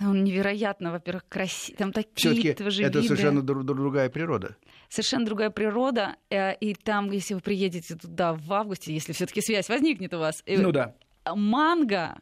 Он 0.00 0.24
невероятно, 0.24 0.90
во-первых, 0.90 1.26
красивый. 1.28 1.78
Там 1.78 1.92
такие 1.92 2.54
тоже 2.54 2.82
это 2.82 2.98
виды. 2.98 3.08
совершенно 3.08 3.40
другая 3.40 4.10
природа. 4.10 4.56
Совершенно 4.88 5.24
другая 5.24 5.50
природа. 5.50 6.16
Э, 6.28 6.54
и 6.56 6.74
там, 6.74 7.12
если 7.12 7.34
вы 7.34 7.40
приедете 7.40 7.94
туда 7.94 8.34
в 8.34 8.52
августе, 8.52 8.92
если 8.92 9.12
все-таки 9.12 9.40
связь 9.40 9.68
возникнет 9.68 10.12
у 10.12 10.18
вас. 10.18 10.42
Ну 10.46 10.72
да 10.72 10.94
манго 11.34 12.16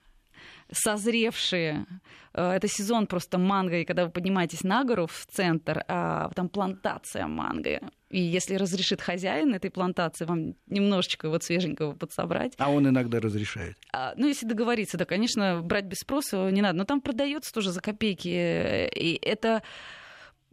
созревшие. 0.72 1.86
Э, 2.34 2.53
это 2.53 2.68
сезон 2.68 3.07
просто 3.07 3.38
манго, 3.38 3.78
и 3.78 3.84
когда 3.84 4.05
вы 4.05 4.11
поднимаетесь 4.11 4.64
на 4.64 4.84
гору 4.84 5.07
в 5.07 5.26
центр, 5.26 5.84
а 5.88 6.30
там 6.34 6.48
плантация 6.48 7.26
манго. 7.26 7.80
И 8.11 8.20
если 8.20 8.57
разрешит 8.57 9.00
хозяин 9.00 9.55
этой 9.55 9.70
плантации 9.70 10.24
вам 10.24 10.55
немножечко 10.66 11.28
вот 11.28 11.42
свеженького 11.42 11.92
подсобрать. 11.92 12.55
А 12.59 12.70
он 12.70 12.88
иногда 12.88 13.20
разрешает. 13.20 13.76
А, 13.92 14.14
ну, 14.16 14.26
если 14.26 14.46
договориться, 14.46 14.98
да, 14.98 15.05
конечно, 15.05 15.62
брать 15.62 15.86
без 15.86 15.98
спроса 15.98 16.50
не 16.50 16.61
надо. 16.61 16.78
Но 16.78 16.84
там 16.84 17.00
продается 17.00 17.53
тоже 17.53 17.70
за 17.70 17.80
копейки. 17.80 18.28
И 18.28 19.18
это 19.22 19.62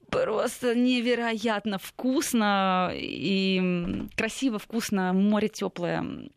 просто 0.09 0.73
невероятно 0.73 1.77
вкусно 1.77 2.91
и 2.93 4.07
красиво, 4.15 4.57
вкусно, 4.57 5.13
море 5.13 5.49
теплое 5.49 6.29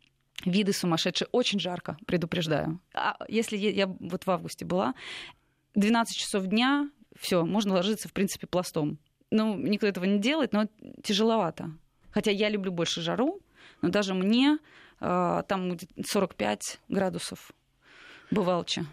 виды 0.44 0.72
сумасшедшие. 0.72 1.28
Очень 1.32 1.60
жарко, 1.60 1.96
предупреждаю. 2.06 2.80
А 2.94 3.16
если 3.28 3.56
я, 3.56 3.86
вот 3.86 4.26
в 4.26 4.30
августе 4.30 4.64
была, 4.64 4.94
12 5.74 6.16
часов 6.16 6.46
дня, 6.46 6.90
все, 7.18 7.44
можно 7.44 7.74
ложиться, 7.74 8.08
в 8.08 8.12
принципе, 8.12 8.46
пластом. 8.46 8.98
Ну, 9.30 9.56
никто 9.56 9.86
этого 9.86 10.04
не 10.04 10.18
делает, 10.18 10.52
но 10.52 10.66
тяжеловато. 11.02 11.70
Хотя 12.10 12.30
я 12.30 12.48
люблю 12.50 12.72
больше 12.72 13.00
жару, 13.00 13.40
но 13.80 13.88
даже 13.88 14.14
мне 14.14 14.58
э, 15.00 15.42
там 15.48 15.78
45 16.04 16.80
градусов 16.88 17.52
бывалче. 18.30 18.84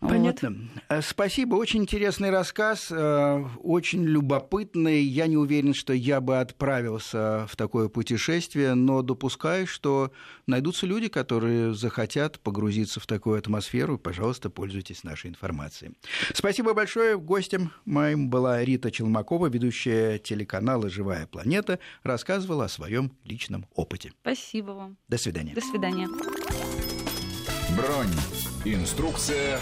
Понятно. 0.00 0.50
Вот. 0.50 0.82
Э, 0.88 1.02
спасибо. 1.02 1.56
Очень 1.56 1.82
интересный 1.82 2.30
рассказ, 2.30 2.88
э, 2.90 3.44
очень 3.62 4.02
любопытный. 4.04 5.02
Я 5.02 5.26
не 5.26 5.36
уверен, 5.36 5.74
что 5.74 5.92
я 5.92 6.22
бы 6.22 6.40
отправился 6.40 7.46
в 7.48 7.54
такое 7.56 7.88
путешествие, 7.88 8.74
но 8.74 9.02
допускаю, 9.02 9.66
что 9.66 10.10
найдутся 10.46 10.86
люди, 10.86 11.08
которые 11.08 11.74
захотят 11.74 12.40
погрузиться 12.40 12.98
в 12.98 13.06
такую 13.06 13.38
атмосферу. 13.38 13.98
Пожалуйста, 13.98 14.48
пользуйтесь 14.48 15.04
нашей 15.04 15.28
информацией. 15.28 15.92
Спасибо 16.32 16.72
большое. 16.72 17.18
Гостем 17.18 17.72
моим 17.84 18.30
была 18.30 18.64
Рита 18.64 18.90
Челмакова, 18.90 19.48
ведущая 19.48 20.18
телеканала 20.18 20.88
«Живая 20.88 21.26
планета», 21.26 21.78
рассказывала 22.02 22.64
о 22.64 22.68
своем 22.68 23.12
личном 23.24 23.66
опыте. 23.74 24.12
Спасибо 24.22 24.70
вам. 24.70 24.96
До 25.08 25.18
свидания. 25.18 25.54
До 25.54 25.60
свидания. 25.60 26.08
Бронь. 27.76 28.08
Инструкция 28.64 29.58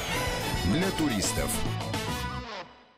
для 0.66 0.90
туристов. 0.90 1.50